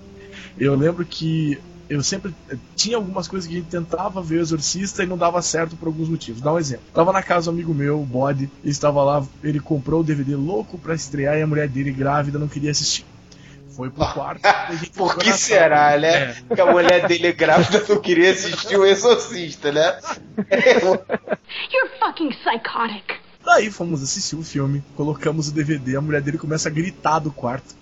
Eu 0.58 0.76
lembro 0.76 1.06
que 1.06 1.60
eu 1.90 2.02
sempre 2.02 2.34
tinha 2.76 2.96
algumas 2.96 3.28
coisas 3.28 3.48
que 3.48 3.56
a 3.56 3.60
gente 3.60 3.70
tentava 3.70 4.22
ver 4.22 4.38
o 4.38 4.42
Exorcista 4.42 5.04
e 5.04 5.08
não 5.08 5.18
dava 5.18 5.42
certo 5.42 5.76
por 5.76 5.88
alguns 5.88 6.10
motivos. 6.10 6.42
Dá 6.42 6.54
um 6.54 6.58
exemplo. 6.58 6.86
Tava 6.94 7.12
na 7.12 7.22
casa 7.22 7.46
do 7.46 7.54
amigo 7.54 7.74
meu, 7.74 8.02
o 8.02 8.06
Bode, 8.06 8.50
estava 8.64 9.04
lá, 9.04 9.26
ele 9.44 9.60
comprou 9.60 10.02
o 10.02 10.04
DVD 10.04 10.36
louco 10.36 10.78
para 10.78 10.96
estrear 10.96 11.38
e 11.38 11.42
a 11.42 11.48
mulher 11.48 11.68
dele 11.68 11.92
grávida 11.92 12.40
não 12.40 12.48
queria 12.48 12.72
assistir. 12.72 13.06
Foi 13.76 13.90
pro 13.90 14.06
quarto. 14.14 14.42
Por 14.96 15.18
que 15.18 15.34
será, 15.34 15.98
né? 15.98 16.36
É. 16.50 16.56
Que 16.56 16.62
a 16.62 16.66
mulher 16.66 17.08
dele 17.08 17.32
grávida 17.34 17.84
não 17.88 18.00
queria 18.00 18.32
assistir 18.32 18.78
o 18.78 18.86
Exorcista, 18.86 19.72
né? 19.72 20.00
You're 21.72 21.90
fucking 22.00 22.30
psychotic. 22.30 23.16
Daí 23.44 23.72
fomos 23.72 24.02
assistir 24.02 24.36
o 24.36 24.44
filme, 24.44 24.84
colocamos 24.96 25.50
o 25.50 25.52
DVD, 25.54 25.98
a 25.98 26.02
mulher 26.02 26.22
dele 26.22 26.38
começa 26.38 26.70
a 26.70 26.72
gritar 26.72 27.20
do 27.20 27.32
quarto. 27.32 27.76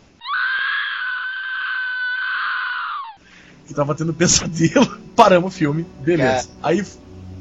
que 3.71 3.75
tava 3.75 3.95
tendo 3.95 4.13
pesadelo. 4.13 4.99
Paramos 5.15 5.53
o 5.53 5.57
filme, 5.57 5.85
beleza. 6.01 6.47
É. 6.47 6.51
Aí 6.61 6.85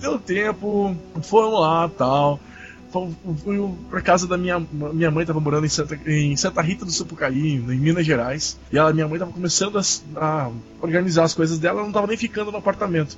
deu 0.00 0.18
tempo, 0.18 0.96
fomos 1.22 1.60
lá 1.60 1.88
tal. 1.88 2.40
Fui 2.92 3.74
pra 3.88 4.00
casa 4.00 4.26
da 4.26 4.36
minha 4.36 4.58
minha 4.72 5.10
mãe, 5.10 5.24
tava 5.24 5.40
morando 5.40 5.64
em 5.64 5.68
Santa, 5.68 5.98
em 6.06 6.36
Santa 6.36 6.60
Rita 6.60 6.84
do 6.84 6.90
Sapucaí, 6.90 7.54
em 7.54 7.60
Minas 7.60 8.04
Gerais. 8.04 8.58
E 8.72 8.78
ela, 8.78 8.92
minha 8.92 9.06
mãe 9.06 9.18
tava 9.18 9.32
começando 9.32 9.78
a, 9.78 9.82
a 10.16 10.50
organizar 10.80 11.24
as 11.24 11.34
coisas 11.34 11.58
dela, 11.58 11.82
não 11.82 11.92
tava 11.92 12.06
nem 12.06 12.16
ficando 12.16 12.50
no 12.50 12.58
apartamento. 12.58 13.16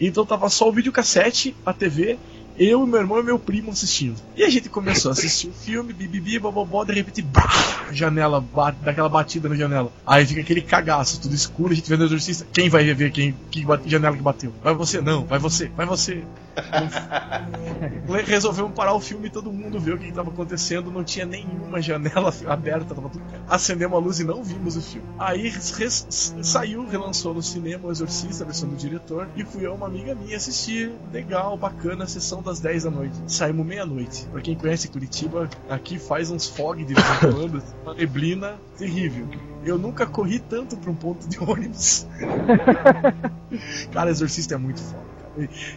Então 0.00 0.26
tava 0.26 0.48
só 0.50 0.68
o 0.68 0.72
videocassete, 0.72 1.56
a 1.64 1.72
TV 1.72 2.18
eu, 2.56 2.86
meu 2.86 3.00
irmão 3.00 3.18
e 3.18 3.22
meu 3.22 3.38
primo 3.38 3.70
assistindo. 3.70 4.16
E 4.36 4.44
a 4.44 4.50
gente 4.50 4.68
começou 4.68 5.10
a 5.10 5.12
assistir 5.12 5.48
o 5.48 5.52
filme, 5.52 5.92
bibibi, 5.92 6.38
bobobó, 6.38 6.84
de 6.84 6.92
repente, 6.92 7.20
bah, 7.20 7.88
janela, 7.90 8.40
bate, 8.40 8.78
daquela 8.84 9.08
batida 9.08 9.48
na 9.48 9.56
janela. 9.56 9.90
Aí 10.06 10.24
fica 10.24 10.40
aquele 10.40 10.60
cagaço, 10.60 11.20
tudo 11.20 11.34
escuro, 11.34 11.72
a 11.72 11.74
gente 11.74 11.88
vendo 11.88 12.02
o 12.02 12.04
exorcista. 12.04 12.46
Quem 12.52 12.68
vai 12.68 12.92
ver 12.94 13.10
quem, 13.10 13.34
que 13.50 13.66
janela 13.86 14.16
que 14.16 14.22
bateu? 14.22 14.52
Vai 14.62 14.74
você, 14.74 15.00
não, 15.00 15.24
vai 15.24 15.38
você, 15.38 15.66
vai 15.76 15.86
você. 15.86 16.22
Resolvemos 18.26 18.72
parar 18.72 18.94
o 18.94 19.00
filme 19.00 19.26
e 19.26 19.30
todo 19.30 19.52
mundo 19.52 19.78
viu 19.80 19.96
o 19.96 19.98
que 19.98 20.08
estava 20.08 20.30
acontecendo. 20.30 20.90
Não 20.90 21.04
tinha 21.04 21.26
nenhuma 21.26 21.80
janela 21.80 22.32
aberta, 22.46 22.94
tava 22.94 23.08
tudo... 23.08 23.24
acendemos 23.48 23.96
a 23.96 24.00
luz 24.00 24.20
e 24.20 24.24
não 24.24 24.42
vimos 24.42 24.76
o 24.76 24.82
filme. 24.82 25.06
Aí 25.18 25.52
saiu, 25.52 26.86
relançou 26.86 27.34
no 27.34 27.42
cinema 27.42 27.88
o 27.88 27.90
Exorcista, 27.90 28.44
a 28.44 28.46
versão 28.46 28.68
do 28.68 28.76
diretor, 28.76 29.28
e 29.36 29.44
fui 29.44 29.66
eu 29.66 29.74
uma 29.74 29.86
amiga 29.86 30.14
minha 30.14 30.36
assistir. 30.36 30.92
Legal, 31.12 31.56
bacana, 31.56 32.06
sessão 32.06 32.42
das 32.42 32.60
10 32.60 32.84
da 32.84 32.90
noite. 32.90 33.14
Saímos 33.26 33.66
meia-noite. 33.66 34.26
Pra 34.30 34.40
quem 34.40 34.54
conhece 34.54 34.88
Curitiba, 34.88 35.48
aqui 35.68 35.98
faz 35.98 36.30
uns 36.30 36.48
fog 36.48 36.84
de 36.84 36.94
vez 36.94 37.06
em 37.06 37.18
quando, 37.32 37.62
uma 37.82 37.94
neblina 37.94 38.54
terrível. 38.78 39.26
Eu 39.64 39.78
nunca 39.78 40.06
corri 40.06 40.38
tanto 40.38 40.76
pra 40.76 40.90
um 40.90 40.94
ponto 40.94 41.26
de 41.28 41.38
ônibus. 41.42 42.06
cara, 43.92 44.10
Exorcista 44.10 44.54
é 44.54 44.58
muito 44.58 44.80
foda. 44.80 45.13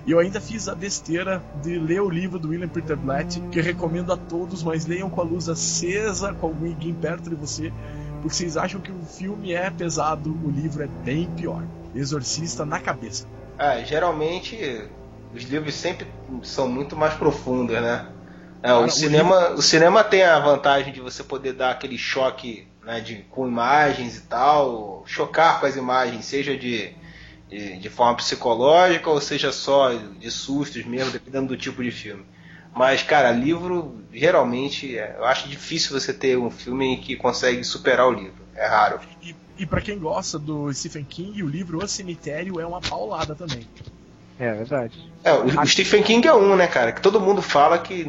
E 0.06 0.12
eu 0.12 0.20
ainda 0.20 0.40
fiz 0.40 0.68
a 0.68 0.76
besteira 0.76 1.42
de 1.62 1.78
ler 1.78 2.02
o 2.02 2.10
livro 2.10 2.38
do 2.38 2.50
William 2.50 2.68
Peter 2.68 2.96
Blatt, 2.96 3.40
que 3.52 3.60
recomendo 3.62 4.14
a 4.14 4.18
todos, 4.18 4.64
mas 4.64 4.86
leiam 4.86 5.10
com 5.10 5.22
a 5.22 5.24
luz 5.24 5.50
acesa, 5.50 6.34
com 6.34 6.48
alguém 6.48 6.94
perto 6.94 7.30
de 7.30 7.36
você, 7.36 7.74
porque 8.22 8.36
vocês 8.36 8.58
acham 8.58 8.80
que 8.80 8.92
o 8.92 9.06
filme 9.06 9.54
é 9.54 9.70
pesado, 9.70 10.30
o 10.44 10.50
livro 10.50 10.84
é 10.84 10.88
bem 11.04 11.26
pior. 11.36 11.64
Exorcista 11.96 12.66
na 12.66 12.80
cabeça. 12.80 13.26
Ah, 13.58 13.80
geralmente 13.80 14.88
os 15.34 15.44
livros 15.44 15.74
sempre 15.74 16.08
são 16.44 16.68
muito 16.68 16.96
mais 16.96 17.14
profundos, 17.16 17.76
né? 17.76 18.08
É, 18.62 18.68
Cara, 18.68 18.80
o, 18.80 18.90
cinema, 18.90 19.40
livro... 19.40 19.56
o 19.56 19.62
cinema 19.62 20.04
tem 20.04 20.24
a 20.24 20.40
vantagem 20.40 20.94
de 20.94 21.00
você 21.00 21.24
poder 21.24 21.54
dar 21.54 21.72
aquele 21.72 21.98
choque 21.98 22.68
né, 22.84 23.00
de, 23.02 23.18
com 23.30 23.48
imagens 23.48 24.18
e 24.18 24.22
tal, 24.22 25.04
chocar 25.06 25.60
com 25.60 25.66
as 25.66 25.76
imagens, 25.76 26.26
seja 26.26 26.58
de, 26.58 26.96
de, 27.50 27.78
de, 27.78 27.90
forma 27.90 28.16
psicológica 28.16 29.10
ou 29.10 29.22
seja 29.22 29.52
só 29.52 29.94
de 29.94 30.30
sustos 30.30 30.86
mesmo, 30.86 31.12
dependendo 31.12 31.48
do 31.48 31.58
tipo 31.58 31.84
de 31.84 31.92
filme. 31.92 32.26
Mas, 32.76 33.02
cara, 33.02 33.32
livro, 33.32 33.96
geralmente, 34.14 34.98
é, 34.98 35.16
eu 35.18 35.26
acho 35.26 35.48
difícil 35.48 36.00
você 36.00 36.14
ter 36.14 36.38
um 36.38 36.52
filme 36.52 36.98
que 36.98 37.16
consegue 37.16 37.64
superar 37.64 38.08
o 38.08 38.12
livro. 38.12 38.46
É 38.56 38.68
raro. 38.68 39.00
E, 39.22 39.36
e 39.58 39.66
para 39.66 39.82
quem 39.82 39.98
gosta 39.98 40.38
do 40.38 40.72
Stephen 40.74 41.04
King, 41.04 41.42
o 41.42 41.48
livro 41.48 41.84
O 41.84 41.88
Cemitério 41.88 42.60
é 42.60 42.66
uma 42.66 42.82
paulada 42.82 43.34
também. 43.34 43.68
É 44.40 44.54
verdade. 44.54 45.12
É, 45.24 45.34
o, 45.34 45.62
o 45.62 45.66
Stephen 45.66 46.04
King 46.04 46.28
é 46.28 46.34
um, 46.34 46.56
né, 46.56 46.68
cara? 46.68 46.92
Que 46.92 47.02
todo 47.02 47.20
mundo 47.20 47.42
fala 47.42 47.80
que 47.80 48.06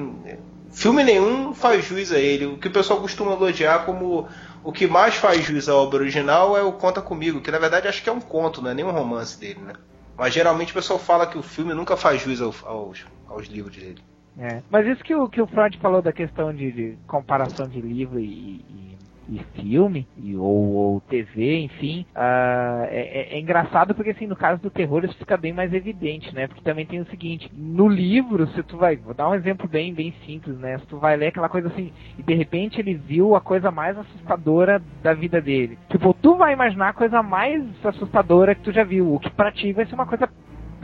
filme 0.71 1.03
nenhum 1.03 1.55
faz 1.55 1.85
juiz 1.85 2.12
a 2.12 2.19
ele. 2.19 2.47
O 2.47 2.59
que 2.59 2.69
o 2.69 2.73
pessoal 2.73 3.01
costuma 3.01 3.33
elogiar 3.33 3.85
como 3.85 4.29
o 4.62 4.73
que 4.73 4.87
mais 4.87 5.14
faz 5.14 5.45
juiz 5.45 5.69
à 5.69 5.75
obra 5.75 6.01
original 6.01 6.57
é 6.57 6.62
o 6.62 6.73
Conta 6.73 7.01
Comigo, 7.01 7.41
que 7.41 7.51
na 7.51 7.59
verdade 7.59 7.89
acho 7.89 8.03
que 8.03 8.09
é 8.09 8.12
um 8.12 8.21
conto, 8.21 8.61
não 8.61 8.71
é 8.71 8.75
nem 8.75 8.85
um 8.85 8.91
romance 8.91 9.39
dele, 9.39 9.61
né? 9.61 9.73
Mas 10.16 10.35
geralmente 10.35 10.73
o 10.73 10.75
pessoal 10.75 10.99
fala 10.99 11.27
que 11.27 11.39
o 11.39 11.43
filme 11.43 11.73
nunca 11.75 11.97
faz 11.97 12.21
jus 12.21 12.41
aos, 12.41 12.64
aos, 12.64 13.07
aos 13.29 13.47
livros 13.47 13.77
dele. 13.77 14.03
É. 14.39 14.62
Mas 14.71 14.87
isso 14.87 15.03
que 15.03 15.14
o, 15.14 15.29
que 15.29 15.41
o 15.41 15.47
Freud 15.47 15.79
falou 15.79 16.01
da 16.01 16.12
questão 16.12 16.55
de, 16.55 16.71
de 16.71 16.99
comparação 17.07 17.66
de 17.66 17.81
livro 17.81 18.21
e, 18.21 18.25
e, 18.25 18.99
e 19.29 19.39
filme, 19.61 20.07
e, 20.16 20.37
ou, 20.37 20.72
ou 20.72 21.01
TV, 21.03 21.61
enfim, 21.61 22.07
uh, 22.16 22.85
é, 22.89 23.35
é, 23.35 23.39
engraçado 23.39 23.95
porque 23.95 24.11
assim, 24.11 24.26
no 24.26 24.37
caso 24.37 24.62
do 24.62 24.70
terror 24.70 25.05
isso 25.05 25.16
fica 25.18 25.37
bem 25.37 25.53
mais 25.53 25.72
evidente, 25.74 26.35
né? 26.35 26.47
Porque 26.47 26.62
também 26.62 26.87
tem 26.87 27.01
o 27.01 27.07
seguinte, 27.07 27.51
no 27.55 27.89
livro, 27.89 28.47
se 28.49 28.62
tu 28.62 28.79
vai, 28.79 28.97
vou 28.97 29.14
dar 29.14 29.29
um 29.29 29.35
exemplo 29.35 29.68
bem, 29.68 29.93
bem 29.93 30.14
simples, 30.24 30.59
né? 30.59 30.79
Se 30.79 30.87
tu 30.87 30.99
vai 30.99 31.16
ler 31.16 31.29
aquela 31.29 31.49
coisa 31.49 31.68
assim, 31.68 31.93
e 32.18 32.22
de 32.22 32.35
repente 32.35 32.81
ele 32.81 32.95
viu 32.95 33.37
a 33.37 33.41
coisa 33.41 33.70
mais 33.70 33.99
assustadora 33.99 34.83
da 35.03 35.12
vida 35.12 35.41
dele. 35.41 35.79
Tipo, 35.91 36.14
tu 36.14 36.37
vai 36.37 36.55
imaginar 36.55 36.89
a 36.89 36.95
coisa 36.95 37.22
mais 37.22 37.62
assustadora 37.85 38.55
que 38.55 38.62
tu 38.62 38.72
já 38.72 38.85
viu, 38.85 39.14
o 39.14 39.20
que 39.20 39.31
pra 39.31 39.53
ti 39.53 39.72
vai 39.72 39.85
ser 39.87 39.95
uma 39.95 40.07
coisa 40.07 40.29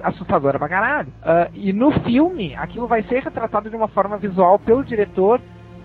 assustadora 0.02 0.58
pra 0.58 0.68
caralho. 0.68 1.08
Uh, 1.08 1.50
e 1.54 1.72
no 1.72 1.90
filme, 2.02 2.54
aquilo 2.56 2.86
vai 2.86 3.02
ser 3.04 3.22
retratado 3.22 3.70
de 3.70 3.76
uma 3.76 3.88
forma 3.88 4.18
visual 4.18 4.58
pelo 4.58 4.84
diretor 4.84 5.40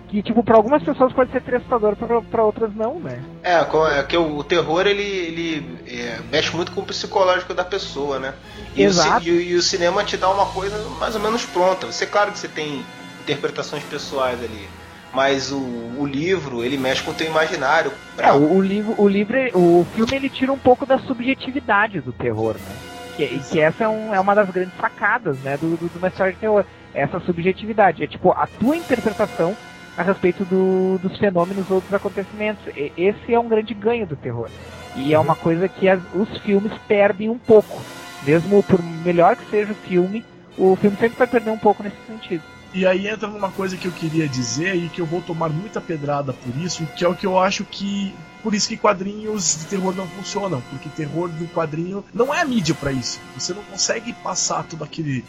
que, 0.10 0.24
tipo, 0.24 0.44
pra 0.44 0.56
algumas 0.56 0.82
pessoas 0.82 1.14
pode 1.14 1.32
ser 1.32 1.56
assustador, 1.56 1.96
pra, 1.96 2.22
pra 2.22 2.44
outras 2.44 2.74
não, 2.76 3.00
né? 3.00 3.22
É, 3.44 3.60
é 3.60 4.04
que 4.04 4.18
o, 4.18 4.44
terror, 4.44 4.88
ele, 4.88 5.04
ele 5.04 5.80
é, 5.88 6.20
mexe 6.32 6.56
muito 6.56 6.72
com 6.72 6.82
o 6.82 6.86
psicológico 6.86 7.54
da 7.54 7.64
pessoa, 7.64 8.18
né? 8.18 8.34
E 8.76 8.84
Exato. 8.84 9.26
O, 9.26 9.30
e, 9.30 9.52
e, 9.52 9.56
o 9.56 9.62
cinema 9.62 10.04
te 10.04 10.18
dá 10.18 10.30
uma 10.30 10.48
coisa 10.48 10.78
mais 11.00 11.14
ou 11.16 11.22
menos 11.22 11.46
pronta. 11.46 11.86
Você, 11.86 12.08
claro 12.08 12.32
que 12.32 12.40
você 12.40 12.48
tem 12.48 12.84
interpretações 13.22 13.84
pessoais 13.84 14.44
ali, 14.44 14.68
mas 15.14 15.52
o, 15.52 15.60
o 15.60 16.06
livro, 16.08 16.64
ele 16.64 16.78
mexe 16.78 17.04
com 17.04 17.12
o 17.12 17.14
teu 17.14 17.28
imaginário. 17.28 17.92
É, 18.18 18.32
o, 18.32 18.56
o, 18.56 18.62
livro, 18.62 18.96
o 18.98 19.08
livro, 19.08 19.38
o 19.54 19.86
filme, 19.94 20.16
ele 20.16 20.30
tira 20.30 20.52
um 20.52 20.58
pouco 20.58 20.88
da 20.88 20.98
subjetividade 20.98 22.02
do 22.02 22.12
terror, 22.12 22.56
né? 22.56 22.76
Que, 23.16 23.40
que 23.52 23.60
essa 23.60 23.84
é, 23.84 23.88
um, 23.88 24.16
é, 24.16 24.20
uma 24.20 24.34
das 24.34 24.50
grandes 24.50 24.74
sacadas, 24.80 25.38
né, 25.40 25.58
do, 25.58 25.76
do, 25.76 26.08
história 26.08 26.34
de 26.34 26.40
terror. 26.40 26.66
Essa 26.94 27.20
subjetividade. 27.20 28.04
É 28.04 28.08
tipo, 28.08 28.32
a 28.32 28.48
tua 28.48 28.76
interpretação 28.76 29.56
a 30.00 30.04
respeito 30.04 30.46
do, 30.46 30.98
dos 31.00 31.18
fenômenos 31.18 31.70
ou 31.70 31.82
dos 31.82 31.94
acontecimentos. 31.94 32.66
E, 32.68 32.94
esse 32.96 33.34
é 33.34 33.38
um 33.38 33.50
grande 33.50 33.74
ganho 33.74 34.08
do 34.08 34.16
terror. 34.16 34.50
E 34.96 35.14
é 35.14 35.20
uma 35.20 35.36
coisa 35.36 35.68
que 35.68 35.90
as, 35.90 36.00
os 36.16 36.38
filmes 36.38 36.72
perdem 36.88 37.30
um 37.30 37.38
pouco. 37.38 37.82
Mesmo 38.26 38.64
por 38.64 38.82
melhor 38.82 39.36
que 39.36 39.50
seja 39.50 39.74
o 39.74 39.76
filme, 39.76 40.24
o 40.58 40.78
filme 40.78 40.96
sempre 40.96 41.18
vai 41.18 41.28
perder 41.28 41.52
um 41.52 41.58
pouco 41.58 41.84
nesse 41.84 41.98
sentido. 42.08 42.42
E 42.74 42.86
aí 42.86 43.10
entra 43.10 43.28
numa 43.28 43.52
coisa 43.52 43.76
que 43.76 43.88
eu 43.88 43.92
queria 43.92 44.26
dizer 44.26 44.74
e 44.76 44.88
que 44.88 45.02
eu 45.02 45.06
vou 45.06 45.22
tomar 45.22 45.50
muita 45.50 45.82
pedrada 45.82 46.32
por 46.32 46.56
isso, 46.62 46.86
que 46.96 47.04
é 47.04 47.08
o 47.08 47.16
que 47.16 47.26
eu 47.26 47.38
acho 47.38 47.66
que 47.66 48.14
por 48.42 48.54
isso 48.54 48.70
que 48.70 48.78
quadrinhos 48.78 49.60
de 49.60 49.66
terror 49.66 49.94
não 49.94 50.08
funcionam, 50.08 50.62
porque 50.70 50.88
terror 50.88 51.28
do 51.28 51.46
quadrinho 51.48 52.06
não 52.14 52.34
é 52.34 52.40
a 52.40 52.46
mídia 52.46 52.74
para 52.74 52.94
isso. 52.94 53.20
Você 53.38 53.54
não 53.54 53.64
consegue 53.64 54.14
passar 54.14 54.64
todo 54.64 54.82
aquele 54.82 55.26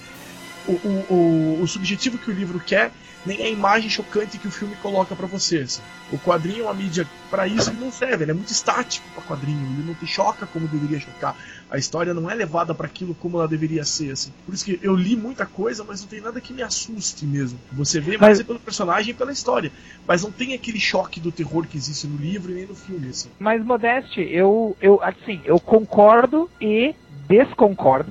o, 0.68 0.72
o, 0.72 1.06
o, 1.10 1.62
o 1.62 1.66
subjetivo 1.66 2.18
que 2.18 2.30
o 2.30 2.34
livro 2.34 2.60
quer 2.60 2.92
nem 3.24 3.42
a 3.42 3.48
imagem 3.48 3.90
chocante 3.90 4.38
que 4.38 4.48
o 4.48 4.50
filme 4.50 4.74
coloca 4.76 5.14
para 5.14 5.26
você. 5.26 5.58
Assim. 5.58 5.82
O 6.12 6.18
quadrinho, 6.18 6.68
a 6.68 6.74
mídia, 6.74 7.06
para 7.30 7.46
isso 7.46 7.70
ele 7.70 7.80
não 7.80 7.92
serve, 7.92 8.24
ele 8.24 8.32
é 8.32 8.34
muito 8.34 8.50
estático 8.50 9.06
para 9.14 9.22
quadrinho, 9.22 9.60
ele 9.60 9.86
não 9.86 9.94
te 9.94 10.06
choca 10.06 10.46
como 10.46 10.66
deveria 10.66 10.98
chocar. 10.98 11.36
A 11.70 11.78
história 11.78 12.12
não 12.12 12.28
é 12.28 12.34
levada 12.34 12.74
para 12.74 12.86
aquilo 12.86 13.14
como 13.14 13.36
ela 13.38 13.46
deveria 13.46 13.84
ser, 13.84 14.10
assim. 14.10 14.32
Por 14.44 14.54
isso 14.54 14.64
que 14.64 14.80
eu 14.82 14.96
li 14.96 15.14
muita 15.14 15.46
coisa, 15.46 15.84
mas 15.84 16.00
não 16.00 16.08
tem 16.08 16.20
nada 16.20 16.40
que 16.40 16.52
me 16.52 16.62
assuste 16.62 17.24
mesmo. 17.24 17.58
Você 17.72 18.00
vê 18.00 18.16
mais 18.18 18.38
mas... 18.38 18.46
pelo 18.46 18.58
personagem 18.58 19.12
e 19.12 19.14
pela 19.14 19.30
história, 19.30 19.70
mas 20.06 20.22
não 20.22 20.32
tem 20.32 20.54
aquele 20.54 20.80
choque 20.80 21.20
do 21.20 21.30
terror 21.30 21.66
que 21.66 21.76
existe 21.76 22.06
no 22.06 22.16
livro 22.16 22.50
e 22.50 22.54
nem 22.54 22.66
no 22.66 22.74
filme, 22.74 23.08
assim. 23.08 23.28
Mas 23.38 23.64
Modeste, 23.64 24.20
eu 24.20 24.76
eu 24.80 25.00
assim, 25.02 25.40
eu 25.44 25.60
concordo 25.60 26.50
e 26.60 26.94
desconcordo 27.30 28.10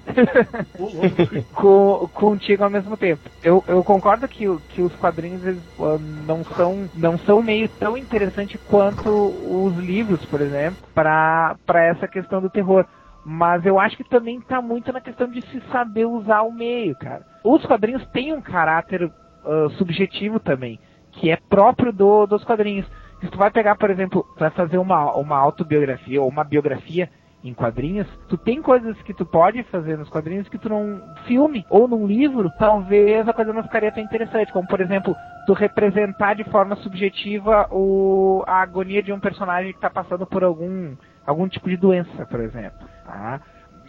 com, 1.53 2.09
contigo 2.13 2.63
ao 2.63 2.69
mesmo 2.69 2.95
tempo. 2.95 3.21
Eu, 3.43 3.61
eu 3.67 3.83
concordo 3.83 4.25
que, 4.29 4.45
que 4.69 4.81
os 4.81 4.95
quadrinhos 4.95 5.45
eles, 5.45 5.61
uh, 5.77 5.99
não, 6.25 6.41
são, 6.45 6.89
não 6.95 7.17
são 7.19 7.43
meio 7.43 7.67
tão 7.67 7.97
interessantes 7.97 8.59
quanto 8.69 9.09
os 9.09 9.75
livros, 9.77 10.23
por 10.25 10.39
exemplo, 10.39 10.77
para 10.93 11.57
essa 11.73 12.07
questão 12.07 12.41
do 12.41 12.49
terror. 12.49 12.85
Mas 13.25 13.65
eu 13.65 13.77
acho 13.77 13.97
que 13.97 14.03
também 14.05 14.37
está 14.37 14.61
muito 14.61 14.93
na 14.93 15.01
questão 15.01 15.29
de 15.29 15.41
se 15.41 15.61
saber 15.69 16.05
usar 16.05 16.41
o 16.43 16.51
meio, 16.51 16.95
cara. 16.95 17.25
Os 17.43 17.65
quadrinhos 17.65 18.05
têm 18.07 18.33
um 18.33 18.41
caráter 18.41 19.03
uh, 19.03 19.69
subjetivo 19.71 20.39
também, 20.39 20.79
que 21.11 21.29
é 21.29 21.35
próprio 21.49 21.91
do, 21.91 22.25
dos 22.25 22.45
quadrinhos. 22.45 22.87
Se 23.19 23.27
tu 23.27 23.37
vai 23.37 23.51
pegar, 23.51 23.75
por 23.75 23.89
exemplo, 23.89 24.25
vai 24.37 24.49
fazer 24.51 24.77
uma, 24.77 25.13
uma 25.15 25.37
autobiografia 25.37 26.21
ou 26.21 26.29
uma 26.29 26.45
biografia 26.45 27.09
em 27.43 27.53
quadrinhos, 27.53 28.07
tu 28.27 28.37
tem 28.37 28.61
coisas 28.61 29.01
que 29.03 29.13
tu 29.13 29.25
pode 29.25 29.63
fazer 29.63 29.97
nos 29.97 30.09
quadrinhos 30.09 30.49
que 30.49 30.57
tu 30.57 30.67
não 30.67 31.01
filme 31.25 31.65
ou 31.69 31.87
num 31.87 32.05
livro, 32.05 32.51
talvez 32.59 33.27
a 33.27 33.33
coisa 33.33 33.53
não 33.53 33.63
ficaria 33.63 33.91
tão 33.91 34.03
interessante, 34.03 34.51
como 34.51 34.67
por 34.67 34.81
exemplo, 34.81 35.15
tu 35.45 35.53
representar 35.53 36.35
de 36.35 36.43
forma 36.45 36.75
subjetiva 36.77 37.67
o, 37.71 38.43
a 38.45 38.61
agonia 38.61 39.01
de 39.01 39.13
um 39.13 39.19
personagem 39.19 39.71
que 39.71 39.77
está 39.77 39.89
passando 39.89 40.25
por 40.25 40.43
algum 40.43 40.95
algum 41.25 41.47
tipo 41.47 41.69
de 41.69 41.77
doença, 41.77 42.25
por 42.25 42.39
exemplo. 42.39 42.87
Tá? 43.05 43.39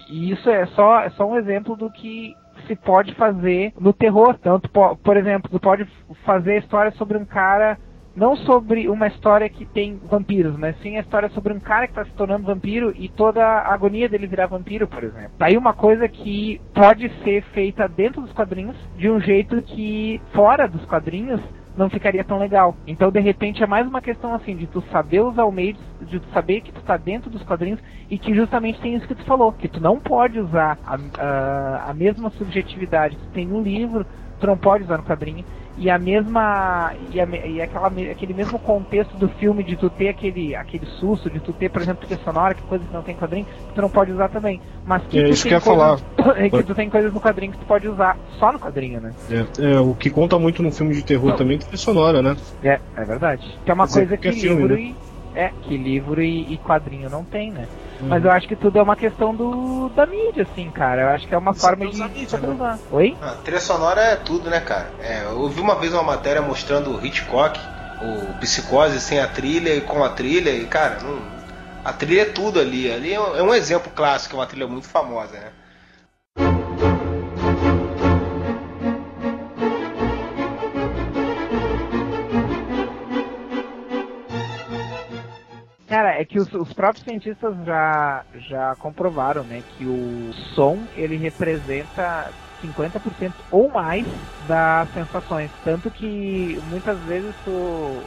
E 0.08 0.30
isso 0.30 0.48
é 0.50 0.66
só, 0.66 1.00
é 1.00 1.10
só 1.10 1.26
um 1.28 1.36
exemplo 1.36 1.76
do 1.76 1.90
que 1.90 2.36
se 2.66 2.76
pode 2.76 3.14
fazer 3.14 3.72
no 3.80 3.92
terror. 3.92 4.36
Tanto, 4.38 4.68
por 4.68 5.16
exemplo, 5.16 5.50
tu 5.50 5.58
pode 5.58 5.86
fazer 6.24 6.58
história 6.58 6.90
sobre 6.92 7.16
um 7.16 7.24
cara 7.24 7.78
não 8.14 8.36
sobre 8.36 8.88
uma 8.88 9.06
história 9.06 9.48
que 9.48 9.64
tem 9.64 10.00
vampiros, 10.08 10.56
mas 10.56 10.76
sim 10.80 10.96
a 10.96 11.00
história 11.00 11.28
sobre 11.30 11.52
um 11.52 11.60
cara 11.60 11.86
que 11.86 11.92
está 11.92 12.04
se 12.04 12.12
tornando 12.12 12.46
vampiro 12.46 12.92
e 12.96 13.08
toda 13.08 13.44
a 13.44 13.72
agonia 13.72 14.08
dele 14.08 14.26
virar 14.26 14.46
vampiro, 14.46 14.88
por 14.88 15.04
exemplo. 15.04 15.30
Daí 15.38 15.56
uma 15.56 15.72
coisa 15.72 16.08
que 16.08 16.60
pode 16.74 17.08
ser 17.22 17.42
feita 17.52 17.88
dentro 17.88 18.20
dos 18.20 18.32
quadrinhos 18.32 18.76
de 18.96 19.08
um 19.08 19.20
jeito 19.20 19.62
que 19.62 20.20
fora 20.32 20.66
dos 20.66 20.84
quadrinhos 20.86 21.40
não 21.76 21.88
ficaria 21.88 22.24
tão 22.24 22.38
legal. 22.38 22.76
Então, 22.86 23.10
de 23.10 23.20
repente, 23.20 23.62
é 23.62 23.66
mais 23.66 23.86
uma 23.86 24.02
questão 24.02 24.34
assim 24.34 24.56
de 24.56 24.66
tu 24.66 24.82
saber 24.92 25.20
usar 25.20 25.44
o 25.44 25.52
meio, 25.52 25.76
de 26.02 26.18
tu 26.18 26.26
saber 26.32 26.60
que 26.62 26.72
tu 26.72 26.80
está 26.80 26.96
dentro 26.96 27.30
dos 27.30 27.42
quadrinhos 27.44 27.80
e 28.10 28.18
que 28.18 28.34
justamente 28.34 28.80
tem 28.80 28.96
isso 28.96 29.06
que 29.06 29.14
tu 29.14 29.24
falou, 29.24 29.52
que 29.52 29.68
tu 29.68 29.80
não 29.80 29.98
pode 29.98 30.38
usar 30.40 30.78
a, 30.84 30.98
a, 31.18 31.90
a 31.90 31.94
mesma 31.94 32.28
subjetividade 32.30 33.16
que 33.16 33.28
tem 33.28 33.46
no 33.46 33.62
livro, 33.62 34.04
tu 34.40 34.46
não 34.46 34.58
pode 34.58 34.84
usar 34.84 34.98
no 34.98 35.04
quadrinho 35.04 35.44
e 35.80 35.88
a 35.88 35.98
mesma 35.98 36.92
e, 37.10 37.18
a, 37.18 37.24
e 37.24 37.62
aquela, 37.62 37.86
aquele 37.86 38.34
mesmo 38.34 38.58
contexto 38.58 39.16
do 39.16 39.30
filme 39.30 39.64
de 39.64 39.76
tu 39.76 39.88
ter 39.88 40.10
aquele, 40.10 40.54
aquele 40.54 40.84
susto, 40.84 41.30
de 41.30 41.40
tu 41.40 41.54
ter, 41.54 41.70
por 41.70 41.80
exemplo, 41.80 42.06
trilha 42.06 42.20
sonora, 42.22 42.54
que 42.54 42.62
coisa 42.64 42.84
que 42.84 42.92
não 42.92 43.02
tem 43.02 43.16
quadrinho, 43.16 43.46
que 43.46 43.74
tu 43.74 43.80
não 43.80 43.88
pode 43.88 44.12
usar 44.12 44.28
também. 44.28 44.60
Mas 44.84 45.02
que 45.04 45.18
é 45.18 45.24
tu 45.24 45.30
isso 45.30 45.44
tem 45.44 45.50
que 45.52 45.56
eu 45.56 45.60
falar. 45.62 45.98
é 46.36 46.50
que 46.50 46.62
tu 46.62 46.74
tem 46.74 46.90
coisas 46.90 47.10
no 47.10 47.18
quadrinho 47.18 47.52
que 47.52 47.58
tu 47.58 47.64
pode 47.64 47.88
usar 47.88 48.18
só 48.38 48.52
no 48.52 48.58
quadrinho, 48.58 49.00
né? 49.00 49.14
É, 49.30 49.72
é 49.72 49.80
o 49.80 49.94
que 49.94 50.10
conta 50.10 50.38
muito 50.38 50.62
no 50.62 50.70
filme 50.70 50.92
de 50.92 51.02
terror 51.02 51.34
também 51.34 51.56
é 51.56 51.60
trilha 51.60 51.78
sonora, 51.78 52.20
né? 52.20 52.36
É, 52.62 52.78
é 52.94 53.04
verdade. 53.06 53.42
Que 53.64 53.70
é 53.70 53.74
uma 53.74 53.88
coisa 53.88 54.18
que, 54.18 54.30
livro 54.30 54.74
né? 54.74 54.80
e 54.82 54.96
é 55.34 55.50
que 55.62 55.78
livro 55.78 56.22
e, 56.22 56.52
e 56.52 56.58
quadrinho 56.58 57.08
não 57.08 57.24
tem, 57.24 57.50
né? 57.50 57.66
Mas 58.02 58.24
eu 58.24 58.30
acho 58.30 58.48
que 58.48 58.56
tudo 58.56 58.78
é 58.78 58.82
uma 58.82 58.96
questão 58.96 59.34
do 59.34 59.88
da 59.90 60.06
mídia, 60.06 60.46
assim, 60.50 60.70
cara. 60.70 61.02
Eu 61.02 61.08
acho 61.08 61.26
que 61.26 61.34
é 61.34 61.38
uma 61.38 61.52
Você 61.52 61.60
forma 61.60 61.86
de 61.86 62.02
mídia, 62.02 62.38
né? 62.38 62.78
Oi? 62.90 63.16
A 63.20 63.30
trilha 63.32 63.60
sonora 63.60 64.00
é 64.00 64.16
tudo, 64.16 64.48
né, 64.48 64.60
cara? 64.60 64.90
É, 65.02 65.24
eu 65.24 65.40
ouvi 65.40 65.60
uma 65.60 65.74
vez 65.74 65.92
uma 65.92 66.02
matéria 66.02 66.40
mostrando 66.40 66.96
o 66.96 67.04
Hitchcock, 67.04 67.60
o 68.02 68.32
Psicose 68.40 69.00
sem 69.00 69.20
a 69.20 69.26
trilha 69.26 69.74
e 69.74 69.80
com 69.80 70.02
a 70.02 70.08
trilha, 70.08 70.50
e, 70.50 70.66
cara, 70.66 70.98
não, 71.02 71.20
a 71.84 71.92
trilha 71.92 72.22
é 72.22 72.26
tudo 72.26 72.60
ali. 72.60 72.90
Ali 72.90 73.12
é 73.12 73.20
um 73.20 73.52
é 73.52 73.58
exemplo 73.58 73.90
clássico, 73.94 74.36
é 74.36 74.38
uma 74.38 74.46
trilha 74.46 74.66
muito 74.66 74.88
famosa, 74.88 75.32
né? 75.32 75.52
É 86.20 86.24
que 86.24 86.38
os, 86.38 86.52
os, 86.52 86.70
próprios 86.74 87.02
cientistas 87.02 87.56
já, 87.64 88.24
já 88.34 88.76
comprovaram, 88.76 89.42
né, 89.42 89.62
que 89.62 89.86
o 89.86 90.30
som 90.54 90.86
ele 90.94 91.16
representa 91.16 92.34
50% 92.62 93.32
ou 93.50 93.70
mais 93.70 94.06
das 94.46 94.92
sensações. 94.92 95.50
Tanto 95.64 95.90
que 95.90 96.60
muitas 96.64 97.00
vezes 97.04 97.34
tu, 97.42 98.02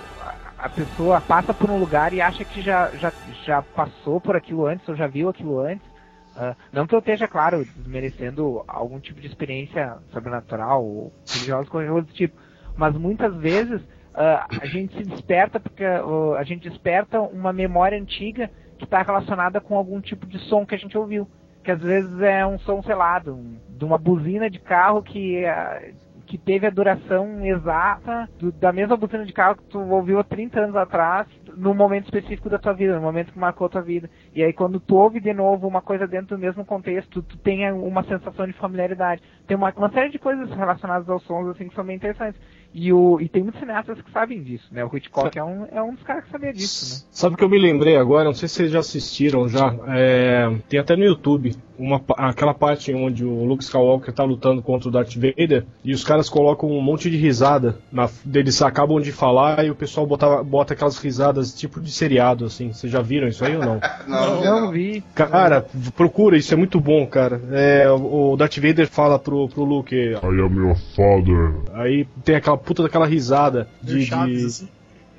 a 0.60 0.70
pessoa 0.70 1.22
passa 1.22 1.56
por 1.56 1.72
um 1.72 1.80
lugar 1.80 2.14
e 2.14 2.22
acha 2.22 2.46
que 2.46 2.62
já, 2.62 2.92
já, 2.98 3.12
já 3.46 3.64
passou 3.64 4.22
por 4.22 4.36
aquilo 4.36 4.68
antes, 4.68 4.88
ou 4.88 4.96
já 4.96 5.08
viu 5.08 5.28
aquilo 5.28 5.60
antes. 5.60 5.88
Uh, 6.36 6.56
não 6.72 6.86
que 6.86 6.94
eu 6.94 7.00
esteja, 7.00 7.28
claro, 7.28 7.66
desmerecendo 7.78 8.64
algum 8.68 9.00
tipo 9.00 9.20
de 9.20 9.26
experiência 9.28 9.98
sobrenatural 10.12 10.86
ou 10.86 11.14
religiosa, 11.32 11.68
coisa 11.68 11.92
do 11.92 12.14
tipo. 12.14 12.40
Mas 12.78 12.96
muitas 12.96 13.36
vezes 13.38 13.82
uh, 14.14 14.46
a 14.62 14.66
gente 14.66 14.96
se 14.96 15.04
desperta 15.04 15.60
porque 15.60 15.84
uh, 15.86 16.36
a 16.36 16.44
gente 16.44 16.68
desperta 16.70 17.20
uma 17.22 17.52
memória 17.54 18.00
antiga 18.00 18.50
que 18.78 18.86
está 18.86 19.02
relacionada 19.02 19.60
com 19.62 19.76
algum 19.78 20.02
tipo 20.02 20.26
de 20.26 20.40
som 20.40 20.66
que 20.66 20.76
a 20.76 20.78
gente 20.78 20.98
ouviu. 20.98 21.28
Que 21.64 21.72
às 21.72 21.82
vezes 21.82 22.20
é 22.22 22.46
um 22.46 22.60
som, 22.60 22.82
sei 22.84 22.96
lá, 22.96 23.20
de, 23.20 23.30
um, 23.30 23.58
de 23.70 23.86
uma 23.86 23.98
buzina 23.98 24.50
de 24.50 24.60
carro 24.60 25.02
que, 25.02 25.44
uh, 25.46 25.94
que 26.26 26.38
teve 26.38 26.66
a 26.68 26.70
duração 26.70 27.46
exata 27.46 28.28
do- 28.40 28.52
da 28.52 28.72
mesma 28.74 28.98
buzina 28.98 29.26
de 29.26 29.32
carro 29.32 29.56
que 29.58 29.64
tu 29.66 29.80
ouviu 29.80 30.20
há 30.20 30.24
30 30.24 30.60
anos 30.62 30.76
atrás, 30.76 31.28
num 31.56 31.74
momento 31.74 32.06
específico 32.06 32.50
da 32.50 32.58
tua 32.58 32.74
vida, 32.74 32.96
no 32.96 33.02
momento 33.02 33.32
que 33.32 33.40
marcou 33.40 33.68
a 33.68 33.70
tua 33.70 33.82
vida. 33.82 34.10
E 34.34 34.44
aí 34.44 34.52
quando 34.52 34.80
tu 34.80 34.96
ouve 34.96 35.20
de 35.20 35.34
novo 35.34 35.68
uma 35.68 35.82
coisa 35.82 36.08
dentro 36.08 36.36
do 36.36 36.40
mesmo 36.42 36.66
contexto, 36.66 37.22
tu 37.22 37.38
tem 37.38 37.72
uma 37.72 38.04
sensação 38.04 38.46
de 38.48 38.54
familiaridade. 38.54 39.22
Tem 39.48 39.56
uma, 39.56 39.72
uma 39.78 39.92
série 39.92 40.10
de 40.10 40.20
coisas 40.20 40.50
relacionadas 40.52 41.08
aos 41.10 41.24
sons 41.24 41.48
assim 41.50 41.68
que 41.70 41.76
são 41.76 41.86
bem 41.86 41.96
interessantes. 41.96 42.42
E, 42.74 42.92
o, 42.92 43.22
e 43.22 43.30
tem 43.30 43.44
muitos 43.44 43.60
cineastas 43.60 44.02
que 44.02 44.12
sabem 44.12 44.42
disso, 44.42 44.66
né? 44.72 44.84
O 44.84 44.98
Hitchcock 44.98 45.38
é 45.38 45.44
um, 45.44 45.66
é 45.72 45.82
um 45.82 45.94
dos 45.94 46.04
caras 46.04 46.24
que 46.24 46.32
sabia 46.32 46.52
disso, 46.52 47.06
né? 47.06 47.10
Sabe 47.12 47.36
o 47.36 47.38
que 47.38 47.44
eu 47.44 47.50
me 47.50 47.60
lembrei 47.60 47.96
agora? 47.98 48.26
Não 48.26 48.34
sei 48.34 48.48
se 48.48 48.56
vocês 48.56 48.72
já 48.72 48.80
assistiram 48.80 49.48
já. 49.48 49.76
É, 49.90 50.50
tem 50.68 50.80
até 50.80 50.96
no 50.96 51.04
YouTube 51.04 51.56
uma, 51.78 52.02
aquela 52.18 52.54
parte 52.54 52.94
onde 52.94 53.26
o 53.26 53.44
Luke 53.44 53.64
Skywalker 53.64 54.14
tá 54.14 54.24
lutando 54.24 54.62
contra 54.62 54.90
o 54.90 54.92
Darth 54.92 55.16
Vader 55.16 55.66
e 55.84 55.94
os 55.94 56.04
caras 56.04 56.30
colocam 56.30 56.70
um 56.70 56.82
monte 56.82 57.10
de 57.10 57.18
risada. 57.18 57.78
Na, 57.92 58.10
eles 58.34 58.62
acabam 58.62 59.00
de 59.02 59.12
falar 59.12 59.66
e 59.66 59.72
o 59.72 59.76
pessoal 59.76 60.06
bota, 60.06 60.44
bota 60.44 60.74
aquelas 60.74 60.98
risadas 60.98 61.54
tipo 61.54 61.82
de 61.82 61.92
seriado, 61.92 62.46
assim. 62.46 62.72
Vocês 62.72 62.92
já 62.92 63.02
viram 63.02 63.28
isso 63.28 63.44
aí 63.44 63.56
ou 63.56 63.64
não? 63.66 63.80
Não, 64.08 64.42
não. 64.42 64.62
não 64.62 64.72
vi. 64.72 65.04
Cara, 65.16 65.66
procura, 65.96 66.38
isso 66.38 66.54
é 66.54 66.58
muito 66.58 66.80
bom, 66.80 67.06
cara. 67.08 67.42
É, 67.52 67.90
o 67.90 68.36
Darth 68.38 68.58
Vader 68.58 68.88
fala 68.88 69.18
pro, 69.18 69.48
pro 69.50 69.64
Luke, 69.64 69.96
I 69.96 70.16
am 70.24 70.56
your 70.56 70.76
father. 70.96 71.54
aí 71.74 72.06
tem 72.24 72.36
aquela 72.36 72.58
puta 72.58 72.84
daquela 72.84 73.06
risada 73.06 73.68
Meio 73.82 74.00
de. 74.00 74.06
Chaves, 74.06 74.40
de- 74.40 74.46
assim. 74.46 74.70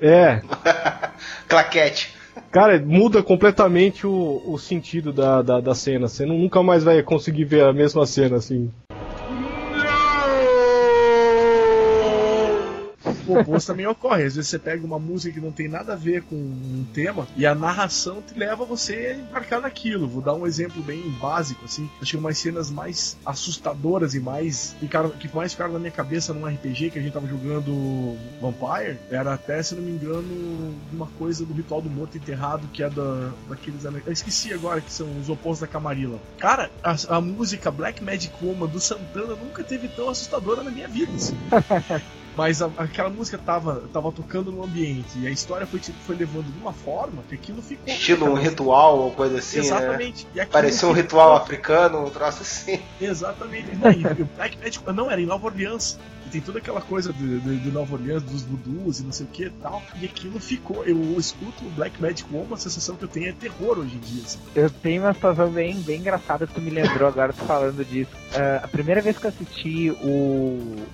É, 0.01 0.41
Claquete. 1.47 2.14
Cara, 2.51 2.79
muda 2.79 3.23
completamente 3.23 4.05
o, 4.07 4.41
o 4.45 4.57
sentido 4.57 5.11
da, 5.11 5.41
da, 5.41 5.59
da 5.59 5.75
cena. 5.75 6.07
Você 6.07 6.25
nunca 6.25 6.61
mais 6.63 6.83
vai 6.83 7.01
conseguir 7.03 7.45
ver 7.45 7.63
a 7.63 7.73
mesma 7.73 8.05
cena 8.05 8.37
assim. 8.37 8.71
O 13.27 13.39
oposto 13.39 13.67
também 13.67 13.87
ocorre. 13.87 14.23
Às 14.23 14.35
vezes 14.35 14.49
você 14.49 14.59
pega 14.59 14.85
uma 14.85 14.99
música 14.99 15.33
que 15.33 15.43
não 15.43 15.51
tem 15.51 15.67
nada 15.67 15.93
a 15.93 15.95
ver 15.95 16.23
com 16.23 16.35
um 16.35 16.85
tema 16.93 17.27
e 17.35 17.45
a 17.45 17.55
narração 17.55 18.21
te 18.21 18.37
leva 18.37 18.65
você 18.65 18.93
a 18.93 19.15
embarcar 19.15 19.61
naquilo. 19.61 20.07
Vou 20.07 20.21
dar 20.21 20.33
um 20.33 20.45
exemplo 20.45 20.81
bem 20.81 21.01
básico, 21.21 21.65
assim. 21.65 21.89
Acho 22.01 22.11
que 22.11 22.17
umas 22.17 22.37
cenas 22.37 22.69
mais 22.69 23.17
assustadoras 23.25 24.13
e 24.13 24.19
mais 24.19 24.75
ficaram, 24.79 25.09
que 25.09 25.33
mais 25.33 25.53
ficaram 25.53 25.73
na 25.73 25.79
minha 25.79 25.91
cabeça 25.91 26.33
num 26.33 26.45
RPG 26.45 26.91
que 26.91 26.99
a 26.99 27.01
gente 27.01 27.13
tava 27.13 27.27
jogando 27.27 28.17
Vampire 28.41 28.97
era 29.09 29.33
até, 29.33 29.61
se 29.63 29.75
não 29.75 29.81
me 29.81 29.91
engano, 29.91 30.75
uma 30.91 31.07
coisa 31.17 31.45
do 31.45 31.53
ritual 31.53 31.81
do 31.81 31.89
morto 31.89 32.17
enterrado 32.17 32.67
que 32.71 32.83
é 32.83 32.89
da, 32.89 33.31
daqueles. 33.49 33.83
Eu 33.83 34.11
esqueci 34.11 34.53
agora 34.53 34.81
que 34.81 34.91
são 34.91 35.07
os 35.19 35.29
opostos 35.29 35.61
da 35.61 35.67
Camarilla. 35.67 36.19
Cara, 36.37 36.69
a, 36.83 36.95
a 37.09 37.21
música 37.21 37.71
Black 37.71 38.03
Magic 38.03 38.33
Woman 38.41 38.67
do 38.67 38.79
Santana 38.79 39.35
nunca 39.35 39.63
teve 39.63 39.87
tão 39.87 40.09
assustadora 40.09 40.63
na 40.63 40.71
minha 40.71 40.87
vida. 40.87 41.11
Assim. 41.13 41.35
Mas 42.35 42.61
a- 42.61 42.69
aquela 42.77 43.09
música 43.09 43.37
tava, 43.37 43.83
tava 43.93 44.11
tocando 44.11 44.51
no 44.51 44.63
ambiente 44.63 45.17
e 45.19 45.27
a 45.27 45.29
história 45.31 45.65
foi, 45.65 45.79
tipo, 45.79 45.97
foi 45.99 46.15
levando 46.15 46.51
de 46.51 46.59
uma 46.59 46.73
forma 46.73 47.23
que 47.29 47.35
aquilo 47.35 47.61
ficou. 47.61 47.87
Estilo 47.93 48.29
um 48.29 48.33
ritual 48.33 48.99
ou 48.99 49.11
coisa 49.11 49.39
assim, 49.39 49.57
né? 49.57 49.63
Exatamente. 49.65 50.27
Aquilo 50.31 50.47
Parecia 50.47 50.87
um 50.87 50.91
ficou- 50.91 51.03
ritual 51.03 51.35
africano, 51.35 52.05
um 52.05 52.09
troço 52.09 52.41
assim. 52.41 52.79
Exatamente. 52.99 53.75
Não, 53.75 53.91
e 53.91 54.21
o 54.21 54.25
Black 54.35 54.57
Magic 54.57 54.83
não 54.93 55.09
era 55.09 55.21
em 55.21 55.25
Nova 55.25 55.45
Orleans. 55.47 55.97
E 56.25 56.29
tem 56.29 56.41
toda 56.41 56.57
aquela 56.57 56.81
coisa 56.81 57.13
de, 57.13 57.39
de, 57.39 57.57
de 57.59 57.69
Nova 57.71 57.93
Orleans, 57.93 58.23
dos 58.23 58.41
voodoos 58.41 58.99
e 58.99 59.03
não 59.03 59.11
sei 59.11 59.27
o 59.27 59.29
que 59.29 59.43
e 59.45 59.49
tal. 59.61 59.81
E 60.01 60.05
aquilo 60.05 60.39
ficou. 60.39 60.83
Eu 60.83 60.97
escuto 61.19 61.63
o 61.63 61.69
Black 61.69 62.01
Magic 62.01 62.25
Woman, 62.33 62.55
a 62.55 62.57
sensação 62.57 62.95
que 62.95 63.03
eu 63.03 63.07
tenho 63.07 63.29
é 63.29 63.31
terror 63.31 63.77
hoje 63.77 63.95
em 63.95 63.99
dia. 63.99 64.23
Assim. 64.25 64.39
Eu 64.55 64.69
tenho 64.69 65.03
uma 65.03 65.13
situação 65.13 65.49
bem, 65.51 65.75
bem 65.81 65.99
engraçada 65.99 66.47
que 66.47 66.53
tu 66.55 66.61
me 66.61 66.71
lembrou 66.71 67.07
agora 67.07 67.31
falando 67.31 67.85
disso. 67.85 68.09
Ah, 68.33 68.61
a 68.63 68.67
primeira 68.67 69.01
vez 69.01 69.19
que 69.19 69.25
eu 69.25 69.29
assisti 69.29 69.91
o, 69.91 70.07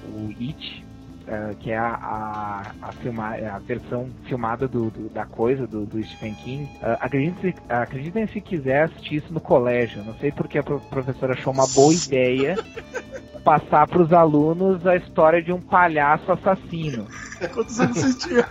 o 0.06 0.36
It, 0.40 0.84
ah, 1.32 1.54
que 1.60 1.72
é 1.72 1.78
a, 1.78 1.94
a, 1.94 2.72
a, 2.82 2.92
filma, 2.94 3.30
a 3.36 3.60
versão 3.60 4.10
filmada 4.26 4.68
do, 4.68 4.90
do- 4.92 5.10
da 5.10 5.26
coisa, 5.26 5.66
do, 5.68 5.86
do 5.86 6.04
Stephen 6.04 6.34
King, 6.36 6.70
ah, 6.82 6.98
acreditem, 7.02 7.52
se- 7.54 7.58
acreditem 7.72 8.28
se 8.28 8.42
quiser 8.42 8.84
assistir 8.84 9.16
isso 9.18 9.34
no 9.34 9.40
colégio. 9.40 10.04
Não 10.04 10.14
sei 10.16 10.32
porque 10.32 10.58
a 10.58 10.64
pro- 10.64 10.80
professora 10.82 11.34
achou 11.34 11.54
uma 11.54 11.68
boa 11.68 11.94
ideia 11.94 12.60
passar 13.44 13.88
para 13.88 14.02
os 14.02 14.14
alunos 14.14 14.86
a 14.86 14.96
história 14.96 15.42
de 15.42 15.52
um 15.52 15.60
palhaço 15.62 16.32
assassino. 16.32 17.08
Quantos 17.54 17.80
anos 17.80 17.98
vocês 17.98 18.16
tinham? 18.18 18.46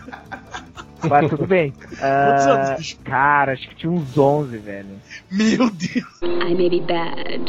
Mas 1.03 1.31
tudo 1.31 1.47
bem. 1.47 1.73
Quantos 1.97 2.01
Ah, 2.03 2.53
anos, 2.55 2.79
bicho? 2.79 2.99
cara, 3.05 3.53
acho 3.53 3.69
que 3.69 3.77
tinha 3.77 3.91
uns 3.93 4.19
11, 4.19 4.59
velho. 4.59 5.01
Meu 5.31 5.71
Deus! 5.71 6.21
I 6.23 6.55
may 6.55 6.69
be 6.69 6.81
bad, 6.81 7.41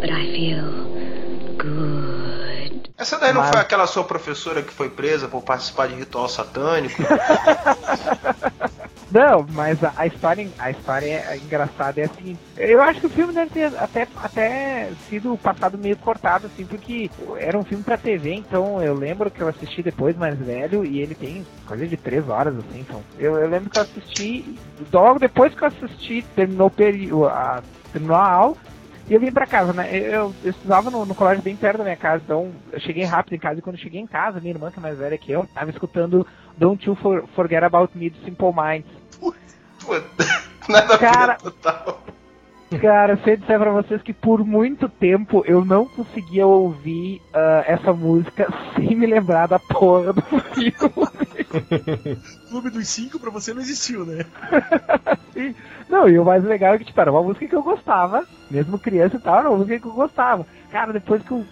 but 0.00 0.10
I 0.10 0.26
feel. 0.34 0.64
Essa 2.98 3.18
daí 3.18 3.32
não 3.32 3.40
Mas- 3.42 3.50
foi 3.50 3.58
aquela 3.60 3.86
sua 3.86 4.02
professora 4.04 4.60
que 4.62 4.72
foi 4.72 4.90
presa 4.90 5.28
por 5.28 5.42
participar 5.42 5.86
de 5.88 5.94
ritual 5.94 6.28
satânico? 6.28 7.00
Não, 9.10 9.42
mas 9.48 9.82
a, 9.82 9.94
a 9.96 10.06
história, 10.06 10.50
a 10.58 10.70
história 10.70 11.24
é 11.30 11.38
engraçada 11.38 11.98
é 11.98 12.04
a 12.04 12.08
seguinte. 12.10 12.42
Eu 12.58 12.82
acho 12.82 13.00
que 13.00 13.06
o 13.06 13.10
filme 13.10 13.32
deve 13.32 13.48
ter 13.50 13.74
até, 13.78 14.06
até 14.16 14.92
sido 15.08 15.34
passado 15.38 15.78
meio 15.78 15.96
cortado, 15.96 16.46
assim, 16.46 16.66
porque 16.66 17.10
era 17.38 17.56
um 17.58 17.64
filme 17.64 17.82
pra 17.82 17.96
TV, 17.96 18.34
então 18.34 18.82
eu 18.82 18.94
lembro 18.94 19.30
que 19.30 19.42
eu 19.42 19.48
assisti 19.48 19.82
depois 19.82 20.14
mais 20.14 20.38
velho 20.38 20.84
e 20.84 21.00
ele 21.00 21.14
tem 21.14 21.46
coisa 21.66 21.86
de 21.88 21.96
três 21.96 22.28
horas, 22.28 22.54
assim, 22.58 22.80
então. 22.80 23.02
Eu, 23.18 23.38
eu 23.38 23.48
lembro 23.48 23.70
que 23.70 23.78
eu 23.78 23.82
assisti, 23.82 24.58
logo 24.92 25.18
depois 25.18 25.54
que 25.54 25.62
eu 25.64 25.68
assisti, 25.68 26.20
terminou, 26.36 26.66
o 26.66 26.70
peri- 26.70 27.10
o- 27.10 27.24
a, 27.24 27.62
terminou 27.90 28.14
a 28.16 28.30
aula, 28.30 28.56
e 29.08 29.14
eu 29.14 29.20
vim 29.20 29.32
pra 29.32 29.46
casa, 29.46 29.72
né? 29.72 29.88
Eu, 29.96 30.34
eu 30.44 30.50
estudava 30.50 30.90
no, 30.90 31.04
no 31.06 31.14
colégio 31.14 31.42
bem 31.42 31.56
perto 31.56 31.78
da 31.78 31.84
minha 31.84 31.96
casa, 31.96 32.22
então 32.24 32.52
eu 32.72 32.80
cheguei 32.80 33.04
rápido 33.04 33.34
em 33.34 33.38
casa 33.38 33.58
e 33.58 33.62
quando 33.62 33.76
eu 33.76 33.82
cheguei 33.82 34.00
em 34.00 34.06
casa, 34.06 34.40
minha 34.40 34.52
irmã, 34.52 34.70
que 34.70 34.78
é 34.78 34.82
mais 34.82 34.98
velha 34.98 35.16
que 35.18 35.32
eu, 35.32 35.46
tava 35.54 35.70
escutando 35.70 36.26
Don't 36.56 36.86
You 36.86 36.94
For- 36.96 37.24
Forget 37.34 37.62
About 37.64 37.96
Me 37.96 38.10
do 38.10 38.18
Simple 38.24 38.52
Minds. 38.54 38.90
Puta, 39.18 40.06
Nada 40.68 40.98
Cara- 40.98 41.34
total. 41.36 42.02
Cara, 42.82 43.16
se 43.24 43.30
eu 43.30 43.36
disser 43.38 43.58
pra 43.58 43.70
vocês 43.72 44.02
que 44.02 44.12
por 44.12 44.44
muito 44.44 44.90
tempo 44.90 45.42
eu 45.46 45.64
não 45.64 45.86
conseguia 45.86 46.46
ouvir 46.46 47.22
ah, 47.32 47.64
essa 47.66 47.94
música 47.94 48.46
sem 48.76 48.94
me 48.94 49.06
lembrar 49.06 49.46
da 49.48 49.58
porra 49.58 50.12
do 50.12 50.20
filme. 50.22 51.27
Clube 52.48 52.70
dos 52.70 52.88
Cinco 52.88 53.18
pra 53.18 53.30
você 53.30 53.52
não 53.54 53.60
existiu, 53.60 54.04
né? 54.04 54.24
Sim. 55.32 55.54
Não, 55.88 56.08
e 56.08 56.18
o 56.18 56.24
mais 56.24 56.42
legal 56.44 56.74
é 56.74 56.78
que, 56.78 56.84
tipo, 56.84 57.00
era 57.00 57.10
uma 57.10 57.22
música 57.22 57.46
que 57.46 57.54
eu 57.54 57.62
gostava, 57.62 58.24
mesmo 58.50 58.78
criança 58.78 59.16
e 59.16 59.20
tal, 59.20 59.38
era 59.38 59.48
uma 59.48 59.58
música 59.58 59.78
que 59.80 59.86
eu 59.86 59.92
gostava. 59.92 60.46
Cara, 60.70 60.92
depois 60.92 61.22
que 61.22 61.30
eu. 61.32 61.44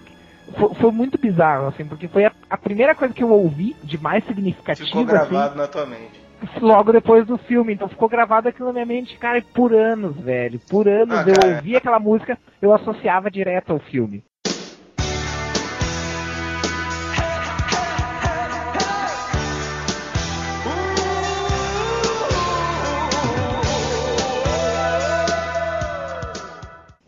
Foi, 0.58 0.74
foi 0.74 0.92
muito 0.92 1.18
bizarro, 1.18 1.66
assim, 1.66 1.84
porque 1.84 2.06
foi 2.06 2.24
a, 2.24 2.32
a 2.48 2.56
primeira 2.56 2.94
coisa 2.94 3.12
que 3.12 3.22
eu 3.22 3.30
ouvi 3.30 3.74
de 3.82 3.98
mais 3.98 4.24
significativa, 4.26 4.86
Ficou 4.86 5.02
assim, 5.02 5.10
gravado 5.10 5.56
na 5.56 5.66
tua 5.66 5.84
mente. 5.86 6.20
logo 6.60 6.92
depois 6.92 7.26
do 7.26 7.36
filme. 7.36 7.72
Então 7.74 7.88
ficou 7.88 8.08
gravado 8.08 8.48
aquilo 8.48 8.68
na 8.68 8.74
minha 8.74 8.86
mente, 8.86 9.18
cara, 9.18 9.38
e 9.38 9.42
por 9.42 9.74
anos, 9.74 10.16
velho. 10.16 10.60
Por 10.68 10.86
anos 10.88 11.18
Ah, 11.18 11.24
eu 11.28 11.54
ouvia 11.56 11.78
aquela 11.78 11.98
música, 11.98 12.38
eu 12.62 12.72
associava 12.72 13.28
direto 13.30 13.72
ao 13.72 13.80
filme. 13.80 14.22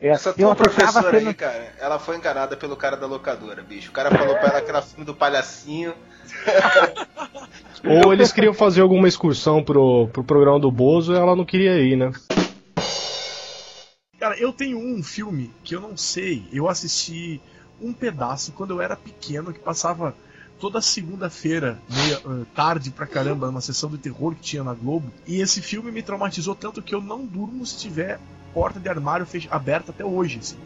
Eu- 0.01 0.13
Essa 0.13 0.33
tua 0.33 0.55
professora 0.55 1.19
aí, 1.19 1.35
cara, 1.35 1.73
ela 1.79 1.99
foi 1.99 2.17
enganada 2.17 2.57
pelo 2.57 2.77
cara 2.77 2.97
da 2.97 3.07
locadora, 3.07 3.63
bicho. 3.63 3.91
O 3.91 3.93
cara 3.93 4.11
falou 4.11 4.37
pra 4.37 4.49
ela 4.51 4.61
que 4.61 4.71
era 4.71 4.81
filme 4.81 5.05
do 5.05 5.15
palhacinho. 5.15 5.93
Ou 7.85 8.13
eles 8.13 8.33
queriam 8.33 8.55
fazer 8.55 8.81
alguma 8.81 9.09
excursão 9.09 9.63
pro, 9.63 10.09
pro 10.09 10.23
programa 10.23 10.61
do 10.61 10.71
Bozo 10.71 11.13
e 11.13 11.17
ela 11.17 11.35
não 11.35 11.45
queria 11.45 11.79
ir, 11.81 11.97
né? 11.97 12.13
Cara, 14.21 14.39
eu 14.39 14.53
tenho 14.53 14.79
um 14.79 15.03
filme 15.03 15.51
que 15.65 15.75
eu 15.75 15.81
não 15.81 15.97
sei, 15.97 16.45
eu 16.53 16.69
assisti 16.69 17.41
um 17.81 17.93
pedaço 17.93 18.53
quando 18.53 18.73
eu 18.73 18.81
era 18.83 18.97
pequeno, 18.97 19.53
que 19.53 19.61
passava 19.61 20.15
toda 20.59 20.81
segunda-feira, 20.81 21.79
meia 21.89 22.21
ah, 22.25 22.45
tarde 22.55 22.91
pra 22.91 23.07
caramba, 23.07 23.47
numa 23.47 23.61
sessão 23.61 23.89
de 23.89 23.99
terror 23.99 24.35
que 24.35 24.41
tinha 24.41 24.65
na 24.65 24.75
Globo. 24.75 25.13
E 25.27 25.41
esse 25.41 25.63
filme 25.63 25.93
me 25.93 26.03
traumatizou 26.03 26.55
tanto 26.55 26.83
que 26.83 26.95
eu 26.95 27.01
não 27.01 27.25
durmo 27.25 27.65
se 27.65 27.79
tiver 27.79 28.19
porta 28.59 28.81
de 28.81 28.89
armário 28.89 29.25
fech- 29.27 29.49
aberta 29.51 29.93
até 29.93 30.05
hoje, 30.05 30.39
assim. 30.41 30.57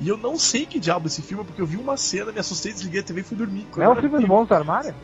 E 0.00 0.08
eu 0.08 0.16
não 0.16 0.38
sei 0.38 0.66
que 0.66 0.80
diabo 0.80 1.06
esse 1.06 1.22
filme, 1.22 1.44
porque 1.44 1.60
eu 1.60 1.66
vi 1.66 1.76
uma 1.76 1.96
cena, 1.96 2.32
me 2.32 2.38
assustei, 2.40 2.72
desliguei 2.72 3.00
a 3.00 3.02
TV 3.02 3.20
e 3.20 3.24
fui 3.24 3.36
dormir. 3.36 3.66
Não 3.76 3.84
é 3.84 3.88
o 3.88 3.94
filme 3.96 4.20
do. 4.20 4.26
Monstro 4.28 4.56
Armário? 4.56 4.94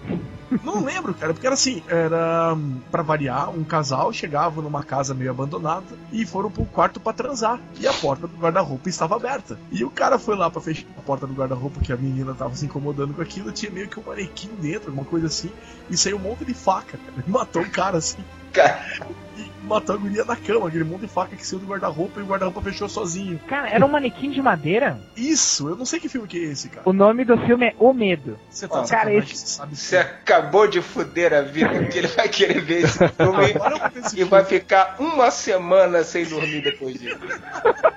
Não 0.65 0.85
lembro, 0.85 1.15
cara, 1.15 1.33
porque 1.33 1.47
era 1.47 1.55
assim, 1.55 1.83
era 1.89 2.55
pra 2.91 3.03
variar, 3.03 3.49
um 3.51 3.65
casal 3.65 4.13
chegava 4.13 4.61
numa 4.61 4.83
casa 4.83 5.15
meio 5.15 5.31
abandonada 5.31 5.87
e 6.13 6.27
foram 6.27 6.51
pro 6.51 6.65
quarto 6.67 7.01
pra 7.01 7.13
transar. 7.13 7.59
E 7.81 7.87
a 7.87 7.93
porta 7.93 8.27
do 8.27 8.37
guarda-roupa 8.37 8.89
estava 8.89 9.17
aberta. 9.17 9.59
E 9.71 9.83
o 9.85 9.91
cara 9.91 10.19
foi 10.19 10.37
lá 10.37 10.51
pra 10.51 10.61
fechar 10.61 10.85
a 10.99 11.01
porta 11.01 11.27
do 11.27 11.33
guarda-roupa 11.33 11.81
que 11.81 11.93
a 11.93 11.97
menina 11.97 12.35
tava 12.35 12.55
se 12.55 12.67
incomodando 12.67 13.15
com 13.15 13.23
aquilo, 13.23 13.51
tinha 13.53 13.71
meio 13.73 13.89
que 13.89 13.99
um 13.99 14.03
manequim 14.07 14.51
dentro, 14.61 14.89
alguma 14.91 15.07
coisa 15.07 15.27
assim, 15.27 15.51
e 15.89 15.97
saiu 15.97 16.17
um 16.17 16.21
monte 16.21 16.45
de 16.45 16.53
faca, 16.55 16.99
cara. 16.99 17.25
E 17.27 17.31
matou 17.31 17.63
o 17.63 17.71
cara 17.71 17.97
assim. 17.99 18.23
Cara, 18.53 18.85
E 19.39 19.51
matou 19.65 19.95
a 19.95 19.99
guria 19.99 20.25
na 20.25 20.37
cama, 20.37 20.69
aquele 20.69 20.85
monte 20.85 21.03
de 21.03 21.09
faca 21.09 21.35
que 21.37 21.47
saiu 21.47 21.61
do 21.61 21.67
guarda-roupa 21.67 22.21
e 22.21 22.23
o 22.23 22.27
guarda-roupa 22.27 22.61
fechou 22.63 22.89
sozinho. 22.89 23.39
Cara, 23.47 23.69
era 23.69 23.85
um 23.85 23.89
manequim 23.89 24.31
de 24.31 24.43
madeira. 24.43 24.99
Isso, 25.17 25.69
eu 25.69 25.77
não 25.77 25.85
sei 25.85 26.01
que 26.01 26.09
filme 26.09 26.27
que 26.29 26.39
é 26.39 26.49
esse, 26.51 26.69
cara. 26.69 26.83
O 26.89 26.93
nome 26.93 27.25
do 27.25 27.37
filme 27.47 27.67
é 27.67 27.75
O 27.79 27.93
Medo. 27.93 28.39
Você 28.51 28.67
tá 28.69 28.81
Ó, 28.81 28.87
cara, 28.87 29.13
esse- 29.15 29.37
você 29.37 29.47
sabe 29.47 29.77
Você 29.77 29.97
acabou 29.97 30.67
de 30.67 30.83
fuder 30.83 31.33
a 31.33 31.43
vida, 31.43 31.71
porque 31.71 31.99
ele 31.99 32.09
vai 32.09 32.29
querer 32.29 32.61
ver 32.61 32.85
esse 32.85 32.99
filme 33.09 33.53
Agora 33.55 33.75
eu 33.75 33.79
vou 33.81 33.91
ver 33.91 33.99
esse 34.01 34.09
e 34.15 34.17
filme. 34.17 34.31
vai 34.31 34.45
ficar 34.45 34.97
uma 34.99 35.31
semana 35.31 36.03
sem 36.05 36.25
dormir 36.25 36.61
depois 36.63 36.99
disso. 37.01 37.19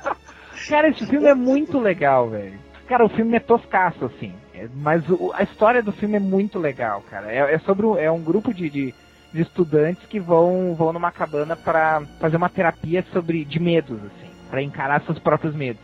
Cara, 0.69 0.89
esse 0.89 1.05
filme 1.05 1.27
é 1.27 1.33
muito 1.35 1.79
legal, 1.79 2.29
velho. 2.29 2.57
Cara, 2.87 3.05
o 3.05 3.09
filme 3.09 3.35
é 3.35 3.39
toscaço, 3.39 4.05
assim. 4.05 4.33
É- 4.53 4.67
Mas 4.75 5.03
o- 5.09 5.31
a 5.33 5.43
história 5.43 5.81
do 5.83 5.91
filme 5.91 6.15
é 6.15 6.19
muito 6.19 6.57
legal, 6.59 7.03
cara. 7.09 7.31
É, 7.31 7.53
é 7.55 7.59
sobre 7.59 7.85
um, 7.85 7.97
é 7.97 8.09
um 8.09 8.21
grupo 8.21 8.53
de, 8.53 8.69
de, 8.69 8.93
de 9.35 9.41
estudantes 9.41 10.07
que 10.07 10.17
vão, 10.17 10.73
vão 10.73 10.93
numa 10.93 11.11
cabana 11.11 11.57
pra 11.57 12.01
fazer 12.19 12.37
uma 12.37 12.47
terapia 12.47 13.05
sobre 13.11 13.43
de 13.43 13.59
medos, 13.59 13.97
assim. 13.97 14.31
Pra 14.49 14.61
encarar 14.61 15.01
seus 15.01 15.19
próprios 15.19 15.53
medos. 15.53 15.83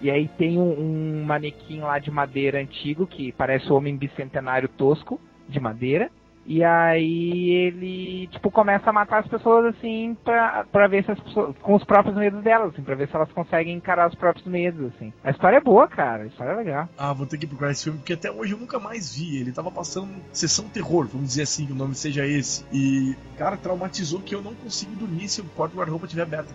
E 0.00 0.10
aí 0.10 0.26
tem 0.26 0.58
um, 0.58 1.20
um 1.20 1.24
manequim 1.24 1.80
lá 1.80 1.98
de 1.98 2.10
madeira 2.10 2.58
antigo, 2.58 3.06
que 3.06 3.32
parece 3.32 3.70
o 3.70 3.76
homem 3.76 3.96
bicentenário 3.96 4.68
tosco, 4.68 5.20
de 5.46 5.60
madeira. 5.60 6.10
E 6.46 6.62
aí 6.62 7.50
ele, 7.50 8.28
tipo, 8.28 8.50
começa 8.50 8.88
a 8.88 8.92
matar 8.92 9.20
as 9.20 9.28
pessoas, 9.28 9.74
assim, 9.74 10.16
pra, 10.24 10.64
pra 10.70 10.86
ver 10.86 11.04
se 11.04 11.10
as 11.10 11.18
pessoas, 11.18 11.56
com 11.58 11.74
os 11.74 11.82
próprios 11.84 12.16
medos 12.16 12.42
delas, 12.42 12.72
assim, 12.72 12.82
pra 12.82 12.94
ver 12.94 13.08
se 13.08 13.16
elas 13.16 13.30
conseguem 13.32 13.74
encarar 13.74 14.08
os 14.08 14.14
próprios 14.14 14.46
medos, 14.46 14.92
assim. 14.94 15.12
A 15.24 15.30
história 15.30 15.56
é 15.56 15.60
boa, 15.60 15.88
cara, 15.88 16.22
a 16.22 16.26
história 16.26 16.52
é 16.52 16.56
legal. 16.56 16.88
Ah, 16.96 17.12
vou 17.12 17.26
ter 17.26 17.36
que 17.36 17.46
procurar 17.46 17.72
esse 17.72 17.84
filme, 17.84 17.98
porque 17.98 18.12
até 18.12 18.30
hoje 18.30 18.52
eu 18.52 18.58
nunca 18.58 18.78
mais 18.78 19.14
vi. 19.14 19.40
Ele 19.40 19.50
tava 19.50 19.70
passando 19.72 20.08
sessão 20.32 20.68
terror, 20.68 21.08
vamos 21.08 21.28
dizer 21.28 21.42
assim, 21.42 21.66
que 21.66 21.72
o 21.72 21.76
nome 21.76 21.94
seja 21.94 22.24
esse. 22.24 22.64
E, 22.72 23.16
cara, 23.36 23.56
traumatizou 23.56 24.20
que 24.20 24.34
eu 24.34 24.42
não 24.42 24.54
consigo 24.54 24.94
dormir 24.94 25.28
se 25.28 25.40
o 25.40 25.44
do 25.44 25.50
guarda-roupa 25.56 26.06
estiver 26.06 26.22
aberto. 26.22 26.54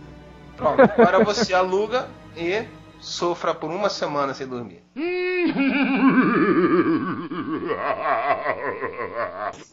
Pronto, 0.55 0.81
agora 0.81 1.23
você 1.23 1.53
aluga 1.53 2.07
e 2.37 2.63
sofra 3.01 3.53
por 3.53 3.69
uma 3.69 3.89
semana 3.89 4.33
sem 4.33 4.47
dormir. 4.47 4.81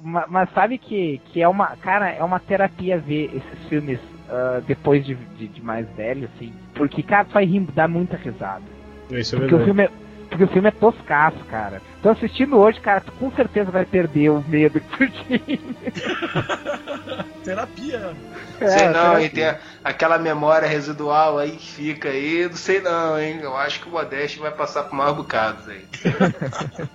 Ma- 0.03 0.27
Mas, 0.29 0.51
sabe 0.53 0.79
que, 0.79 1.21
que 1.27 1.41
é 1.43 1.49
uma, 1.49 1.77
cara, 1.77 2.11
é 2.11 2.23
uma 2.23 2.41
terapia 2.41 2.99
ver 2.99 3.31
esses 3.35 3.69
filmes 3.69 3.99
ah, 4.29 4.61
depois 4.67 5.05
de, 5.05 5.15
de, 5.15 5.49
de 5.49 5.63
mais 5.63 5.87
velho, 5.97 6.29
assim. 6.35 6.53
Porque, 6.75 7.03
cara, 7.03 7.25
tu 7.25 7.35
vai 7.35 7.45
rir, 7.45 7.61
dá 7.75 7.87
muita 7.89 8.17
risada. 8.17 8.63
Isso 9.11 9.37
é 9.37 9.39
Porque 9.39 9.55
o 9.55 9.59
verdade. 9.59 9.65
filme 9.65 9.83
é, 9.85 9.91
porque 10.29 10.45
o 10.45 10.49
filme 10.49 10.69
é 10.69 10.73
toscaço, 10.73 11.39
cara. 11.49 11.81
Então 11.99 12.13
assistindo 12.13 12.57
hoje, 12.59 12.81
cara, 12.81 13.01
tu 13.01 13.11
com 13.13 13.31
certeza 13.33 13.71
vai 13.71 13.85
perder 13.85 14.31
o 14.31 14.45
medo 14.47 14.81
que 14.81 14.97
tu 15.07 15.11
tinha. 15.25 15.59
Terapia. 17.45 18.11
sei 18.59 18.69
É, 18.69 18.85
não, 18.87 18.93
terapia. 18.93 19.21
hein? 19.25 19.31
Tem 19.31 19.45
a- 19.47 19.59
aquela 19.85 20.19
memória 20.19 20.69
residual 20.69 21.39
aí 21.39 21.53
que 21.53 21.73
fica 21.73 22.09
aí. 22.11 22.47
Não 22.49 22.57
sei 22.57 22.81
não, 22.81 23.19
hein? 23.19 23.39
Eu 23.43 23.57
acho 23.57 23.81
que 23.81 23.89
o 23.89 23.93
Modeste 23.93 24.39
vai 24.39 24.51
passar 24.51 24.85
por 24.85 24.95
mais 24.95 25.15
bocados 25.15 25.67
aí. 25.69 25.85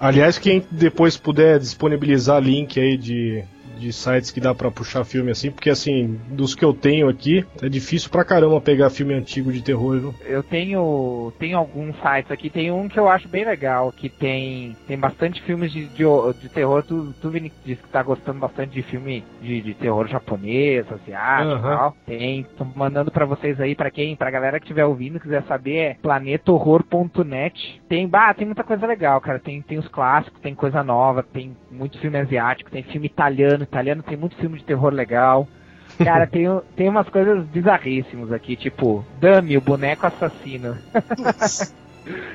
Aliás, 0.00 0.38
quem 0.38 0.64
depois 0.70 1.16
puder 1.16 1.58
disponibilizar 1.58 2.40
link 2.40 2.78
aí 2.78 2.96
de, 2.96 3.44
de 3.78 3.92
sites 3.92 4.30
que 4.30 4.40
dá 4.40 4.54
pra 4.54 4.70
puxar 4.70 5.04
filme 5.04 5.30
assim, 5.30 5.50
porque 5.50 5.70
assim, 5.70 6.18
dos 6.30 6.54
que 6.54 6.64
eu 6.64 6.72
tenho 6.72 7.08
aqui, 7.08 7.44
é 7.62 7.68
difícil 7.68 8.10
pra 8.10 8.24
caramba 8.24 8.60
pegar 8.60 8.90
filme 8.90 9.14
antigo 9.14 9.52
de 9.52 9.62
terror, 9.62 10.00
viu? 10.00 10.14
Eu 10.26 10.42
tenho, 10.42 11.32
tenho 11.38 11.56
alguns 11.56 11.94
sites 11.96 12.30
aqui, 12.30 12.50
tem 12.50 12.70
um 12.70 12.88
que 12.88 12.98
eu 12.98 13.08
acho 13.08 13.28
bem 13.28 13.44
legal, 13.44 13.92
que 13.92 14.08
tem, 14.08 14.76
tem 14.86 14.98
bastante 14.98 15.42
filmes 15.42 15.72
de, 15.72 15.88
de, 15.88 16.04
de 16.40 16.48
terror, 16.48 16.82
tu, 16.82 17.14
tu 17.20 17.30
Vini, 17.30 17.52
disse 17.64 17.82
que 17.82 17.88
tá 17.88 18.02
gostando 18.02 18.40
bastante 18.40 18.72
de 18.72 18.82
filme 18.82 19.24
de, 19.40 19.60
de 19.60 19.74
terror 19.74 20.06
japonês, 20.08 20.86
asiático 20.90 21.52
e 21.52 21.54
Aham. 21.54 21.76
tal. 21.76 21.96
Tem, 22.06 22.46
tô 22.56 22.64
mandando 22.64 23.10
pra 23.10 23.24
vocês 23.26 23.60
aí, 23.60 23.74
pra 23.74 23.90
quem, 23.90 24.16
pra 24.16 24.30
galera 24.30 24.58
que 24.58 24.64
estiver 24.64 24.84
ouvindo, 24.84 25.20
quiser 25.20 25.42
saber, 25.44 25.76
é 25.76 25.96
planetohorror.net. 26.02 27.77
Tem, 27.88 28.06
bah, 28.06 28.34
tem 28.34 28.46
muita 28.46 28.62
coisa 28.62 28.86
legal, 28.86 29.18
cara, 29.20 29.38
tem, 29.38 29.62
tem 29.62 29.78
os 29.78 29.88
clássicos, 29.88 30.40
tem 30.42 30.54
coisa 30.54 30.82
nova, 30.82 31.22
tem 31.22 31.56
muito 31.70 31.98
filme 31.98 32.18
asiático, 32.18 32.70
tem 32.70 32.82
filme 32.82 33.06
italiano, 33.06 33.62
italiano 33.62 34.02
tem 34.02 34.16
muito 34.16 34.36
filme 34.36 34.58
de 34.58 34.64
terror 34.64 34.92
legal. 34.92 35.48
Cara, 35.96 36.26
tem, 36.28 36.44
tem 36.76 36.88
umas 36.90 37.08
coisas 37.08 37.46
bizarríssimas 37.46 38.30
aqui, 38.30 38.56
tipo, 38.56 39.02
Dummy, 39.18 39.56
o 39.56 39.62
boneco 39.62 40.06
assassino. 40.06 40.76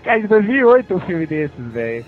Cara, 0.03 0.19
de 0.19 0.27
2008 0.27 0.93
um 0.93 0.99
filme 1.01 1.27
desses, 1.27 1.71
velho. 1.71 2.05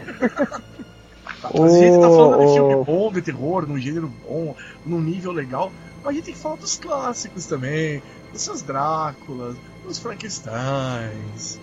A 1.44 1.68
gente 1.68 2.00
tá 2.00 2.10
falando 2.10 2.48
de 2.48 2.54
filme 2.54 2.84
bom, 2.84 3.12
de 3.12 3.22
terror, 3.22 3.68
num 3.68 3.78
gênero 3.78 4.12
bom, 4.28 4.56
num 4.84 5.00
nível 5.00 5.32
legal, 5.32 5.72
mas 6.04 6.08
a 6.08 6.14
gente 6.14 6.26
tem 6.26 6.34
que 6.34 6.40
falar 6.40 6.56
dos 6.56 6.78
clássicos 6.78 7.46
também, 7.46 8.02
dos 8.32 8.42
seus 8.42 8.64
Dráculas, 8.64 9.56
dos 9.84 10.00
Frankensteins, 10.00 11.60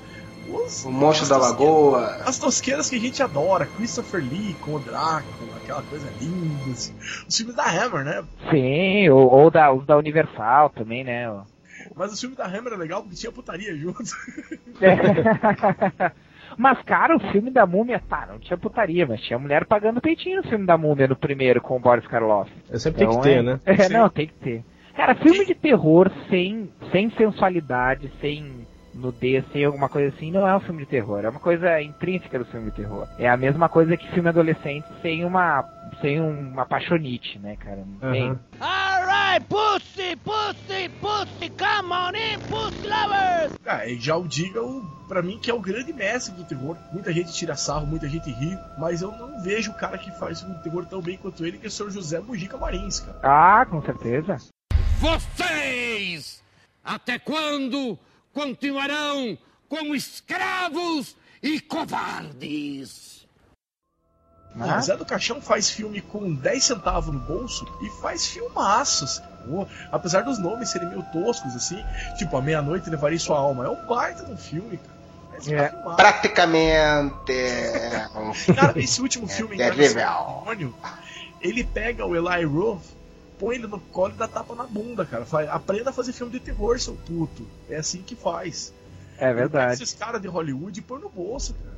os, 0.49 0.85
O 0.85 0.91
Monstro 0.91 1.29
da 1.29 1.37
Lagoa. 1.37 2.17
As 2.25 2.39
tosqueiras 2.39 2.89
que 2.91 2.97
a 2.97 3.01
gente 3.01 3.23
adora, 3.23 3.67
Christopher 3.67 4.21
Lee 4.21 4.55
com 4.61 4.75
o 4.75 4.79
Drácula, 4.81 5.57
aquela 5.63 5.83
coisa 5.83 6.09
linda, 6.21 6.71
assim. 6.71 6.95
Os 7.29 7.37
filmes 7.37 7.55
da 7.55 7.65
Hammer, 7.65 8.05
né? 8.05 8.25
Sim, 8.51 9.09
ou, 9.11 9.31
ou 9.31 9.51
da, 9.51 9.73
os 9.73 9.85
da 9.87 9.97
Universal 9.97 10.71
também, 10.71 11.05
né? 11.05 11.31
Mas 11.95 12.13
o 12.13 12.21
filme 12.21 12.37
da 12.37 12.47
Hammer 12.47 12.73
é 12.73 12.77
legal 12.77 13.03
porque 13.03 13.17
tinha 13.17 13.33
putaria 13.33 13.77
junto. 13.77 14.03
É. 14.81 16.13
Mas, 16.57 16.83
cara, 16.83 17.17
o 17.17 17.21
filme 17.33 17.51
da 17.51 17.65
múmia, 17.65 18.01
tá, 18.09 18.27
não 18.29 18.39
tinha 18.39 18.59
putaria, 18.59 19.07
mas 19.07 19.21
tinha 19.23 19.39
mulher 19.39 19.65
pagando 19.65 20.01
peitinho 20.01 20.43
no 20.43 20.49
filme 20.49 20.67
da 20.67 20.77
múmia 20.77 21.09
no 21.09 21.17
primeiro 21.17 21.61
com 21.63 21.77
o 21.77 21.81
Boris 21.81 22.07
Karloff. 22.07 22.51
É, 22.71 22.79
sempre 22.79 22.99
tem 22.99 23.09
que 23.09 23.15
Então, 23.15 23.23
ter, 23.23 23.39
é- 23.39 23.43
né? 23.43 23.61
É, 23.65 23.77
Sim. 23.85 23.93
não, 23.95 24.09
tem 24.11 24.27
que 24.27 24.35
ter. 24.35 24.65
Cara, 24.95 25.15
filme 25.15 25.47
de 25.47 25.55
terror 25.55 26.11
sem, 26.29 26.71
sem 26.91 27.11
sensualidade, 27.13 28.13
sem 28.21 28.62
nudez, 28.95 29.45
sem 29.53 29.65
alguma 29.65 29.89
coisa 29.89 30.15
assim, 30.15 30.31
não 30.31 30.47
é 30.47 30.57
um 30.57 30.61
filme 30.61 30.85
de 30.85 30.91
terror. 30.91 31.25
É 31.25 31.29
uma 31.29 31.41
coisa 31.41 31.81
intrínseca 31.81 32.39
do 32.39 32.45
filme 32.45 32.71
de 32.71 32.77
terror. 32.77 33.07
É 33.19 33.29
a 33.29 33.37
mesma 33.37 33.69
coisa 33.69 33.97
que 33.97 34.11
filme 34.13 34.29
adolescente 34.29 34.87
sem 35.01 35.25
uma, 35.25 35.65
sem 36.01 36.21
uma 36.21 36.67
paixonite, 36.67 37.39
né, 37.39 37.57
cara? 37.57 37.85
Não 37.85 38.13
tem. 38.13 38.29
Aham. 38.29 38.41
Ah, 43.65 43.87
e 43.87 43.99
já 43.99 44.17
o 44.17 44.27
diga 44.29 44.61
pra 45.09 45.23
mim 45.23 45.39
que 45.39 45.51
é 45.51 45.55
o 45.55 45.61
grande 45.61 45.93
mestre 45.93 46.35
do 46.35 46.45
terror. 46.45 46.77
Muita 46.93 47.13
gente 47.13 47.33
tira 47.33 47.55
sarro, 47.57 47.87
muita 47.87 48.09
gente 48.09 48.31
ri, 48.31 48.59
mas 48.79 49.03
eu 49.03 49.11
não 49.13 49.43
vejo 49.43 49.71
o 49.71 49.75
cara 49.75 49.97
que 49.99 50.11
faz 50.13 50.41
filme 50.41 50.57
de 50.57 50.63
terror 50.63 50.85
tão 50.87 51.01
bem 51.01 51.17
quanto 51.17 51.45
ele, 51.47 51.59
que 51.59 51.67
é 51.67 51.69
o 51.69 51.71
Sr. 51.71 51.91
José 51.91 52.21
Mujica 52.21 52.57
Marins, 52.57 53.01
cara. 53.01 53.19
Ah, 53.23 53.65
com 53.65 53.81
certeza. 53.83 54.37
Vocês, 54.99 56.43
até 56.85 57.19
quando 57.19 57.99
continuarão 58.33 59.37
como 59.69 59.95
escravos 59.95 61.17
e 61.43 61.61
covardes? 61.61 63.27
O 64.55 64.81
Zé 64.83 64.97
do 64.97 65.07
Caixão 65.07 65.41
faz 65.41 65.71
filme 65.71 66.03
com 66.03 66.35
10 66.35 66.63
centavos 66.63 67.13
no 67.13 67.21
bolso 67.21 67.67
e 67.81 67.89
faz 68.03 68.27
filmaços. 68.27 69.23
Pô, 69.47 69.67
apesar 69.91 70.23
dos 70.23 70.39
nomes 70.39 70.69
serem 70.69 70.89
meio 70.89 71.03
toscos, 71.05 71.57
assim, 71.57 71.83
tipo, 72.19 72.37
A 72.37 72.43
Meia-Noite 72.43 72.91
Levarei 72.91 73.19
Sua 73.19 73.39
Alma. 73.39 73.65
É 73.65 73.69
um 73.71 73.87
baita 73.87 74.27
de 74.27 74.33
um 74.33 74.37
filme, 74.37 74.79
cara. 74.79 74.93
É. 75.49 75.69
tá. 75.69 75.95
Praticamente. 75.95 77.33
é 77.33 78.09
Cara, 78.55 78.79
esse 78.79 79.01
último 79.01 79.27
filme, 79.27 79.55
É 79.55 79.69
Enganação 79.69 79.77
terrível. 79.79 80.05
do 80.05 80.39
Demônio, 80.45 80.75
ele 81.41 81.65
pega 81.65 82.07
o 82.07 82.15
Eli 82.15 82.45
Roth, 82.45 82.83
põe 83.43 83.57
ele 83.57 83.67
no 83.67 83.81
colo 83.81 84.15
e 84.15 84.17
dá 84.17 84.29
tapa 84.29 84.55
na 84.55 84.63
bunda, 84.63 85.05
cara. 85.05 85.27
Aprenda 85.51 85.91
a 85.91 85.93
fazer 85.93 86.13
filme 86.13 86.31
de 86.31 86.39
terror, 86.39 86.79
seu 86.79 86.95
puto. 86.95 87.45
É 87.69 87.75
assim 87.75 88.01
que 88.01 88.15
faz. 88.15 88.73
É 89.19 89.35
verdade. 89.35 89.75
Esses 89.75 89.93
caras 89.93 90.23
de 90.23 90.29
Hollywood 90.29 90.81
põe 90.83 91.01
no 91.01 91.09
bolso, 91.09 91.53
cara. 91.55 91.73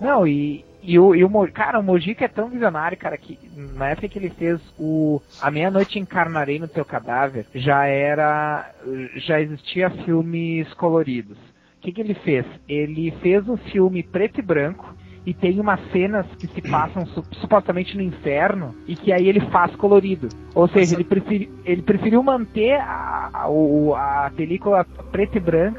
Não, 0.00 0.26
e, 0.26 0.64
e, 0.82 0.98
o, 0.98 1.14
e 1.14 1.24
o 1.24 1.52
cara, 1.52 1.78
o 1.78 1.82
Mojica 1.82 2.24
é 2.24 2.28
tão 2.28 2.48
visionário, 2.48 2.96
cara, 2.96 3.16
que 3.18 3.38
na 3.56 3.90
época 3.90 4.08
que 4.08 4.18
ele 4.18 4.30
fez 4.30 4.60
o 4.78 5.20
A 5.40 5.50
Meia-Noite 5.50 5.98
Encarnarei 5.98 6.58
no 6.58 6.68
Teu 6.68 6.84
Cadáver, 6.84 7.46
já 7.54 7.84
era. 7.86 8.70
já 9.16 9.40
existia 9.40 9.90
filmes 9.90 10.72
coloridos. 10.74 11.36
O 11.36 11.80
que, 11.82 11.92
que 11.92 12.00
ele 12.00 12.14
fez? 12.14 12.46
Ele 12.66 13.10
fez 13.22 13.46
um 13.48 13.56
filme 13.56 14.02
preto 14.02 14.38
e 14.38 14.42
branco. 14.42 14.94
E 15.26 15.32
tem 15.32 15.58
umas 15.58 15.80
cenas 15.90 16.26
que 16.38 16.46
se 16.48 16.60
passam 16.60 17.06
su- 17.06 17.24
supostamente 17.40 17.96
no 17.96 18.02
inferno 18.02 18.74
e 18.86 18.94
que 18.94 19.12
aí 19.12 19.26
ele 19.26 19.40
faz 19.50 19.74
colorido. 19.76 20.28
Ou 20.54 20.68
seja, 20.68 20.94
ele, 20.94 21.04
preferi, 21.04 21.48
ele 21.64 21.82
preferiu 21.82 22.22
manter 22.22 22.74
a, 22.80 23.30
a, 23.32 24.26
a 24.26 24.30
película 24.30 24.84
preto 25.10 25.36
e 25.36 25.40
branco 25.40 25.78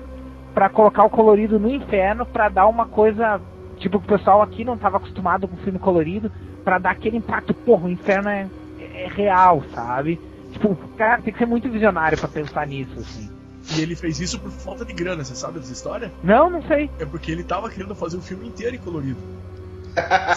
pra 0.54 0.70
colocar 0.70 1.04
o 1.04 1.10
colorido 1.10 1.60
no 1.60 1.70
inferno 1.70 2.26
pra 2.26 2.50
dar 2.50 2.68
uma 2.68 2.86
coisa 2.88 3.40
tipo 3.78 4.00
que 4.00 4.06
o 4.06 4.18
pessoal 4.18 4.42
aqui 4.42 4.64
não 4.64 4.78
tava 4.78 4.98
acostumado 4.98 5.48
com 5.50 5.58
filme 5.58 5.78
colorido 5.78 6.32
pra 6.64 6.80
dar 6.80 6.92
aquele 6.92 7.18
impacto 7.18 7.54
porra 7.54 7.88
o 7.88 7.90
inferno 7.90 8.30
é, 8.30 8.48
é 8.80 9.08
real 9.10 9.62
sabe 9.74 10.18
tipo 10.54 10.76
cara 10.96 11.22
tem 11.22 11.34
que 11.34 11.40
ser 11.40 11.46
muito 11.46 11.70
visionário 11.70 12.18
pra 12.18 12.30
pensar 12.30 12.66
nisso 12.66 12.98
assim 13.02 13.30
E 13.76 13.82
ele 13.82 13.96
fez 13.96 14.20
isso 14.20 14.40
por 14.40 14.52
falta 14.52 14.86
de 14.86 14.94
grana, 14.94 15.24
você 15.24 15.36
sabe 15.36 15.60
dessa 15.60 15.74
história? 15.74 16.12
não 16.24 16.50
não 16.50 16.62
sei 16.64 16.90
É 17.00 17.06
porque 17.06 17.32
ele 17.32 17.44
tava 17.44 17.70
querendo 17.70 17.96
fazer 17.96 18.18
o 18.18 18.22
filme 18.22 18.48
inteiro 18.48 18.76
em 18.76 18.80
colorido. 18.80 19.20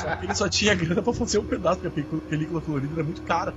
só 0.01 0.17
que 0.17 0.27
ele 0.27 0.35
só 0.35 0.49
tinha 0.49 0.75
grana 0.77 1.03
pra 1.03 1.13
fazer 1.13 1.39
um 1.39 1.45
pedaço, 1.45 1.81
porque 1.81 1.89
a 1.89 1.91
película- 1.91 2.23
película 2.29 2.61
colorida 2.61 2.95
era 2.95 3.05
muito 3.05 3.23
cara. 3.23 3.53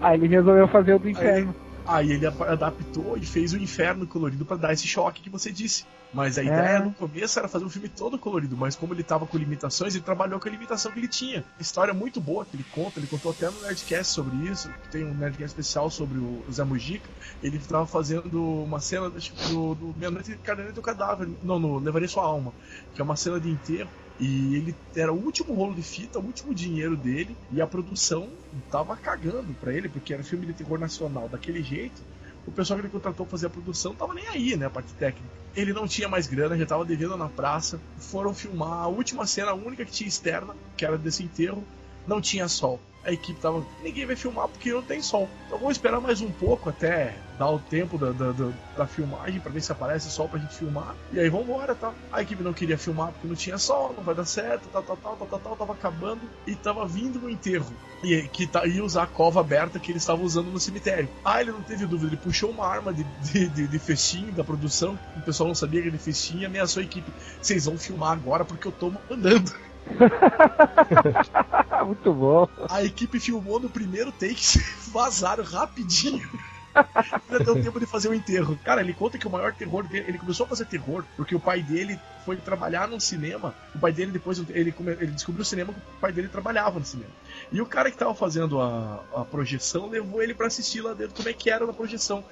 aí 0.00 0.18
ele 0.18 0.26
resolveu 0.28 0.66
fazer 0.68 0.94
o 0.94 0.98
do 0.98 1.08
inferno 1.08 1.54
Aí 1.86 2.12
ele 2.12 2.26
ap- 2.26 2.40
adaptou 2.42 3.16
e 3.16 3.26
fez 3.26 3.52
o 3.52 3.58
inferno 3.58 4.06
colorido 4.06 4.44
pra 4.44 4.56
dar 4.56 4.72
esse 4.72 4.86
choque 4.86 5.22
que 5.22 5.30
você 5.30 5.52
disse. 5.52 5.84
Mas 6.12 6.38
a 6.38 6.42
É. 6.42 6.46
ideia 6.46 6.78
no 6.78 6.92
começo 6.92 7.36
era 7.40 7.48
fazer 7.48 7.64
um 7.64 7.68
filme 7.68 7.88
todo 7.88 8.16
colorido, 8.16 8.56
mas 8.56 8.76
como 8.76 8.94
ele 8.94 9.02
tava 9.02 9.26
com 9.26 9.36
limitações, 9.36 9.96
ele 9.96 10.04
trabalhou 10.04 10.38
com 10.38 10.48
a 10.48 10.50
limitação 10.52 10.92
que 10.92 11.00
ele 11.00 11.08
tinha. 11.08 11.44
História 11.58 11.92
muito 11.92 12.20
boa 12.20 12.44
que 12.44 12.54
ele 12.54 12.64
conta, 12.70 13.00
ele 13.00 13.08
contou 13.08 13.32
até 13.32 13.50
no 13.50 13.60
Nerdcast 13.62 14.12
sobre 14.12 14.36
isso. 14.48 14.70
Tem 14.92 15.04
um 15.04 15.12
Nerdcast 15.12 15.46
especial 15.58 15.90
sobre 15.90 16.18
o 16.18 16.44
Zé 16.52 16.62
Mujica. 16.62 17.08
Ele 17.42 17.58
tava 17.58 17.84
fazendo 17.84 18.40
uma 18.62 18.78
cena 18.78 19.10
do, 19.10 19.74
do 19.74 19.94
Meia 19.98 20.10
Noite 20.12 20.38
Carneiro 20.44 20.72
do 20.72 20.80
Cadáver. 20.80 21.28
Não, 21.42 21.58
no 21.58 21.78
Levarei 21.80 22.06
Sua 22.06 22.22
Alma, 22.22 22.52
que 22.94 23.00
é 23.00 23.04
uma 23.04 23.16
cena 23.16 23.40
de 23.40 23.50
enterro. 23.50 23.90
E 24.18 24.54
ele 24.54 24.76
era 24.94 25.12
o 25.12 25.16
último 25.16 25.54
rolo 25.54 25.74
de 25.74 25.82
fita, 25.82 26.18
o 26.18 26.24
último 26.24 26.54
dinheiro 26.54 26.96
dele, 26.96 27.36
e 27.50 27.60
a 27.60 27.66
produção 27.66 28.28
tava 28.70 28.96
cagando 28.96 29.52
pra 29.54 29.72
ele, 29.72 29.88
porque 29.88 30.14
era 30.14 30.22
filme 30.22 30.46
de 30.46 30.52
terror 30.52 30.78
nacional 30.78 31.28
daquele 31.28 31.62
jeito. 31.62 32.00
O 32.46 32.52
pessoal 32.52 32.78
que 32.78 32.86
ele 32.86 32.92
contratou 32.92 33.26
fazer 33.26 33.46
a 33.46 33.50
produção 33.50 33.94
tava 33.94 34.14
nem 34.14 34.26
aí, 34.28 34.56
né? 34.56 34.66
A 34.66 34.70
parte 34.70 34.92
técnica. 34.94 35.32
Ele 35.56 35.72
não 35.72 35.88
tinha 35.88 36.08
mais 36.08 36.26
grana, 36.26 36.58
já 36.58 36.66
tava 36.66 36.84
devendo 36.84 37.16
na 37.16 37.28
praça. 37.28 37.80
Foram 37.98 38.34
filmar 38.34 38.84
a 38.84 38.86
última 38.86 39.26
cena, 39.26 39.50
a 39.50 39.54
única 39.54 39.84
que 39.84 39.92
tinha 39.92 40.08
externa, 40.08 40.54
que 40.76 40.84
era 40.84 40.98
desse 40.98 41.22
enterro. 41.22 41.64
Não 42.06 42.20
tinha 42.20 42.46
sol. 42.46 42.78
A 43.04 43.12
equipe 43.12 43.38
tava. 43.40 43.64
Ninguém 43.82 44.06
vai 44.06 44.16
filmar 44.16 44.48
porque 44.48 44.72
não 44.72 44.82
tem 44.82 45.02
sol. 45.02 45.28
Então 45.46 45.58
vamos 45.58 45.76
esperar 45.76 46.00
mais 46.00 46.20
um 46.20 46.30
pouco 46.30 46.70
até 46.70 47.14
dar 47.38 47.50
o 47.50 47.58
tempo 47.58 47.98
da, 47.98 48.12
da, 48.12 48.32
da, 48.32 48.50
da 48.76 48.86
filmagem 48.86 49.40
pra 49.40 49.50
ver 49.50 49.60
se 49.60 49.72
aparece 49.72 50.10
sol 50.10 50.28
pra 50.28 50.38
gente 50.38 50.54
filmar. 50.54 50.94
E 51.12 51.20
aí 51.20 51.28
vambora, 51.28 51.74
tá? 51.74 51.92
A 52.12 52.22
equipe 52.22 52.42
não 52.42 52.52
queria 52.52 52.78
filmar 52.78 53.12
porque 53.12 53.26
não 53.26 53.34
tinha 53.34 53.58
sol, 53.58 53.92
não 53.96 54.02
vai 54.02 54.14
dar 54.14 54.24
certo, 54.24 54.68
tal, 54.72 54.82
tal, 54.82 54.96
tal, 54.96 55.16
tal, 55.16 55.26
tal, 55.26 55.40
tal. 55.40 55.56
Tava 55.56 55.72
acabando 55.72 56.22
e 56.46 56.54
tava 56.54 56.86
vindo 56.86 57.24
o 57.24 57.30
enterro. 57.30 57.72
E 58.02 58.22
que 58.28 58.46
tá, 58.46 58.66
ia 58.66 58.84
usar 58.84 59.04
a 59.04 59.06
cova 59.06 59.40
aberta 59.40 59.78
que 59.78 59.90
eles 59.90 60.02
estavam 60.02 60.24
usando 60.24 60.50
no 60.50 60.60
cemitério. 60.60 61.08
Ah, 61.24 61.40
ele 61.40 61.52
não 61.52 61.62
teve 61.62 61.86
dúvida, 61.86 62.10
ele 62.10 62.16
puxou 62.16 62.50
uma 62.50 62.66
arma 62.66 62.92
de, 62.92 63.04
de, 63.22 63.48
de, 63.48 63.66
de 63.68 64.32
da 64.32 64.44
produção. 64.44 64.98
O 65.16 65.20
pessoal 65.22 65.48
não 65.48 65.54
sabia 65.54 65.82
que 65.82 65.88
ele 65.88 65.98
festim 65.98 66.40
e 66.40 66.46
ameaçou 66.46 66.80
a 66.80 66.84
equipe. 66.84 67.10
Vocês 67.40 67.64
vão 67.66 67.76
filmar 67.76 68.12
agora 68.12 68.44
porque 68.44 68.68
eu 68.68 68.72
tô 68.72 68.90
mandando. 69.10 69.52
Muito 71.86 72.12
bom. 72.12 72.48
A 72.70 72.82
equipe 72.82 73.20
filmou 73.20 73.60
no 73.60 73.68
primeiro 73.68 74.10
take, 74.12 74.58
vazaram 74.92 75.44
rapidinho. 75.44 76.28
Ainda 77.30 77.44
deu 77.44 77.62
tempo 77.62 77.78
de 77.78 77.86
fazer 77.86 78.08
o 78.08 78.14
enterro. 78.14 78.58
Cara, 78.64 78.80
ele 78.80 78.92
conta 78.92 79.18
que 79.18 79.26
o 79.26 79.30
maior 79.30 79.52
terror 79.52 79.86
dele. 79.86 80.06
Ele 80.08 80.18
começou 80.18 80.44
a 80.44 80.48
fazer 80.48 80.64
terror 80.66 81.04
porque 81.16 81.34
o 81.34 81.40
pai 81.40 81.62
dele 81.62 81.98
foi 82.24 82.36
trabalhar 82.36 82.88
num 82.88 82.98
cinema. 82.98 83.54
O 83.74 83.78
pai 83.78 83.92
dele, 83.92 84.10
depois, 84.10 84.38
ele, 84.50 84.74
ele 84.78 85.10
descobriu 85.12 85.42
o 85.42 85.44
cinema 85.44 85.72
que 85.72 85.78
o 85.78 86.00
pai 86.00 86.12
dele 86.12 86.28
trabalhava 86.28 86.78
no 86.78 86.84
cinema. 86.84 87.10
E 87.52 87.60
o 87.60 87.66
cara 87.66 87.90
que 87.90 87.96
tava 87.96 88.14
fazendo 88.14 88.60
a, 88.60 89.02
a 89.14 89.24
projeção 89.24 89.88
levou 89.88 90.22
ele 90.22 90.34
pra 90.34 90.46
assistir 90.46 90.80
lá 90.80 90.94
dentro 90.94 91.14
como 91.14 91.28
é 91.28 91.32
que 91.32 91.50
era 91.50 91.66
na 91.66 91.72
projeção. 91.72 92.24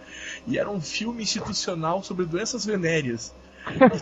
E 0.47 0.59
era 0.59 0.71
um 0.71 0.81
filme 0.81 1.23
institucional 1.23 2.03
sobre 2.03 2.25
doenças 2.25 2.65
venéreas. 2.65 3.33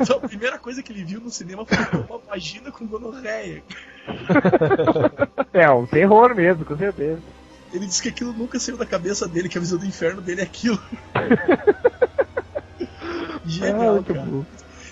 Então 0.00 0.16
a 0.16 0.20
primeira 0.28 0.58
coisa 0.58 0.82
que 0.82 0.92
ele 0.92 1.04
viu 1.04 1.20
no 1.20 1.30
cinema 1.30 1.64
foi 1.66 2.00
uma 2.08 2.18
vagina 2.18 2.70
com 2.72 2.86
gonorreia. 2.86 3.62
É, 5.52 5.70
um 5.70 5.86
terror 5.86 6.34
mesmo, 6.34 6.64
com 6.64 6.76
certeza. 6.76 7.20
Ele 7.72 7.86
disse 7.86 8.02
que 8.02 8.08
aquilo 8.08 8.32
nunca 8.32 8.58
saiu 8.58 8.76
da 8.76 8.86
cabeça 8.86 9.28
dele, 9.28 9.48
que 9.48 9.58
a 9.58 9.61
visão 9.61 9.78
do 9.78 9.86
inferno 9.86 10.20
dele 10.20 10.40
é 10.40 10.44
aquilo. 10.44 10.80
Genial, 13.44 13.98
Ah, 13.98 14.02
cara. 14.02 14.20
bom. 14.22 14.44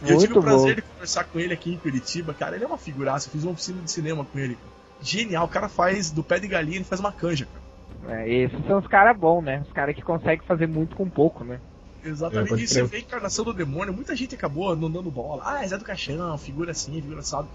E 0.05 0.13
eu 0.13 0.19
tive 0.19 0.35
Muito 0.35 0.39
o 0.39 0.43
prazer 0.43 0.69
bom. 0.69 0.75
de 0.77 0.83
conversar 0.83 1.25
com 1.25 1.41
ele 1.41 1.53
aqui 1.53 1.75
em 1.75 1.79
Curitiba, 1.79 2.33
cara. 2.33 2.55
Ele 2.55 2.65
é 2.65 2.69
uma 2.69 2.79
figuraça, 2.79 3.29
eu 3.29 3.33
fiz 3.33 3.43
uma 3.43 3.53
oficina 3.53 3.83
de 3.83 3.91
cinema 3.91 4.25
com 4.25 4.39
ele. 4.39 4.57
Genial, 5.01 5.45
o 5.45 5.49
cara 5.49 5.69
faz 5.69 6.11
do 6.11 6.23
pé 6.23 6.39
de 6.39 6.47
galinha, 6.47 6.77
ele 6.77 6.85
faz 6.85 7.01
uma 7.01 7.13
canja, 7.13 7.47
cara. 7.47 8.19
É, 8.21 8.29
esses 8.33 8.65
são 8.67 8.79
os 8.79 8.87
caras 8.87 9.17
bons, 9.17 9.43
né? 9.43 9.63
Os 9.67 9.73
caras 9.73 9.95
que 9.95 10.03
conseguem 10.03 10.47
fazer 10.47 10.69
muito 10.69 10.95
com 10.95 11.09
pouco, 11.09 11.43
né? 11.45 11.59
Exatamente, 12.05 12.55
É, 12.55 12.57
e 12.57 12.69
você 12.69 12.83
vê 12.85 12.97
a 12.99 13.01
encarnação 13.01 13.45
do 13.45 13.53
demônio, 13.53 13.93
muita 13.93 14.15
gente 14.15 14.35
acabou 14.35 14.75
não 14.77 14.91
dando 14.91 15.11
bola. 15.11 15.43
Ah, 15.45 15.65
é 15.65 15.69
Zé 15.69 15.77
do 15.77 15.85
Caixão, 15.85 16.37
figura 16.39 16.73
assim, 16.73 16.93
figura 17.01 17.21
assado. 17.21 17.49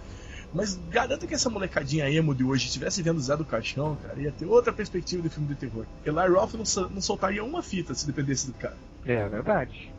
Mas 0.54 0.76
garanto 0.90 1.26
que 1.26 1.34
essa 1.34 1.50
molecadinha 1.50 2.10
emo 2.10 2.36
de 2.36 2.44
hoje 2.44 2.68
estivesse 2.68 3.02
vendo 3.02 3.20
Zé 3.20 3.36
do 3.36 3.46
Caixão, 3.46 3.98
cara, 4.06 4.20
ia 4.20 4.32
ter 4.32 4.46
outra 4.46 4.72
perspectiva 4.72 5.24
de 5.24 5.30
filme 5.30 5.48
de 5.48 5.56
terror. 5.56 5.86
Eli 6.06 6.28
Roth 6.28 6.54
não, 6.54 6.90
não 6.90 7.02
soltaria 7.02 7.44
uma 7.44 7.64
fita 7.64 7.96
se 7.96 8.06
dependesse 8.06 8.48
do 8.48 8.54
cara. 8.54 8.78
É 9.06 9.28
verdade. 9.28 9.92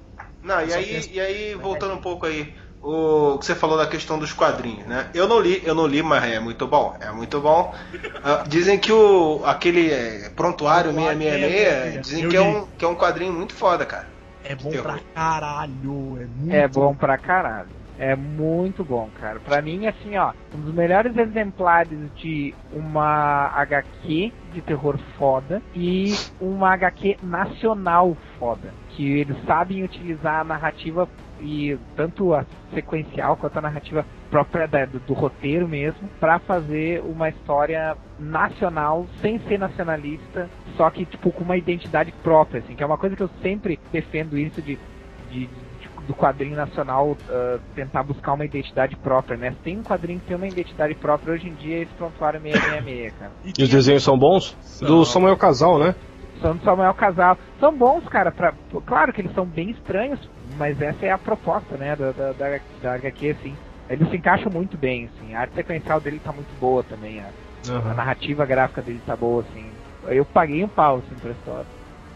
Não, 0.42 0.64
e 0.64 0.72
aí, 0.72 1.10
e 1.12 1.20
aí, 1.20 1.54
voltando 1.54 1.94
um 1.94 2.00
pouco 2.00 2.26
aí, 2.26 2.54
o 2.80 3.38
que 3.38 3.46
você 3.46 3.54
falou 3.54 3.78
da 3.78 3.86
questão 3.86 4.18
dos 4.18 4.32
quadrinhos, 4.32 4.86
né? 4.86 5.10
Eu 5.14 5.26
não 5.26 5.40
li, 5.40 5.62
eu 5.64 5.74
não 5.74 5.86
li, 5.86 6.02
mas 6.02 6.22
é 6.22 6.38
muito 6.38 6.66
bom, 6.66 6.94
é 7.00 7.10
muito 7.10 7.40
bom. 7.40 7.74
Ah, 8.26 8.42
dizem 8.48 8.78
que 8.78 8.90
o 8.90 9.42
aquele 9.44 9.90
é, 9.90 10.30
prontuário 10.30 10.94
Prontuário 10.94 11.20
666, 11.20 12.00
666, 12.00 12.06
dizem 12.06 12.28
que 12.30 12.36
é, 12.36 12.40
um, 12.40 12.66
que 12.66 12.84
é 12.86 12.88
um 12.88 12.94
quadrinho 12.94 13.34
muito 13.34 13.52
foda, 13.52 13.84
cara. 13.84 14.13
É 14.44 14.54
bom 14.54 14.70
pra 14.70 14.98
caralho, 15.14 16.18
é 16.20 16.26
muito 16.26 16.54
É 16.54 16.68
bom 16.68 16.94
pra 16.94 17.18
caralho. 17.18 17.84
É 17.98 18.16
muito 18.16 18.84
bom, 18.84 19.08
cara. 19.20 19.38
Pra 19.38 19.62
mim, 19.62 19.86
assim, 19.86 20.16
ó, 20.16 20.32
um 20.52 20.60
dos 20.60 20.74
melhores 20.74 21.16
exemplares 21.16 21.98
de 22.16 22.52
uma 22.72 23.46
HQ 23.54 24.32
de 24.52 24.60
terror 24.62 24.98
foda 25.16 25.62
e 25.74 26.12
uma 26.40 26.72
HQ 26.72 27.18
nacional 27.22 28.16
foda. 28.38 28.74
Que 28.90 29.20
eles 29.20 29.36
sabem 29.46 29.84
utilizar 29.84 30.40
a 30.40 30.44
narrativa 30.44 31.08
e 31.44 31.76
tanto 31.94 32.32
a 32.34 32.44
sequencial 32.72 33.36
quanto 33.36 33.58
a 33.58 33.62
narrativa 33.62 34.04
própria 34.30 34.66
da- 34.66 34.86
do, 34.86 34.98
do 35.00 35.12
roteiro 35.12 35.68
mesmo 35.68 36.08
pra 36.18 36.38
fazer 36.38 37.00
uma 37.02 37.28
história 37.28 37.96
nacional 38.18 39.06
sem 39.20 39.38
ser 39.40 39.58
nacionalista, 39.58 40.48
só 40.76 40.88
que 40.90 41.04
tipo 41.04 41.30
com 41.30 41.44
uma 41.44 41.56
identidade 41.56 42.12
própria, 42.22 42.60
assim, 42.60 42.74
que 42.74 42.82
é 42.82 42.86
uma 42.86 42.98
coisa 42.98 43.14
que 43.14 43.22
eu 43.22 43.30
sempre 43.42 43.78
defendo 43.92 44.36
isso 44.38 44.60
de, 44.62 44.76
de- 45.30 45.46
de- 45.46 46.06
do 46.06 46.14
quadrinho 46.14 46.56
nacional 46.56 47.16
ah, 47.28 47.58
tentar 47.74 48.02
buscar 48.02 48.32
uma 48.34 48.44
identidade 48.44 48.96
própria, 48.96 49.36
né? 49.36 49.54
Tem 49.62 49.78
um 49.78 49.82
quadrinho 49.82 50.20
que 50.20 50.26
tem 50.26 50.36
uma 50.36 50.48
identidade 50.48 50.94
própria 50.94 51.34
hoje 51.34 51.48
em 51.48 51.54
dia, 51.54 51.78
é 51.78 51.82
esse 51.82 51.92
prontuário 51.94 52.40
666, 52.40 53.14
cara. 53.18 53.32
E 53.44 53.52
E 53.58 53.62
os 53.62 53.68
desenhos 53.68 54.02
são 54.02 54.18
bons? 54.18 54.56
Do 54.80 55.04
Samuel 55.04 55.36
Casal, 55.36 55.78
né? 55.78 55.94
São 56.44 56.56
do 56.56 56.62
Samuel 56.62 56.92
Casal. 56.92 57.38
São 57.58 57.74
bons, 57.74 58.06
cara, 58.06 58.30
pra... 58.30 58.52
claro 58.84 59.14
que 59.14 59.22
eles 59.22 59.32
são 59.34 59.46
bem 59.46 59.70
estranhos, 59.70 60.20
mas 60.58 60.78
essa 60.78 61.06
é 61.06 61.10
a 61.10 61.16
proposta, 61.16 61.74
né, 61.78 61.96
da, 61.96 62.12
da, 62.12 62.32
da, 62.32 62.60
da 62.82 62.94
HQ, 62.96 63.30
assim. 63.30 63.56
Eles 63.88 64.10
se 64.10 64.16
encaixam 64.18 64.52
muito 64.52 64.76
bem, 64.76 65.06
assim. 65.06 65.34
A 65.34 65.40
arte 65.40 65.54
sequencial 65.54 66.02
dele 66.02 66.20
tá 66.22 66.32
muito 66.32 66.54
boa 66.60 66.84
também, 66.84 67.20
a, 67.20 67.30
a 67.90 67.94
narrativa 67.94 68.44
gráfica 68.44 68.82
dele 68.82 69.00
tá 69.06 69.16
boa, 69.16 69.40
assim. 69.40 69.64
Eu 70.06 70.26
paguei 70.26 70.62
um 70.62 70.68
pau, 70.68 70.98
assim, 70.98 71.14
pra 71.18 71.30
história. 71.30 71.66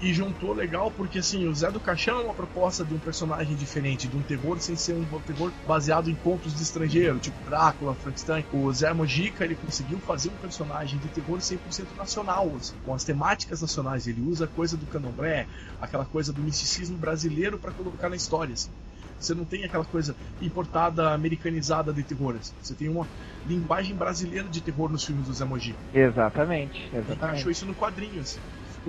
E 0.01 0.13
juntou 0.13 0.53
legal 0.53 0.93
porque 0.93 1.19
assim, 1.19 1.47
o 1.47 1.55
Zé 1.55 1.71
do 1.71 1.81
Caixão 1.81 2.21
é 2.21 2.25
uma 2.25 2.35
proposta 2.35 2.85
de 2.85 2.95
um 2.95 2.99
personagem 2.99 3.57
diferente, 3.57 4.07
de 4.07 4.17
um 4.17 4.23
terror 4.23 4.61
sem 4.61 4.77
ser 4.77 4.95
um 4.95 5.05
terror 5.21 5.51
baseado 5.67 6.09
em 6.09 6.15
contos 6.15 6.55
de 6.55 6.63
estrangeiro, 6.63 7.19
tipo 7.19 7.37
Drácula, 7.45 7.95
Frankenstein. 7.95 8.45
O 8.53 8.73
Zé 8.73 8.93
Mojica, 8.93 9.45
ele 9.45 9.57
conseguiu 9.57 9.99
fazer 9.99 10.29
um 10.29 10.37
personagem 10.37 10.99
de 11.01 11.09
terror 11.09 11.39
100% 11.39 11.59
nacional, 11.97 12.53
assim, 12.57 12.75
com 12.85 12.95
as 12.95 13.03
temáticas 13.03 13.61
nacionais. 13.61 14.07
Ele 14.07 14.21
usa 14.21 14.45
a 14.45 14.49
coisa 14.49 14.77
do 14.77 14.87
candomblé, 14.87 15.47
aquela 15.81 16.05
coisa 16.05 16.33
do 16.33 16.43
misticismo 16.43 16.97
brasileiro 16.97 17.59
para 17.59 17.73
colocar 17.73 18.09
na 18.09 18.17
história, 18.17 18.55
assim. 18.55 18.71
Você 19.19 19.35
não 19.35 19.45
tem 19.45 19.65
aquela 19.65 19.85
coisa 19.85 20.15
importada, 20.41 21.13
americanizada 21.13 21.93
de 21.93 22.05
terror. 22.05 22.37
assim. 22.39 22.53
Você 22.63 22.75
tem 22.75 22.89
uma 22.89 23.07
linguagem 23.45 23.97
brasileira 23.97 24.49
de 24.49 24.61
terror 24.61 24.89
nos 24.89 25.05
filmes 25.05 25.27
do 25.27 25.33
Zé 25.35 25.45
Mojica. 25.45 25.79
Exatamente, 25.93 26.89
Ele 26.93 26.93
achou 26.93 27.15
exatamente. 27.15 27.51
isso 27.51 27.67
no 27.67 27.75
quadrinho, 27.75 28.21
assim. 28.21 28.39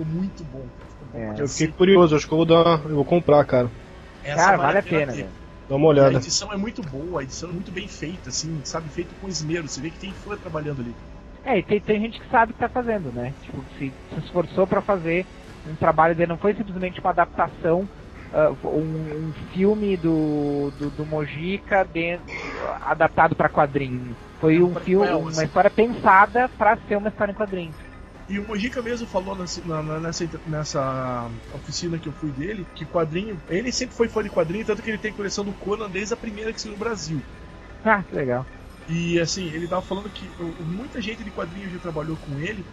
Ficou 0.00 0.06
muito 0.06 0.44
bom. 0.44 0.64
Ficou 0.88 1.08
bom 1.12 1.18
É. 1.18 1.42
Eu 1.42 1.48
fiquei 1.48 1.68
curioso, 1.68 2.16
acho 2.16 2.26
que 2.26 2.32
eu 2.32 2.38
vou 2.38 2.46
dar. 2.46 2.80
Eu 2.84 2.96
vou 2.96 3.04
comprar, 3.04 3.44
cara. 3.44 3.70
Essa 4.24 4.36
Cara, 4.36 4.56
vale 4.56 4.78
a 4.78 4.82
pena, 4.82 5.12
velho. 5.12 5.28
Dá 5.68 5.76
uma 5.76 5.84
E 5.84 5.88
a 5.88 5.90
olhada. 5.90 6.16
edição 6.16 6.52
é 6.52 6.56
muito 6.56 6.82
boa, 6.82 7.20
a 7.20 7.24
edição 7.24 7.50
é 7.50 7.52
muito 7.52 7.70
bem 7.70 7.86
feita, 7.86 8.28
assim, 8.30 8.60
sabe? 8.64 8.88
Feito 8.88 9.14
com 9.20 9.28
esmero. 9.28 9.68
Você 9.68 9.80
vê 9.80 9.90
que 9.90 9.98
tem 9.98 10.12
fã 10.12 10.36
trabalhando 10.36 10.80
ali. 10.80 10.94
É, 11.44 11.58
e 11.58 11.62
tem, 11.62 11.80
tem 11.80 12.00
gente 12.00 12.20
que 12.20 12.28
sabe 12.30 12.50
o 12.50 12.54
que 12.54 12.60
tá 12.60 12.68
fazendo, 12.68 13.12
né? 13.12 13.32
Tipo, 13.42 13.62
se, 13.78 13.92
se 14.12 14.18
esforçou 14.24 14.66
pra 14.66 14.82
fazer 14.82 15.24
um 15.66 15.74
trabalho 15.76 16.14
dele, 16.14 16.28
não 16.28 16.38
foi 16.38 16.54
simplesmente 16.54 17.00
uma 17.00 17.10
adaptação, 17.10 17.88
ah, 18.34 18.52
um, 18.64 19.28
um 19.28 19.32
filme 19.52 19.96
do, 19.96 20.70
do, 20.78 20.90
do 20.90 21.06
Mojica 21.06 21.84
dentro, 21.84 22.24
adaptado 22.82 23.34
pra 23.34 23.48
quadrinho. 23.48 24.14
Foi 24.40 24.60
um 24.62 24.74
filme, 24.74 25.08
uma 25.08 25.28
assim. 25.28 25.44
história 25.44 25.70
pensada 25.70 26.48
pra 26.58 26.76
ser 26.88 26.96
uma 26.96 27.08
história 27.08 27.32
em 27.32 27.36
quadrinhos. 27.36 27.89
E 28.30 28.38
o 28.38 28.46
Mojica 28.46 28.80
mesmo 28.80 29.08
falou 29.08 29.34
nessa, 29.34 29.60
nessa, 30.00 30.24
nessa 30.46 31.30
oficina 31.52 31.98
que 31.98 32.08
eu 32.08 32.12
fui 32.12 32.30
dele, 32.30 32.64
que 32.76 32.86
quadrinho. 32.86 33.36
Ele 33.48 33.72
sempre 33.72 33.96
foi 33.96 34.06
fã 34.06 34.22
de 34.22 34.30
quadrinho, 34.30 34.64
tanto 34.64 34.80
que 34.80 34.88
ele 34.88 34.98
tem 34.98 35.12
coleção 35.12 35.44
do 35.44 35.52
Conan 35.52 35.90
desde 35.90 36.14
a 36.14 36.16
primeira 36.16 36.52
que 36.52 36.60
saiu 36.60 36.74
no 36.74 36.78
Brasil. 36.78 37.20
Ah, 37.84 38.04
que 38.04 38.14
legal. 38.14 38.46
E 38.88 39.18
assim, 39.18 39.46
ele 39.46 39.66
tava 39.66 39.82
falando 39.82 40.08
que 40.10 40.24
muita 40.64 41.00
gente 41.00 41.24
de 41.24 41.30
quadrinho 41.32 41.68
já 41.70 41.78
trabalhou 41.80 42.16
com 42.16 42.38
ele, 42.38 42.64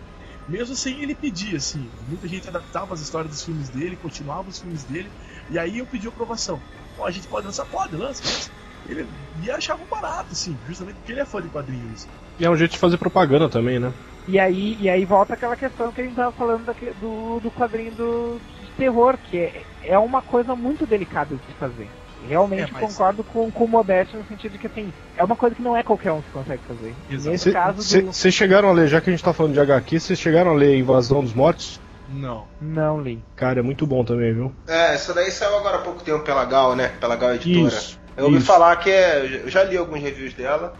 mesmo 0.47 0.75
sem 0.75 1.01
ele 1.01 1.15
pedir, 1.15 1.55
assim. 1.55 1.89
Muita 2.07 2.27
gente 2.27 2.47
adaptava 2.47 2.93
as 2.93 3.01
histórias 3.01 3.31
dos 3.31 3.43
filmes 3.43 3.67
dele, 3.69 3.95
continuava 3.95 4.47
os 4.47 4.59
filmes 4.59 4.83
dele, 4.83 5.09
e 5.49 5.57
aí 5.57 5.79
eu 5.79 5.87
pedi 5.87 6.07
aprovação. 6.07 6.61
Ó, 6.99 7.07
a 7.07 7.11
gente 7.11 7.27
pode 7.27 7.47
lançar? 7.47 7.65
Pode, 7.65 7.95
lança, 7.95 8.23
lança. 8.23 8.51
Ele 8.87 9.07
e 9.41 9.49
achava 9.49 9.83
barato, 9.89 10.33
assim, 10.33 10.55
justamente 10.67 10.97
porque 10.97 11.13
ele 11.13 11.21
é 11.21 11.25
fã 11.25 11.41
de 11.41 11.49
quadrinhos. 11.49 12.07
E 12.39 12.45
é 12.45 12.49
um 12.49 12.55
jeito 12.55 12.73
de 12.73 12.77
fazer 12.77 12.97
propaganda 12.97 13.49
também, 13.49 13.79
né? 13.79 13.91
E 14.27 14.39
aí, 14.39 14.77
e 14.79 14.89
aí 14.89 15.05
volta 15.05 15.33
aquela 15.33 15.55
questão 15.55 15.91
que 15.91 16.01
a 16.01 16.03
gente 16.03 16.15
tava 16.15 16.31
falando 16.33 16.65
do, 16.99 17.39
do 17.39 17.51
quadrinho 17.51 17.91
do, 17.91 18.41
terror, 18.77 19.17
que 19.29 19.37
é, 19.37 19.63
é 19.83 19.97
uma 19.97 20.21
coisa 20.21 20.55
muito 20.55 20.85
delicada 20.85 21.35
de 21.35 21.41
se 21.41 21.53
fazer. 21.59 21.89
Realmente 22.27 22.69
É, 22.69 22.73
mas- 22.73 22.81
concordo 22.81 23.23
com, 23.23 23.51
com 23.51 23.65
o 23.65 23.67
Modesto 23.67 24.17
no 24.17 24.25
sentido 24.25 24.53
de 24.53 24.57
que 24.57 24.67
assim, 24.67 24.91
é 25.15 25.23
uma 25.23 25.35
coisa 25.35 25.55
que 25.55 25.61
não 25.61 25.75
é 25.75 25.83
qualquer 25.83 26.11
um 26.11 26.21
que 26.21 26.29
consegue 26.31 26.61
fazer. 26.67 26.93
Exato. 27.09 27.29
Nesse 27.29 27.51
caso 27.51 28.01
do... 28.01 28.13
Vocês 28.13 28.33
chegaram 28.33 28.69
a 28.69 28.71
ler, 28.71 28.87
já 28.87 29.01
que 29.01 29.09
a 29.09 29.13
gente 29.13 29.23
tá 29.23 29.33
falando 29.33 29.53
de 29.53 29.59
HQ, 29.59 29.99
vocês 29.99 30.19
chegaram 30.19 30.51
a 30.51 30.53
ler 30.53 30.77
Invasão 30.77 31.23
dos 31.23 31.33
Mortos? 31.33 31.79
Não. 32.09 32.45
Não 32.61 33.01
li. 33.01 33.21
Cara, 33.35 33.59
é 33.59 33.61
muito 33.63 33.85
bom 33.85 34.03
também, 34.03 34.33
viu? 34.33 34.53
É, 34.67 34.93
essa 34.93 35.13
daí 35.13 35.29
saiu 35.29 35.57
agora 35.57 35.77
há 35.77 35.81
pouco 35.81 36.01
tempo 36.01 36.23
pela 36.23 36.45
Gal, 36.45 36.75
né? 36.75 36.89
Pela 36.99 37.15
Gal 37.15 37.35
Editora. 37.35 37.67
Isso, 37.67 37.99
eu 38.15 38.25
ouvi 38.25 38.37
isso. 38.37 38.45
falar 38.45 38.75
que 38.77 38.89
é. 38.89 39.41
Eu 39.43 39.49
já 39.49 39.63
li 39.63 39.75
alguns 39.75 40.01
reviews 40.01 40.33
dela. 40.33 40.73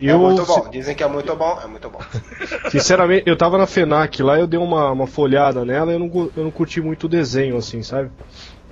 É 0.00 0.12
Eu, 0.12 0.18
muito 0.18 0.44
bom. 0.44 0.68
Dizem 0.70 0.94
que 0.94 1.02
é 1.02 1.08
muito 1.08 1.34
bom, 1.36 1.58
é 1.62 1.66
muito 1.66 1.88
bom. 1.88 2.00
sinceramente, 2.70 3.24
eu 3.26 3.36
tava 3.36 3.58
na 3.58 3.66
FENAC 3.66 4.22
lá, 4.22 4.38
eu 4.38 4.46
dei 4.46 4.58
uma, 4.58 4.90
uma 4.90 5.06
folhada 5.06 5.64
nela 5.64 5.92
e 5.92 5.94
eu 5.94 5.98
não, 5.98 6.30
eu 6.36 6.44
não 6.44 6.50
curti 6.50 6.80
muito 6.80 7.04
o 7.04 7.08
desenho, 7.08 7.56
assim, 7.56 7.82
sabe? 7.82 8.10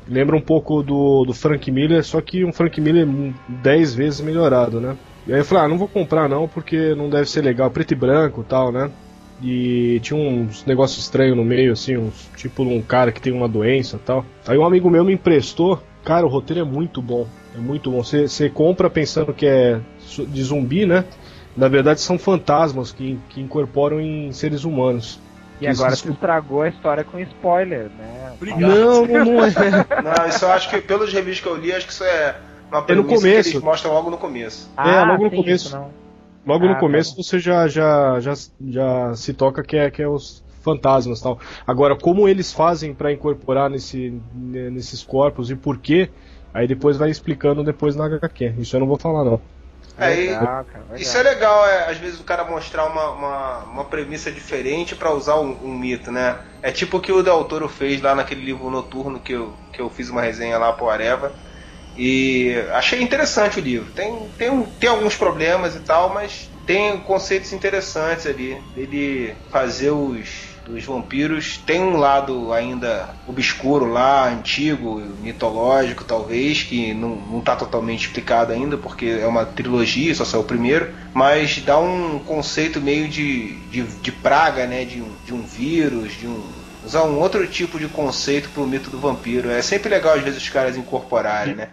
Lembra 0.09 0.37
um 0.37 0.41
pouco 0.41 0.83
do, 0.83 1.25
do 1.25 1.33
Frank 1.33 1.71
Miller, 1.71 2.05
só 2.05 2.21
que 2.21 2.45
um 2.45 2.53
Frank 2.53 2.81
Miller 2.81 3.07
10 3.49 3.95
vezes 3.95 4.21
melhorado, 4.21 4.81
né? 4.81 4.97
E 5.27 5.33
aí 5.33 5.41
eu 5.41 5.45
falei, 5.45 5.65
ah, 5.65 5.69
não 5.69 5.79
vou 5.79 5.87
comprar 5.87 6.29
não, 6.29 6.49
porque 6.49 6.95
não 6.97 7.09
deve 7.09 7.31
ser 7.31 7.43
legal, 7.43 7.71
preto 7.71 7.93
e 7.93 7.95
branco 7.95 8.41
e 8.41 8.45
tal, 8.45 8.73
né? 8.73 8.91
E 9.43 9.99
tinha 10.01 10.19
uns 10.19 10.65
negócios 10.65 11.03
estranhos 11.05 11.37
no 11.37 11.45
meio, 11.45 11.73
assim, 11.73 11.97
uns, 11.97 12.31
tipo 12.37 12.63
um 12.63 12.81
cara 12.81 13.11
que 13.11 13.21
tem 13.21 13.33
uma 13.33 13.49
doença 13.49 13.97
e 13.97 13.99
tal. 13.99 14.25
Aí 14.47 14.57
um 14.57 14.65
amigo 14.65 14.89
meu 14.89 15.05
me 15.05 15.15
emprestou, 15.15 15.83
cara, 16.05 16.25
o 16.25 16.29
roteiro 16.29 16.61
é 16.61 16.65
muito 16.65 17.03
bom, 17.03 17.27
é 17.55 17.59
muito 17.59 17.91
bom. 17.91 18.05
Você 18.05 18.29
você 18.29 18.49
compra 18.49 18.89
pensando 18.89 19.33
que 19.35 19.47
é 19.47 19.81
de 20.29 20.43
zumbi, 20.45 20.87
né? 20.87 21.05
Na 21.57 21.67
verdade 21.69 22.01
são 22.01 22.19
fantasmas 22.19 22.93
que, 22.93 23.19
que 23.31 23.41
incorporam 23.41 24.01
em 24.01 24.31
seres 24.33 24.65
humanos. 24.65 25.19
E 25.61 25.67
agora 25.67 25.93
Isso- 25.93 26.05
tu 26.07 26.13
estragou 26.13 26.63
a 26.63 26.69
história 26.69 27.05
com 27.05 27.19
spoiler, 27.21 27.91
né? 27.99 28.33
Obrigado. 28.35 28.61
Não, 28.69 29.07
não, 29.07 29.45
é. 29.45 29.51
Não, 30.03 30.29
isso 30.29 30.45
eu 30.45 30.53
acho 30.53 30.71
que 30.71 30.81
pelos 30.81 31.13
reviews 31.13 31.41
que 31.41 31.47
eu 31.47 31.57
li, 31.57 31.73
acho 31.73 31.87
que 31.87 31.93
isso 31.93 32.05
é 32.05 32.37
uma 32.71 32.85
É 32.89 32.95
no 32.95 33.05
começo. 33.05 33.51
que 33.51 33.57
eles 33.57 33.63
mostram 33.63 33.93
logo 33.93 34.09
no 34.11 34.19
começo. 34.19 34.71
É, 34.79 35.05
logo 35.05 35.25
no 35.25 35.31
começo. 35.31 35.67
isso, 35.69 35.77
não. 35.77 36.02
Logo 36.45 36.67
Ah, 36.67 36.69
no 36.69 36.77
tá 36.91 36.99
começo 36.99 37.15
bom. 37.15 37.23
você 37.23 37.39
já, 37.39 37.69
já, 37.69 38.19
já, 38.21 38.33
já 38.61 39.15
se 39.15 39.35
toca 39.35 39.63
que 39.63 39.77
é, 39.77 39.91
que 39.91 40.03
é 40.03 40.09
os 40.09 40.45
fantasmas 40.63 41.21
e 41.21 41.23
tal. 41.23 41.41
Agora, 41.67 41.97
como 41.99 42.29
eles 42.29 42.53
fazem 42.53 42.95
pra 42.95 43.13
incorporar 43.13 43.71
nesse, 43.71 44.11
ne- 44.33 44.71
nesses 44.71 45.03
corpos 45.05 45.51
e 45.51 45.57
por 45.57 45.81
quê, 45.81 46.13
aí 46.53 46.67
depois 46.67 46.97
vai 46.97 47.11
explicando 47.11 47.65
depois 47.65 47.95
na 47.97 48.07
HQ. 48.07 48.55
Isso 48.59 48.75
eu 48.77 48.81
não 48.81 48.87
vou 48.89 48.99
falar 48.99 49.25
não. 49.25 49.49
É, 49.97 50.15
e- 50.17 50.39
Legal, 50.39 50.65
cara, 50.67 50.87
legal. 50.93 50.97
Isso 50.97 51.17
é 51.17 51.23
legal, 51.23 51.67
é, 51.67 51.91
às 51.91 51.97
vezes 51.99 52.21
o 52.21 52.25
cara 52.25 52.45
mostrar 52.45 52.85
uma, 52.87 53.11
uma, 53.13 53.65
uma 53.65 53.85
premissa 53.89 54.31
diferente 54.31 54.95
pra 54.95 55.13
usar 55.13 55.37
um, 55.41 55.65
um 55.65 55.75
mito, 55.79 56.13
né? 56.13 56.39
É 56.63 56.71
tipo 56.71 56.99
o 56.99 57.01
que 57.01 57.11
o 57.11 57.23
Del 57.23 57.45
Toro 57.45 57.67
fez 57.69 58.01
lá 58.03 58.15
naquele 58.15 58.43
livro 58.45 58.69
noturno 58.71 59.19
que 59.21 59.33
eu, 59.33 59.59
que 59.73 59.81
eu 59.81 59.89
fiz 59.91 60.11
uma 60.11 60.21
resenha 60.23 60.59
lá 60.59 60.73
pro 60.73 60.91
Areva. 60.91 61.35
E 61.97 62.55
achei 62.73 63.03
interessante 63.03 63.59
o 63.59 63.63
livro. 63.63 63.93
Tem, 63.93 64.29
tem, 64.39 64.63
tem 64.79 64.89
alguns 64.89 65.17
problemas 65.17 65.77
e 65.77 65.81
tal, 65.81 66.13
mas 66.13 66.51
tem 66.67 66.99
conceitos 67.01 67.53
interessantes 67.53 68.27
ali. 68.27 68.57
Ele 68.77 69.35
fazer 69.51 69.91
os, 69.91 70.29
os 70.69 70.85
vampiros 70.85 71.59
tem 71.59 71.81
um 71.81 71.97
lado 71.97 72.53
ainda 72.53 73.17
obscuro 73.27 73.87
lá, 73.87 74.29
antigo, 74.29 75.01
mitológico 75.21 76.05
talvez, 76.05 76.63
que 76.63 76.95
não, 76.95 77.17
não 77.17 77.41
tá 77.41 77.57
totalmente 77.57 78.07
explicado 78.07 78.53
ainda, 78.53 78.77
porque 78.77 79.07
é 79.07 79.27
uma 79.27 79.45
trilogia, 79.45 80.15
só 80.15 80.25
saiu 80.25 80.43
o 80.43 80.47
primeiro, 80.47 80.95
mas 81.13 81.59
dá 81.59 81.79
um 81.79 82.19
conceito 82.21 82.81
meio 82.81 83.09
de, 83.09 83.57
de, 83.69 83.83
de 83.83 84.13
praga, 84.13 84.67
né? 84.67 84.85
De 84.85 85.03
um, 85.03 85.17
de 85.25 85.35
um 85.35 85.45
vírus, 85.45 86.13
de 86.15 86.27
um. 86.27 86.63
Usar 86.85 87.05
um 87.05 87.21
outro 87.21 87.47
tipo 87.47 87.79
de 87.79 87.87
conceito 87.87 88.49
pro 88.49 88.67
mito 88.67 88.91
do 88.91 88.99
vampiro. 88.99 89.49
É 89.49 89.63
sempre 89.63 89.89
legal 89.89 90.15
às 90.15 90.23
vezes 90.23 90.43
os 90.43 90.49
caras 90.49 90.77
incorporarem, 90.77 91.55
né? 91.55 91.69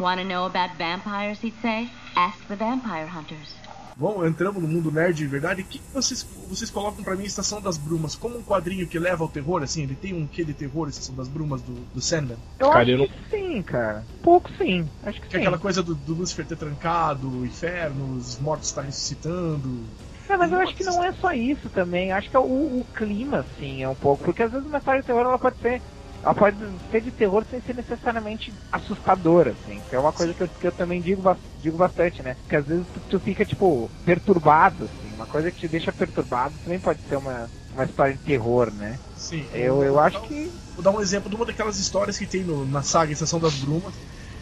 Want 0.00 0.18
to 0.20 0.24
know 0.26 0.46
about 0.46 0.74
vampires, 0.78 1.38
he'd 1.42 1.54
say? 1.60 1.88
Ask 2.16 2.38
the 2.48 2.56
vampire 2.56 3.06
hunters. 3.06 3.54
Bom, 3.96 4.24
entramos 4.24 4.62
no 4.62 4.66
mundo 4.68 4.90
nerd 4.90 5.14
de 5.18 5.26
verdade. 5.26 5.60
O 5.60 5.64
que 5.66 5.78
vocês, 5.92 6.26
vocês 6.48 6.70
colocam 6.70 7.04
pra 7.04 7.14
mim 7.14 7.24
Estação 7.24 7.60
das 7.60 7.76
Brumas? 7.76 8.16
Como 8.16 8.38
um 8.38 8.42
quadrinho 8.42 8.86
que 8.86 8.98
leva 8.98 9.22
ao 9.22 9.28
terror, 9.28 9.62
assim? 9.62 9.82
Ele 9.82 9.94
tem 9.94 10.14
um 10.14 10.26
quê 10.26 10.42
de 10.42 10.54
terror, 10.54 10.88
Estação 10.88 11.14
das 11.14 11.28
Brumas, 11.28 11.60
do, 11.60 11.74
do 11.92 12.00
Sandman? 12.00 12.38
Eu 12.58 12.68
Cara, 12.70 12.80
acho 12.80 12.90
eu 12.92 12.98
não- 12.98 13.06
que 13.08 13.12
sim, 13.30 13.62
cara. 13.62 14.02
Pouco 14.22 14.48
sim. 14.56 14.88
Acho 15.04 15.20
que 15.20 15.28
Que 15.28 15.36
é 15.36 15.38
sim. 15.40 15.44
aquela 15.44 15.58
coisa 15.58 15.82
do, 15.82 15.94
do 15.94 16.14
Lucifer 16.14 16.46
ter 16.46 16.56
trancado, 16.56 17.28
o 17.28 17.44
inferno, 17.44 18.16
os 18.16 18.38
mortos 18.38 18.68
estar 18.68 18.80
ressuscitando. 18.82 19.84
É, 20.30 20.36
mas 20.36 20.50
eu 20.50 20.60
acho 20.60 20.74
que 20.74 20.84
não 20.84 21.04
é 21.04 21.12
só 21.12 21.32
isso 21.34 21.68
também. 21.68 22.10
Acho 22.10 22.30
que 22.30 22.36
é 22.36 22.40
o, 22.40 22.42
o 22.80 22.86
clima, 22.94 23.40
assim, 23.40 23.82
é 23.82 23.88
um 23.88 23.94
pouco. 23.94 24.24
Porque 24.24 24.44
às 24.44 24.50
vezes 24.52 24.66
uma 24.66 24.78
história 24.78 25.02
de 25.02 25.06
terror 25.06 25.22
ela 25.26 25.38
pode 25.38 25.58
ser. 25.58 25.82
Ela 26.22 26.34
pode 26.34 26.58
ser 26.90 27.00
de 27.02 27.12
terror 27.12 27.44
sem 27.50 27.60
ser 27.62 27.74
necessariamente 27.74 28.54
assustadora, 28.70 29.52
assim. 29.52 29.80
Que 29.88 29.94
é 29.96 29.98
uma 29.98 30.12
coisa 30.12 30.34
que 30.34 30.42
eu, 30.42 30.48
que 30.48 30.66
eu 30.66 30.72
também 30.72 31.00
digo, 31.00 31.22
digo 31.56 31.78
bastante, 31.78 32.22
né? 32.22 32.34
Porque 32.34 32.56
às 32.56 32.66
vezes 32.66 32.86
tu, 32.92 33.00
tu 33.08 33.20
fica, 33.20 33.44
tipo, 33.44 33.90
perturbado, 34.04 34.84
assim. 34.84 35.12
Uma 35.14 35.26
coisa 35.26 35.50
que 35.50 35.58
te 35.58 35.68
deixa 35.68 35.92
perturbado 35.92 36.58
também 36.62 36.80
pode 36.80 37.00
ser 37.08 37.16
uma, 37.16 37.50
uma 37.72 37.84
história 37.84 38.14
de 38.14 38.22
terror, 38.22 38.70
né? 38.72 38.98
Sim. 39.14 39.48
Eu, 39.52 39.82
eu 39.82 39.98
acho 39.98 40.20
que. 40.22 40.52
Vou 40.74 40.84
dar 40.84 40.90
um 40.92 41.00
exemplo 41.00 41.30
de 41.30 41.36
uma 41.36 41.46
daquelas 41.46 41.78
histórias 41.78 42.18
que 42.18 42.26
tem 42.26 42.44
no- 42.44 42.64
na 42.66 42.82
saga 42.82 43.12
Estação 43.12 43.40
das 43.40 43.54
Brumas, 43.58 43.94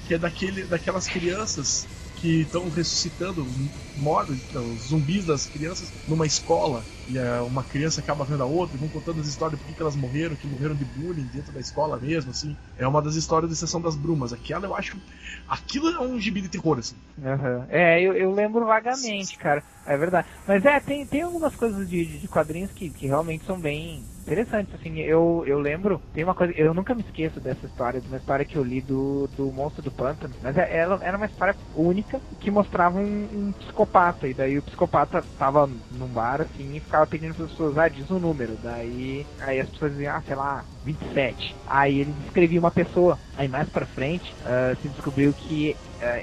que 0.07 0.15
é 0.15 0.19
daquele, 0.19 0.67
daquelas 0.67 1.07
crianças 1.09 1.89
que 2.17 2.43
estão 2.43 2.69
ressuscitando 2.69 3.47
mortos, 3.95 4.37
então, 4.37 4.77
zumbis 4.77 5.25
das 5.27 5.47
crianças 5.47 5.93
numa 6.07 6.27
escola. 6.27 6.85
E 7.09 7.19
é, 7.19 7.41
uma 7.41 7.65
criança 7.65 8.01
acaba 8.01 8.25
vendo 8.25 8.43
a 8.43 8.47
outra, 8.47 8.77
e 8.77 8.81
vão 8.81 8.89
contando 8.89 9.21
as 9.21 9.27
histórias 9.27 9.61
por 9.61 9.67
que 9.75 9.81
elas 9.81 9.97
morreram, 9.97 10.37
que 10.37 10.47
morreram 10.47 10.75
de 10.75 10.85
bullying 10.85 11.27
dentro 11.27 11.53
da 11.53 11.61
escola 11.61 11.99
mesmo, 11.99 12.31
assim. 12.31 12.57
É 12.77 12.87
uma 12.87 13.01
das 13.01 13.15
histórias 13.15 13.51
da 13.51 13.55
Estação 13.55 13.81
das 13.81 13.97
Brumas. 13.97 14.33
Aquela 14.33 14.67
eu 14.67 14.75
acho. 14.75 15.01
Aquilo 15.49 15.89
é 15.89 16.01
um 16.01 16.19
gibi 16.19 16.41
de 16.43 16.49
terror, 16.49 16.79
assim. 16.79 16.97
Aham. 17.25 17.67
É, 17.71 18.01
eu, 18.03 18.13
eu 18.15 18.33
lembro 18.33 18.67
vagamente, 18.67 19.37
cara. 19.39 19.63
É 19.87 19.97
verdade. 19.97 20.29
Mas 20.47 20.65
é, 20.67 20.79
tem, 20.81 21.07
tem 21.07 21.23
algumas 21.23 21.55
coisas 21.57 21.89
de, 21.89 22.05
de, 22.05 22.19
de 22.19 22.29
quadrinhos 22.29 22.71
que, 22.73 22.91
que 22.91 23.07
realmente 23.07 23.47
são 23.47 23.59
bem 23.59 24.05
interessantes. 24.21 24.75
Assim, 24.75 24.99
eu, 24.99 25.45
eu 25.47 25.59
lembro, 25.59 26.01
tem 26.13 26.23
uma 26.25 26.35
coisa, 26.35 26.53
eu 26.57 26.75
nunca 26.75 26.95
me 26.95 27.01
esqueço 27.01 27.41
dessa 27.41 27.65
história, 27.65 28.01
de 28.01 28.07
uma 28.09 28.19
história 28.19 28.45
que 28.45 28.57
eu 28.59 28.63
li 28.63 28.83
do, 28.83 29.27
do 29.29 29.51
Monstro 29.51 29.83
do 29.83 29.91
Pântano. 29.91 30.35
Mas 30.43 30.57
é- 30.59 30.77
ela 30.77 30.99
era 31.03 31.17
uma 31.17 31.25
história 31.27 31.57
única 31.75 32.21
que 32.39 32.51
mostrava 32.51 32.99
um, 32.99 33.49
um 33.49 33.53
psicopata. 33.55 34.29
E 34.29 34.35
daí 34.35 34.59
o 34.59 34.63
psicopata 34.63 35.23
tava 35.39 35.67
num 35.91 36.09
bar 36.09 36.43
assim 36.43 36.77
e 36.77 36.81
ficava 36.81 36.98
pedindo 37.07 37.35
para 37.35 37.45
as 37.45 37.51
pessoas, 37.51 37.77
ah, 37.79 37.89
diz 37.89 38.11
um 38.11 38.19
número. 38.19 38.57
Daí 38.59 39.27
aí 39.39 39.61
as 39.61 39.71
pessoas 39.71 39.93
diziam, 39.93 40.15
ah, 40.17 40.23
sei 40.23 40.37
lá, 40.37 40.67
27. 40.83 41.57
Aí 41.67 41.99
ele 42.01 42.13
descrevia 42.15 42.61
uma 42.61 42.71
pessoa. 42.71 43.19
Aí 43.35 43.49
mais 43.49 43.69
pra 43.71 43.87
frente 43.89 44.37
ah, 44.43 44.75
se 44.81 44.89
descobriu 44.89 45.33
que 45.35 45.77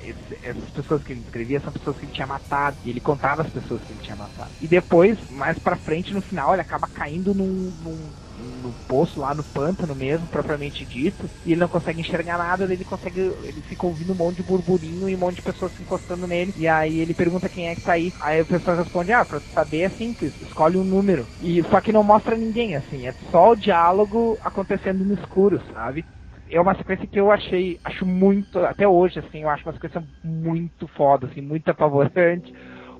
esse- 0.03 0.39
essas 0.41 0.69
pessoas 0.71 1.03
que 1.03 1.11
ele 1.13 1.21
descrevia 1.21 1.59
são 1.61 1.71
pessoas 1.73 1.97
que 1.97 2.05
ele 2.05 2.11
tinha 2.11 2.27
matado. 2.27 2.77
E 2.83 2.89
ele 2.89 3.01
contava 3.01 3.41
as 3.43 3.51
pessoas 3.51 3.83
que 3.83 3.91
ele 3.93 3.99
tinha 3.99 4.15
matado. 4.15 4.53
E 4.59 4.67
depois, 4.67 5.17
mais 5.29 5.57
pra 5.59 5.77
frente, 5.79 6.13
no 6.13 6.21
final, 6.23 6.53
ele 6.53 6.61
acaba 6.61 6.87
caindo 6.87 7.33
num, 7.33 7.71
num 7.77 8.15
no 8.45 8.75
poço 8.87 9.19
lá 9.19 9.33
no 9.33 9.43
pântano 9.43 9.95
mesmo, 9.95 10.27
propriamente 10.27 10.85
dito, 10.85 11.29
e 11.43 11.51
ele 11.51 11.61
não 11.61 11.67
consegue 11.67 11.99
enxergar 11.99 12.37
nada, 12.37 12.71
ele 12.71 12.85
consegue, 12.85 13.19
ele 13.19 13.61
fica 13.63 13.85
ouvindo 13.85 14.13
um 14.13 14.15
monte 14.15 14.37
de 14.37 14.43
burburinho 14.43 15.09
e 15.09 15.15
um 15.15 15.19
monte 15.19 15.37
de 15.37 15.41
pessoas 15.41 15.73
se 15.73 15.81
encostando 15.81 16.27
nele, 16.27 16.53
e 16.55 16.67
aí 16.67 16.99
ele 16.99 17.13
pergunta 17.13 17.49
quem 17.49 17.69
é 17.69 17.75
que 17.75 17.81
tá 17.81 17.93
aí, 17.93 18.11
aí 18.21 18.41
a 18.41 18.45
pessoa 18.45 18.77
responde, 18.77 19.11
ah, 19.11 19.25
pra 19.25 19.41
saber 19.53 19.81
é 19.81 19.89
simples, 19.91 20.33
escolhe 20.41 20.77
um 20.77 20.83
número, 20.83 21.27
e 21.39 21.63
só 21.65 21.81
que 21.81 21.91
não 21.91 22.03
mostra 22.03 22.37
ninguém, 22.37 22.75
assim, 22.75 23.07
é 23.07 23.13
só 23.31 23.51
o 23.51 23.55
diálogo 23.55 24.37
acontecendo 24.41 25.03
no 25.03 25.13
escuro, 25.15 25.61
sabe? 25.73 26.05
É 26.47 26.61
uma 26.61 26.75
sequência 26.75 27.07
que 27.07 27.19
eu 27.19 27.31
achei, 27.31 27.79
acho 27.83 28.05
muito, 28.05 28.59
até 28.59 28.87
hoje, 28.87 29.19
assim, 29.19 29.41
eu 29.41 29.49
acho 29.49 29.65
uma 29.67 29.73
sequência 29.73 30.03
muito 30.23 30.87
foda, 30.89 31.25
assim, 31.27 31.41
muito 31.41 31.69
apavorante, 31.69 32.53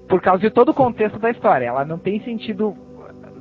por 0.07 0.21
causa 0.21 0.41
de 0.41 0.49
todo 0.49 0.69
o 0.69 0.73
contexto 0.73 1.19
da 1.19 1.31
história, 1.31 1.65
ela 1.65 1.85
não 1.85 1.97
tem 1.97 2.23
sentido 2.23 2.75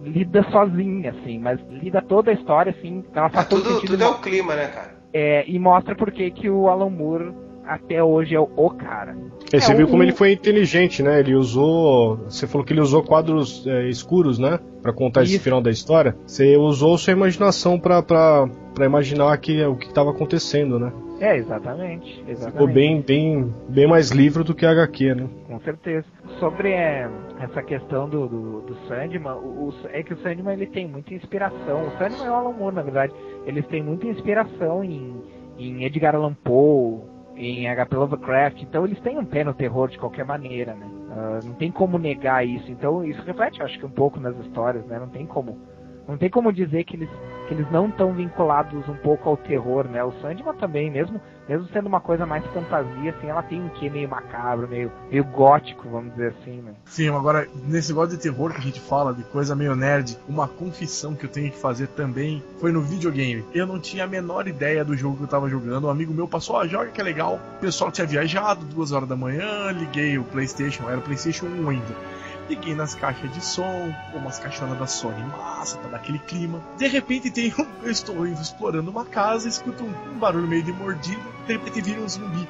lida 0.04 0.42
sozinha, 0.50 1.10
assim, 1.10 1.38
mas 1.38 1.58
lida 1.68 2.02
toda 2.02 2.30
a 2.30 2.34
história, 2.34 2.74
assim, 2.76 3.04
ela 3.14 3.30
faz 3.30 3.48
todo 3.48 3.62
Tudo, 3.62 3.74
sentido. 3.74 3.90
tudo 3.92 4.04
é 4.04 4.08
o 4.08 4.20
clima, 4.20 4.54
né, 4.54 4.68
cara? 4.68 4.94
É, 5.12 5.48
e 5.48 5.58
mostra 5.58 5.94
por 5.94 6.10
que 6.12 6.30
que 6.30 6.50
o 6.50 6.68
Alan 6.68 6.90
Moore 6.90 7.32
até 7.66 8.02
hoje 8.02 8.34
é 8.34 8.40
o, 8.40 8.48
o 8.56 8.70
cara. 8.70 9.16
É, 9.56 9.60
você 9.60 9.72
É, 9.72 9.74
viu 9.74 9.86
o- 9.86 9.90
como 9.90 10.02
ele 10.02 10.12
foi 10.12 10.32
inteligente, 10.32 11.02
né? 11.02 11.20
Ele 11.20 11.34
usou. 11.34 12.16
Você 12.28 12.46
falou 12.46 12.64
que 12.66 12.72
ele 12.72 12.80
usou 12.80 13.02
quadros 13.02 13.66
é, 13.66 13.88
escuros, 13.88 14.38
né? 14.38 14.58
Pra 14.82 14.92
contar 14.92 15.22
esse 15.22 15.34
Isso. 15.34 15.44
final 15.44 15.60
da 15.62 15.70
história. 15.70 16.16
Você 16.26 16.56
usou 16.56 16.96
sua 16.98 17.12
imaginação 17.12 17.78
pra 17.78 18.46
imaginar 18.84 19.36
que, 19.38 19.64
o 19.64 19.76
que 19.76 19.86
estava 19.86 20.10
acontecendo, 20.10 20.78
né? 20.78 20.92
É, 21.20 21.36
exatamente. 21.38 22.22
exatamente. 22.28 22.52
Ficou 22.52 22.66
bem, 22.66 23.00
bem, 23.00 23.54
bem 23.68 23.86
mais 23.86 24.10
livre 24.10 24.42
do 24.42 24.54
que 24.54 24.66
a 24.66 24.70
HQ, 24.72 25.14
né? 25.14 25.28
Com 25.46 25.60
certeza. 25.60 26.04
Sobre 26.40 26.70
é, 26.70 27.08
essa 27.40 27.62
questão 27.62 28.08
do, 28.08 28.26
do, 28.26 28.60
do 28.62 28.76
Sandman, 28.88 29.34
o, 29.36 29.68
o- 29.68 29.74
é 29.92 30.02
que 30.02 30.12
o 30.12 30.18
Sandman 30.18 30.54
ele 30.54 30.66
tem 30.66 30.86
muita 30.88 31.14
inspiração. 31.14 31.86
O 31.86 31.90
Sandman 31.98 32.26
é 32.26 32.30
o 32.30 32.34
Alan 32.34 32.52
Moore, 32.52 32.74
na 32.74 32.82
verdade. 32.82 33.12
Eles 33.46 33.64
têm 33.68 33.82
muita 33.82 34.06
inspiração 34.08 34.82
em, 34.82 35.14
em 35.56 35.84
Edgar 35.84 36.14
Allan 36.16 36.34
Poe, 36.42 36.98
em 37.36 37.68
H.P. 37.68 37.96
Lovecraft. 37.96 38.62
Então 38.62 38.84
eles 38.84 39.00
têm 39.00 39.18
um 39.18 39.24
pé 39.24 39.44
no 39.44 39.54
terror 39.54 39.88
de 39.88 39.98
qualquer 39.98 40.24
maneira, 40.24 40.74
né? 40.74 40.86
Ah, 41.10 41.40
não 41.44 41.54
tem 41.54 41.70
como 41.70 41.98
negar 41.98 42.46
isso. 42.46 42.70
Então 42.70 43.04
isso 43.04 43.22
reflete, 43.22 43.62
acho 43.62 43.78
que 43.78 43.86
um 43.86 43.90
pouco 43.90 44.20
nas 44.20 44.36
histórias, 44.38 44.84
né? 44.86 44.98
Não 44.98 45.08
tem 45.08 45.26
como, 45.26 45.58
não 46.06 46.16
tem 46.16 46.30
como 46.30 46.52
dizer 46.52 46.84
que 46.84 46.96
eles 46.96 47.10
que 47.46 47.54
eles 47.54 47.70
não 47.70 47.88
estão 47.88 48.12
vinculados 48.12 48.88
um 48.88 48.96
pouco 48.96 49.28
ao 49.28 49.36
terror, 49.36 49.86
né? 49.88 50.02
O 50.02 50.12
Sandman 50.20 50.54
também, 50.54 50.90
mesmo, 50.90 51.20
mesmo 51.48 51.68
sendo 51.68 51.86
uma 51.86 52.00
coisa 52.00 52.24
mais 52.24 52.44
fantasia, 52.46 53.10
assim, 53.10 53.28
ela 53.28 53.42
tem 53.42 53.62
um 53.62 53.68
quê 53.68 53.90
meio 53.90 54.08
macabro, 54.08 54.68
meio, 54.68 54.90
meio 55.10 55.24
gótico, 55.24 55.88
vamos 55.88 56.12
dizer 56.12 56.34
assim, 56.38 56.62
né? 56.62 56.74
Sim, 56.86 57.08
agora, 57.08 57.46
nesse 57.66 57.90
negócio 57.90 58.16
de 58.16 58.22
terror 58.22 58.52
que 58.52 58.58
a 58.58 58.62
gente 58.62 58.80
fala, 58.80 59.12
de 59.12 59.22
coisa 59.24 59.54
meio 59.54 59.76
nerd, 59.76 60.18
uma 60.28 60.48
confissão 60.48 61.14
que 61.14 61.26
eu 61.26 61.30
tenho 61.30 61.50
que 61.50 61.58
fazer 61.58 61.88
também 61.88 62.42
foi 62.58 62.72
no 62.72 62.80
videogame. 62.80 63.44
Eu 63.54 63.66
não 63.66 63.78
tinha 63.78 64.04
a 64.04 64.08
menor 64.08 64.48
ideia 64.48 64.84
do 64.84 64.96
jogo 64.96 65.16
que 65.16 65.22
eu 65.24 65.28
tava 65.28 65.48
jogando. 65.48 65.86
Um 65.86 65.90
amigo 65.90 66.14
meu 66.14 66.26
passou, 66.26 66.56
ó, 66.56 66.66
joga 66.66 66.90
que 66.90 67.00
é 67.00 67.04
legal. 67.04 67.38
O 67.56 67.60
pessoal 67.60 67.90
tinha 67.90 68.06
viajado, 68.06 68.64
duas 68.64 68.92
horas 68.92 69.08
da 69.08 69.16
manhã, 69.16 69.70
liguei 69.70 70.18
o 70.18 70.24
PlayStation, 70.24 70.88
era 70.88 70.98
o 70.98 71.02
PlayStation 71.02 71.46
1 71.46 71.68
ainda. 71.68 72.23
Liguei 72.48 72.74
nas 72.74 72.94
caixas 72.94 73.32
de 73.32 73.44
som, 73.44 73.92
umas 74.14 74.38
caixonas 74.38 74.78
da 74.78 74.86
Sony 74.86 75.22
massa, 75.24 75.78
pra 75.78 75.90
dar 75.90 75.96
aquele 75.96 76.18
clima. 76.18 76.60
De 76.76 76.86
repente 76.86 77.30
tem 77.30 77.52
um, 77.58 77.66
eu 77.82 77.90
estou 77.90 78.26
explorando 78.26 78.90
uma 78.90 79.04
casa, 79.04 79.48
escuto 79.48 79.84
um, 79.84 80.14
um 80.14 80.18
barulho 80.18 80.46
meio 80.46 80.62
de 80.62 80.72
mordido, 80.72 81.22
de 81.46 81.52
repente 81.54 81.80
vira 81.80 82.00
um 82.00 82.08
zumbi. 82.08 82.48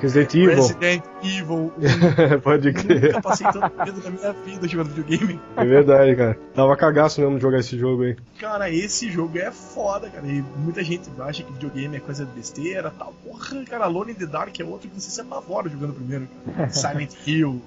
Resident 0.00 0.34
Evil. 0.34 0.54
Resident 0.54 1.04
Evil. 1.22 1.72
Pode 2.42 2.72
crer. 2.72 3.02
Nunca 3.02 3.22
passei 3.22 3.46
tanto 3.52 3.76
medo 3.76 4.02
na 4.02 4.10
minha 4.10 4.32
vida 4.32 4.68
jogando 4.68 4.94
videogame. 4.94 5.40
É 5.56 5.64
verdade, 5.64 6.16
cara. 6.16 6.38
Tava 6.54 6.76
cagaço 6.76 7.20
mesmo 7.20 7.38
jogar 7.38 7.58
esse 7.58 7.78
jogo 7.78 8.02
aí. 8.02 8.16
Cara, 8.38 8.70
esse 8.70 9.10
jogo 9.10 9.38
é 9.38 9.50
foda, 9.50 10.08
cara. 10.10 10.26
E 10.26 10.42
muita 10.58 10.82
gente 10.82 11.08
acha 11.20 11.42
que 11.42 11.52
videogame 11.52 11.96
é 11.96 12.00
coisa 12.00 12.24
de 12.24 12.32
besteira 12.32 12.92
tal. 12.98 13.14
Porra, 13.24 13.64
cara, 13.64 13.84
Alone 13.84 14.12
in 14.12 14.14
the 14.14 14.26
Dark 14.26 14.58
é 14.58 14.64
outro 14.64 14.88
que 14.88 15.00
você 15.00 15.10
se 15.10 15.20
apavora 15.20 15.68
jogando 15.68 15.94
primeiro. 15.94 16.28
Cara. 16.56 16.70
Silent 16.74 17.14
Hill. 17.26 17.60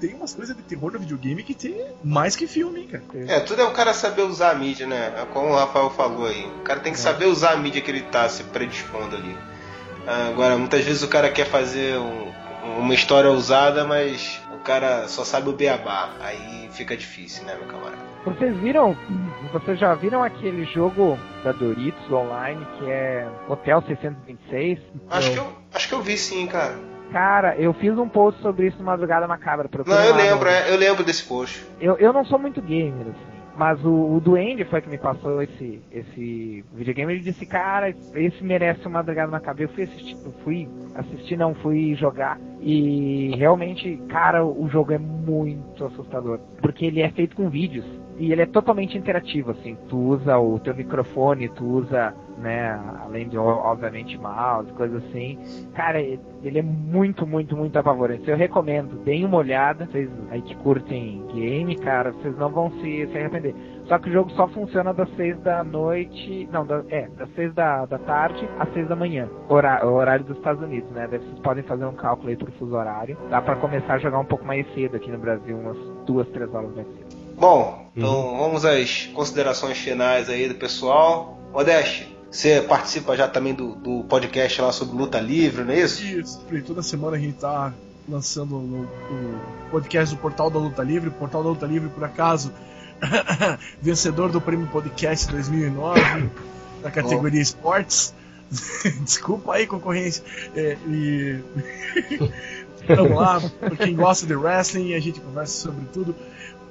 Tem 0.00 0.14
umas 0.14 0.32
coisas 0.34 0.56
de 0.56 0.62
terror 0.62 0.92
no 0.92 0.98
videogame 1.00 1.42
que 1.42 1.54
tem 1.54 1.74
mais 2.04 2.36
que 2.36 2.46
filme, 2.46 2.80
hein, 2.82 2.88
cara. 2.88 3.04
É, 3.26 3.40
tudo 3.40 3.60
é 3.62 3.64
o 3.64 3.72
cara 3.72 3.92
saber 3.92 4.22
usar 4.22 4.50
a 4.50 4.54
mídia, 4.54 4.86
né? 4.86 5.12
É 5.16 5.24
Como 5.32 5.48
o 5.48 5.56
Rafael 5.56 5.90
falou 5.90 6.26
aí. 6.26 6.46
O 6.60 6.62
cara 6.62 6.80
tem 6.80 6.92
que 6.92 6.98
saber 6.98 7.26
usar 7.26 7.52
a 7.52 7.56
mídia 7.56 7.80
que 7.82 7.90
ele 7.90 8.02
tá 8.02 8.28
se 8.28 8.44
predispondo 8.44 9.16
ali. 9.16 9.36
Agora, 10.06 10.56
muitas 10.56 10.84
vezes 10.84 11.02
o 11.02 11.08
cara 11.08 11.28
quer 11.30 11.46
fazer 11.46 11.98
um- 11.98 12.32
uma 12.78 12.94
história 12.94 13.30
usada, 13.30 13.84
mas 13.84 14.40
o 14.54 14.58
cara 14.58 15.06
só 15.08 15.24
sabe 15.24 15.48
o 15.48 15.52
beabá. 15.52 16.10
Aí 16.20 16.68
fica 16.72 16.96
difícil, 16.96 17.44
né, 17.44 17.56
meu 17.56 17.66
camarada? 17.66 18.08
Vocês 18.24 18.56
viram, 18.58 18.96
vocês 19.52 19.78
já 19.78 19.94
viram 19.94 20.22
aquele 20.22 20.64
jogo 20.66 21.18
da 21.44 21.52
Doritos 21.52 22.10
online 22.10 22.64
que 22.78 22.90
é 22.90 23.28
Hotel 23.48 23.82
626? 23.86 24.78
Acho 25.10 25.30
que, 25.32 25.38
eu, 25.38 25.52
acho 25.74 25.88
que 25.88 25.94
eu 25.94 26.02
vi 26.02 26.16
sim, 26.16 26.46
cara. 26.46 26.76
Cara, 27.12 27.56
eu 27.56 27.72
fiz 27.72 27.96
um 27.96 28.08
post 28.08 28.40
sobre 28.42 28.66
isso 28.66 28.78
no 28.78 28.84
Madrugada 28.84 29.26
Macabra. 29.26 29.68
Não, 29.86 30.04
eu 30.04 30.14
lembro, 30.14 30.48
é, 30.48 30.70
eu 30.70 30.76
lembro 30.76 31.04
desse 31.04 31.24
post. 31.24 31.64
Eu, 31.80 31.96
eu 31.96 32.12
não 32.12 32.24
sou 32.24 32.38
muito 32.38 32.60
gamer, 32.60 33.08
assim. 33.08 33.38
Mas 33.58 33.84
o, 33.84 34.14
o 34.14 34.20
Duende 34.20 34.64
foi 34.66 34.80
que 34.80 34.88
me 34.88 34.98
passou 34.98 35.42
esse, 35.42 35.82
esse 35.90 36.64
videogame. 36.72 37.12
Ele 37.14 37.22
disse, 37.24 37.44
cara, 37.44 37.90
esse 38.14 38.44
merece 38.44 38.82
uma 38.82 39.00
madrugada 39.00 39.32
na 39.32 39.40
cabeça. 39.40 39.72
Eu 39.72 39.74
fui 39.74 39.82
assistir, 39.82 40.16
eu 40.24 40.32
fui 40.44 40.68
assistir, 40.94 41.36
não, 41.36 41.54
fui 41.56 41.96
jogar. 41.96 42.38
E 42.60 43.34
realmente, 43.36 44.00
cara, 44.08 44.44
o 44.44 44.68
jogo 44.68 44.92
é 44.92 44.98
muito 44.98 45.84
assustador. 45.84 46.38
Porque 46.62 46.86
ele 46.86 47.00
é 47.00 47.10
feito 47.10 47.34
com 47.34 47.50
vídeos. 47.50 47.84
E 48.18 48.32
ele 48.32 48.42
é 48.42 48.46
totalmente 48.46 48.98
interativo, 48.98 49.52
assim. 49.52 49.76
Tu 49.88 49.96
usa 49.96 50.36
o 50.38 50.58
teu 50.58 50.74
microfone, 50.74 51.48
tu 51.50 51.64
usa, 51.64 52.12
né, 52.38 52.78
além 53.04 53.28
de, 53.28 53.38
obviamente, 53.38 54.18
mouse, 54.18 54.72
coisas 54.72 55.04
assim. 55.04 55.38
Cara, 55.72 56.00
ele 56.00 56.58
é 56.58 56.62
muito, 56.62 57.24
muito, 57.24 57.56
muito 57.56 57.78
apavorante. 57.78 58.28
Eu 58.28 58.36
recomendo, 58.36 58.96
deem 59.04 59.24
uma 59.24 59.36
olhada. 59.38 59.86
Vocês 59.86 60.10
aí 60.30 60.42
que 60.42 60.54
curtem 60.56 61.24
game, 61.32 61.76
cara, 61.76 62.10
vocês 62.10 62.36
não 62.36 62.50
vão 62.50 62.70
se, 62.80 63.06
se 63.06 63.16
arrepender. 63.16 63.54
Só 63.84 63.98
que 63.98 64.10
o 64.10 64.12
jogo 64.12 64.30
só 64.32 64.48
funciona 64.48 64.92
das 64.92 65.08
6 65.16 65.38
da 65.40 65.62
noite. 65.62 66.48
Não, 66.52 66.66
da, 66.66 66.82
é, 66.90 67.08
das 67.16 67.30
6 67.34 67.54
da, 67.54 67.86
da 67.86 67.98
tarde 67.98 68.48
às 68.58 68.68
6 68.72 68.88
da 68.88 68.96
manhã. 68.96 69.28
Hora- 69.48 69.86
horário 69.86 70.24
dos 70.24 70.36
Estados 70.36 70.62
Unidos, 70.62 70.90
né? 70.90 71.06
Vocês 71.06 71.38
podem 71.38 71.62
fazer 71.62 71.84
um 71.86 71.94
cálculo 71.94 72.30
aí 72.30 72.36
pro 72.36 72.50
fuso 72.52 72.74
horário. 72.74 73.16
Dá 73.30 73.40
pra 73.40 73.54
começar 73.56 73.94
a 73.94 73.98
jogar 73.98 74.18
um 74.18 74.24
pouco 74.24 74.44
mais 74.44 74.66
cedo 74.74 74.96
aqui 74.96 75.10
no 75.10 75.18
Brasil, 75.18 75.56
umas 75.56 75.78
duas, 76.04 76.28
três 76.30 76.52
horas 76.52 76.74
mais 76.74 76.86
cedo. 76.88 77.17
Bom, 77.38 77.88
então 77.96 78.36
vamos 78.36 78.64
às 78.64 79.06
considerações 79.14 79.78
finais 79.78 80.28
aí 80.28 80.48
do 80.48 80.54
pessoal. 80.54 81.38
Modeste, 81.52 82.14
você 82.30 82.60
participa 82.60 83.16
já 83.16 83.28
também 83.28 83.54
do, 83.54 83.74
do 83.76 84.04
podcast 84.04 84.60
lá 84.60 84.72
sobre 84.72 84.96
luta 84.96 85.20
livre, 85.20 85.64
não 85.64 85.72
é 85.72 85.80
isso? 85.80 86.04
Isso, 86.04 86.40
toda 86.66 86.82
semana 86.82 87.16
a 87.16 87.20
gente 87.20 87.38
tá 87.38 87.72
lançando 88.08 88.56
o, 88.56 88.88
podcast 89.70 90.14
do 90.14 90.20
Portal 90.20 90.50
da 90.50 90.58
Luta 90.58 90.82
Livre. 90.82 91.10
O 91.10 91.12
Portal 91.12 91.42
da 91.42 91.50
Luta 91.50 91.66
Livre, 91.66 91.88
por 91.90 92.02
acaso, 92.04 92.52
vencedor 93.80 94.30
do 94.30 94.40
Prêmio 94.40 94.66
Podcast 94.66 95.30
2009 95.30 96.30
da 96.82 96.90
categoria 96.90 97.40
Esportes. 97.40 98.14
Desculpa 99.04 99.54
aí, 99.54 99.66
concorrência. 99.66 100.24
É, 100.56 100.76
e. 100.88 101.38
Vamos 102.88 103.18
lá, 103.18 103.38
pra 103.60 103.76
quem 103.76 103.94
gosta 103.94 104.26
de 104.26 104.34
wrestling, 104.34 104.94
a 104.94 105.00
gente 105.00 105.20
conversa 105.20 105.60
sobre 105.60 105.84
tudo. 105.92 106.16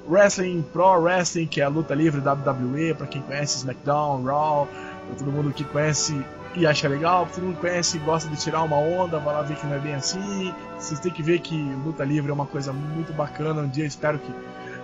Wrestling, 0.08 0.64
Pro 0.72 1.00
Wrestling, 1.00 1.46
que 1.46 1.60
é 1.60 1.64
a 1.64 1.68
luta 1.68 1.94
livre 1.94 2.20
WWE, 2.20 2.94
pra 2.94 3.06
quem 3.06 3.22
conhece 3.22 3.58
SmackDown, 3.58 4.24
Raw, 4.24 4.66
pra 4.66 5.16
todo 5.16 5.30
mundo 5.30 5.52
que 5.52 5.64
conhece 5.64 6.24
e 6.56 6.66
acha 6.66 6.88
legal, 6.88 7.28
todo 7.32 7.44
mundo 7.44 7.58
conhece 7.58 7.98
e 7.98 8.00
gosta 8.00 8.28
de 8.28 8.36
tirar 8.36 8.62
uma 8.62 8.76
onda, 8.76 9.18
vai 9.18 9.34
lá 9.34 9.42
ver 9.42 9.56
que 9.56 9.66
não 9.66 9.74
é 9.74 9.78
bem 9.78 9.94
assim. 9.94 10.52
Vocês 10.78 10.98
têm 10.98 11.12
que 11.12 11.22
ver 11.22 11.40
que 11.40 11.56
luta 11.84 12.04
livre 12.04 12.30
é 12.30 12.34
uma 12.34 12.46
coisa 12.46 12.72
muito 12.72 13.12
bacana. 13.12 13.62
Um 13.62 13.68
dia 13.68 13.84
espero 13.84 14.18
que 14.18 14.32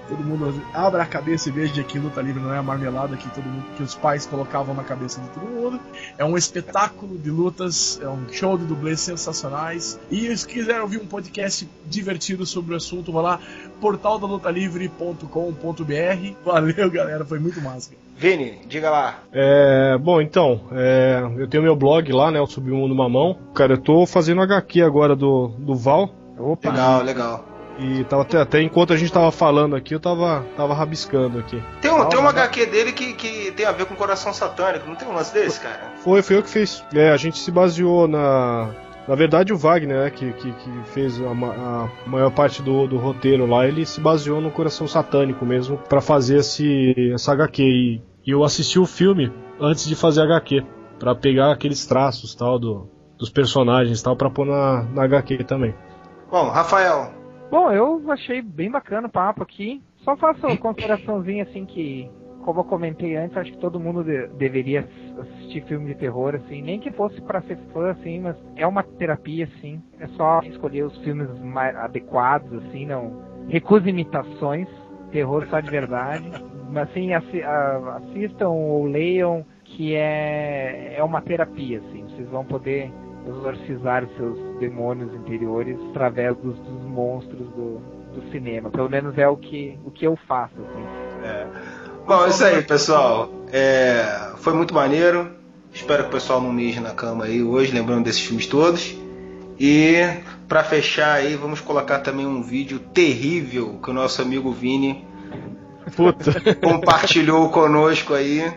todo 0.08 0.22
mundo 0.22 0.62
abra 0.72 1.02
a 1.02 1.06
cabeça 1.06 1.48
e 1.48 1.52
veja 1.52 1.82
que 1.82 1.98
luta 1.98 2.20
livre 2.20 2.42
não 2.42 2.52
é 2.52 2.58
a 2.58 2.62
marmelada 2.62 3.16
que 3.16 3.28
todo 3.30 3.44
mundo 3.44 3.64
que 3.76 3.82
os 3.82 3.94
pais 3.94 4.26
colocavam 4.26 4.74
na 4.74 4.84
cabeça 4.84 5.20
de 5.20 5.28
todo 5.30 5.46
mundo. 5.46 5.80
É 6.18 6.24
um 6.24 6.36
espetáculo 6.36 7.18
de 7.18 7.30
lutas, 7.30 7.98
é 8.02 8.08
um 8.08 8.28
show 8.30 8.56
de 8.58 8.64
dublês 8.64 9.00
sensacionais. 9.00 9.98
E 10.10 10.36
se 10.36 10.46
quiser 10.46 10.80
ouvir 10.80 11.00
um 11.00 11.06
podcast 11.06 11.68
divertido 11.86 12.44
sobre 12.44 12.74
o 12.74 12.76
assunto, 12.76 13.12
vai 13.12 13.22
lá 13.22 13.40
portaldalutaLivre.com.br. 13.84 16.34
Valeu, 16.42 16.90
galera, 16.90 17.22
foi 17.22 17.38
muito 17.38 17.60
massa. 17.60 17.90
Vini, 18.16 18.60
diga 18.66 18.90
lá. 18.90 19.18
É, 19.30 19.98
bom, 19.98 20.22
então, 20.22 20.62
é, 20.72 21.22
eu 21.36 21.46
tenho 21.46 21.62
meu 21.62 21.76
blog 21.76 22.10
lá, 22.10 22.30
né, 22.30 22.40
o 22.40 22.46
Submundo 22.46 22.94
Mamão. 22.94 23.36
Cara, 23.54 23.74
eu 23.74 23.78
tô 23.78 24.06
fazendo 24.06 24.40
HQ 24.40 24.80
agora 24.80 25.14
do, 25.14 25.48
do 25.58 25.76
Val. 25.76 26.08
Opa! 26.38 26.70
Legal, 26.70 27.02
legal. 27.02 27.44
E 27.78 28.04
tava 28.04 28.22
até, 28.22 28.40
até 28.40 28.62
enquanto 28.62 28.92
a 28.92 28.96
gente 28.96 29.12
tava 29.12 29.30
falando 29.30 29.76
aqui, 29.76 29.94
eu 29.94 30.00
tava, 30.00 30.46
tava 30.56 30.74
rabiscando 30.74 31.40
aqui. 31.40 31.62
Tem, 31.82 31.90
um, 31.90 32.06
tem 32.06 32.18
uma 32.18 32.30
Legal. 32.30 32.44
HQ 32.44 32.66
dele 32.66 32.92
que, 32.92 33.12
que 33.14 33.52
tem 33.52 33.66
a 33.66 33.72
ver 33.72 33.86
com 33.86 33.96
coração 33.96 34.32
satânico, 34.32 34.88
não 34.88 34.94
tem 34.94 35.08
um 35.08 35.12
lance 35.12 35.34
desse, 35.34 35.60
cara? 35.60 35.92
Foi, 35.96 36.22
foi 36.22 36.36
eu 36.36 36.42
que 36.42 36.48
fiz. 36.48 36.84
É, 36.94 37.10
a 37.10 37.16
gente 37.16 37.36
se 37.36 37.50
baseou 37.50 38.06
na. 38.06 38.70
Na 39.06 39.14
verdade, 39.14 39.52
o 39.52 39.58
Wagner, 39.58 40.04
né, 40.04 40.10
que, 40.10 40.32
que, 40.32 40.52
que 40.52 40.70
fez 40.86 41.20
a, 41.20 41.30
a 41.30 42.08
maior 42.08 42.30
parte 42.30 42.62
do, 42.62 42.86
do 42.86 42.96
roteiro 42.96 43.46
lá, 43.46 43.66
ele 43.66 43.84
se 43.84 44.00
baseou 44.00 44.40
no 44.40 44.50
Coração 44.50 44.88
Satânico 44.88 45.44
mesmo 45.44 45.76
pra 45.76 46.00
fazer 46.00 46.38
esse, 46.38 47.12
essa 47.12 47.32
HQ. 47.32 47.62
E, 47.62 48.02
e 48.26 48.30
eu 48.30 48.42
assisti 48.42 48.78
o 48.78 48.86
filme 48.86 49.30
antes 49.60 49.86
de 49.86 49.94
fazer 49.94 50.22
a 50.22 50.24
HQ, 50.24 50.64
Pra 50.98 51.14
pegar 51.14 51.52
aqueles 51.52 51.84
traços 51.86 52.34
tal 52.34 52.58
do, 52.58 52.88
dos 53.18 53.28
personagens 53.28 54.00
tal, 54.00 54.16
pra 54.16 54.30
pôr 54.30 54.46
na, 54.46 54.84
na 54.84 55.04
HQ 55.04 55.44
também. 55.44 55.74
Bom, 56.30 56.48
Rafael, 56.48 57.12
Bom, 57.54 57.70
eu 57.70 58.02
achei 58.10 58.42
bem 58.42 58.68
bacana 58.68 59.06
o 59.06 59.10
papo 59.10 59.42
aqui. 59.42 59.80
Só 59.98 60.16
faço 60.16 60.44
uma 60.44 60.56
consideraçãozinha 60.56 61.44
assim 61.44 61.64
que, 61.64 62.10
como 62.44 62.60
eu 62.60 62.64
comentei 62.64 63.16
antes, 63.16 63.36
acho 63.36 63.52
que 63.52 63.58
todo 63.58 63.80
mundo 63.80 64.04
de- 64.04 64.26
deveria 64.36 64.86
assistir 65.18 65.62
filme 65.64 65.86
de 65.86 65.94
terror, 65.94 66.34
assim, 66.34 66.60
nem 66.62 66.78
que 66.78 66.90
fosse 66.92 67.20
pra 67.22 67.40
ser 67.42 67.56
fã, 67.72 67.90
assim, 67.90 68.20
mas 68.20 68.36
é 68.56 68.66
uma 68.66 68.82
terapia, 68.82 69.48
assim. 69.56 69.82
É 69.98 70.06
só 70.08 70.40
escolher 70.44 70.84
os 70.84 70.96
filmes 70.98 71.28
mais 71.40 71.74
adequados, 71.76 72.52
assim, 72.64 72.86
não. 72.86 73.22
Recusa 73.48 73.88
imitações, 73.88 74.68
terror 75.10 75.46
só 75.48 75.60
de 75.60 75.70
verdade. 75.70 76.24
Mas 76.72 76.88
assim, 76.90 77.12
assi- 77.14 77.42
a- 77.42 77.98
assistam 78.02 78.48
ou 78.48 78.84
leiam 78.86 79.44
que 79.64 79.94
é, 79.94 80.94
é 80.96 81.04
uma 81.04 81.20
terapia, 81.20 81.78
assim. 81.78 82.02
Vocês 82.08 82.28
vão 82.30 82.44
poder 82.44 82.90
exorcizar 83.28 84.02
os 84.02 84.16
seus 84.16 84.58
demônios 84.58 85.14
interiores 85.14 85.78
através 85.90 86.36
dos, 86.38 86.58
dos 86.58 86.84
monstros 86.84 87.46
do, 87.50 87.78
do 88.14 88.22
cinema. 88.32 88.70
Pelo 88.70 88.90
menos 88.90 89.16
é 89.16 89.28
o 89.28 89.36
que, 89.36 89.78
o 89.84 89.90
que 89.90 90.04
eu 90.06 90.16
faço, 90.26 90.54
assim. 90.60 90.84
Bom, 92.06 92.26
é 92.26 92.28
isso 92.28 92.44
aí, 92.44 92.62
pessoal. 92.62 93.30
É, 93.50 94.32
foi 94.36 94.52
muito 94.52 94.74
maneiro. 94.74 95.30
Espero 95.72 96.04
que 96.04 96.10
o 96.10 96.12
pessoal 96.12 96.40
não 96.40 96.52
mije 96.52 96.78
na 96.78 96.90
cama 96.90 97.24
aí 97.24 97.42
hoje, 97.42 97.72
lembrando 97.72 98.04
desses 98.04 98.20
filmes 98.20 98.46
todos. 98.46 98.94
E 99.58 99.96
pra 100.46 100.62
fechar 100.62 101.14
aí, 101.14 101.34
vamos 101.34 101.60
colocar 101.60 102.00
também 102.00 102.26
um 102.26 102.42
vídeo 102.42 102.78
terrível 102.78 103.78
que 103.82 103.90
o 103.90 103.94
nosso 103.94 104.20
amigo 104.20 104.52
Vini 104.52 105.04
Puta. 105.96 106.40
compartilhou 106.62 107.48
conosco 107.48 108.14
aí. 108.14 108.52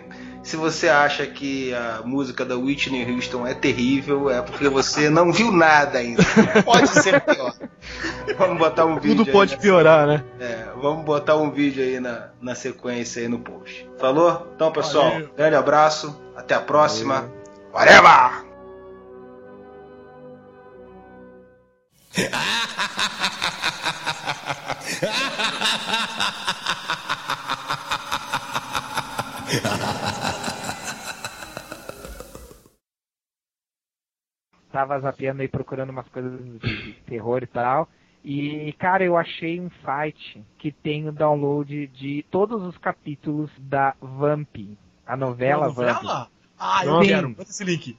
Se 0.48 0.56
você 0.56 0.88
acha 0.88 1.28
que 1.28 1.74
a 1.74 2.02
música 2.06 2.46
da 2.46 2.56
Whitney 2.56 3.04
Houston 3.12 3.46
é 3.46 3.54
terrível, 3.54 4.30
é 4.30 4.42
porque 4.42 4.70
você 4.70 5.10
não 5.10 5.30
viu 5.30 5.52
nada 5.52 6.00
ainda. 6.00 6.24
Pode 6.64 6.88
ser 6.88 7.20
pior. 7.20 7.54
Vamos 8.38 8.58
botar 8.58 8.86
um 8.86 8.98
vídeo. 8.98 9.26
Tudo 9.26 9.32
pode 9.34 9.58
piorar, 9.58 10.08
né? 10.08 10.24
É, 10.40 10.68
vamos 10.82 11.04
botar 11.04 11.36
um 11.36 11.52
vídeo 11.52 11.84
aí 11.84 12.00
na, 12.00 12.30
na 12.42 12.56
sequência 12.56 13.22
aí 13.22 13.28
no 13.28 13.40
post. 13.40 13.90
Falou? 14.00 14.50
Então, 14.56 14.72
pessoal, 14.72 15.12
Valeu. 15.12 15.30
grande 15.36 15.56
abraço. 15.58 16.18
Até 16.34 16.56
a 16.56 16.62
próxima. 16.62 17.30
Whatever! 17.74 18.46
Tava 34.78 35.00
zapeando 35.00 35.42
aí 35.42 35.48
procurando 35.48 35.90
umas 35.90 36.08
coisas 36.10 36.40
de, 36.62 36.94
terror 37.08 37.42
e 37.42 37.48
tal. 37.48 37.90
E, 38.24 38.72
cara, 38.78 39.04
eu 39.04 39.18
achei 39.18 39.60
um 39.60 39.72
site 39.84 40.40
que 40.60 40.72
tem 40.72 41.10
o 41.10 41.12
download 41.12 41.88
de 41.88 42.24
todos 42.30 42.62
os 42.62 42.78
capítulos 42.78 43.50
da 43.58 43.96
Vamp. 44.00 44.56
A 45.08 45.18
novela, 45.18 45.68
Vamp. 45.70 45.88
novela? 46.04 46.28
Ah, 46.60 46.86
eu 46.86 47.00
quero. 47.00 47.30
Bota 47.30 47.50
esse 47.50 47.64
link. 47.64 47.98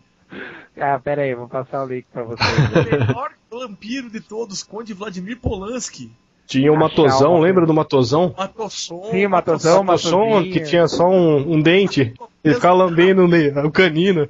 Ah, 0.76 1.00
pera 1.02 1.22
aí, 1.22 1.34
vou 1.34 1.48
passar 1.48 1.82
o 1.82 1.88
link 1.88 2.06
pra 2.12 2.22
vocês. 2.22 2.48
O 2.48 3.06
melhor 3.06 3.32
vampiro 3.50 4.08
de 4.08 4.20
todos, 4.20 4.62
Conde 4.62 4.94
Vladimir 4.94 5.36
Polanski. 5.40 6.12
Tinha 6.46 6.70
o 6.70 6.76
Achar 6.76 6.80
Matosão, 6.84 7.34
uma- 7.34 7.40
lembra 7.40 7.66
do 7.66 7.74
Matosão? 7.74 8.32
Matosson. 8.38 9.02
Sim, 9.10 9.26
o 9.26 9.30
Matosão, 9.30 9.82
Matosão 9.82 10.28
Matosinha. 10.28 10.52
que 10.52 10.60
tinha 10.60 10.86
só 10.86 11.08
um, 11.10 11.54
um 11.54 11.60
dente. 11.60 12.14
Ele 12.44 12.54
ficava 12.54 12.74
lambendo 12.84 13.24
o 13.66 13.70
canino. 13.72 14.28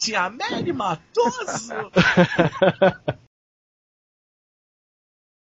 Tinha 0.00 0.24
a 0.24 0.30
Mary 0.30 0.72
Matoso. 0.72 1.90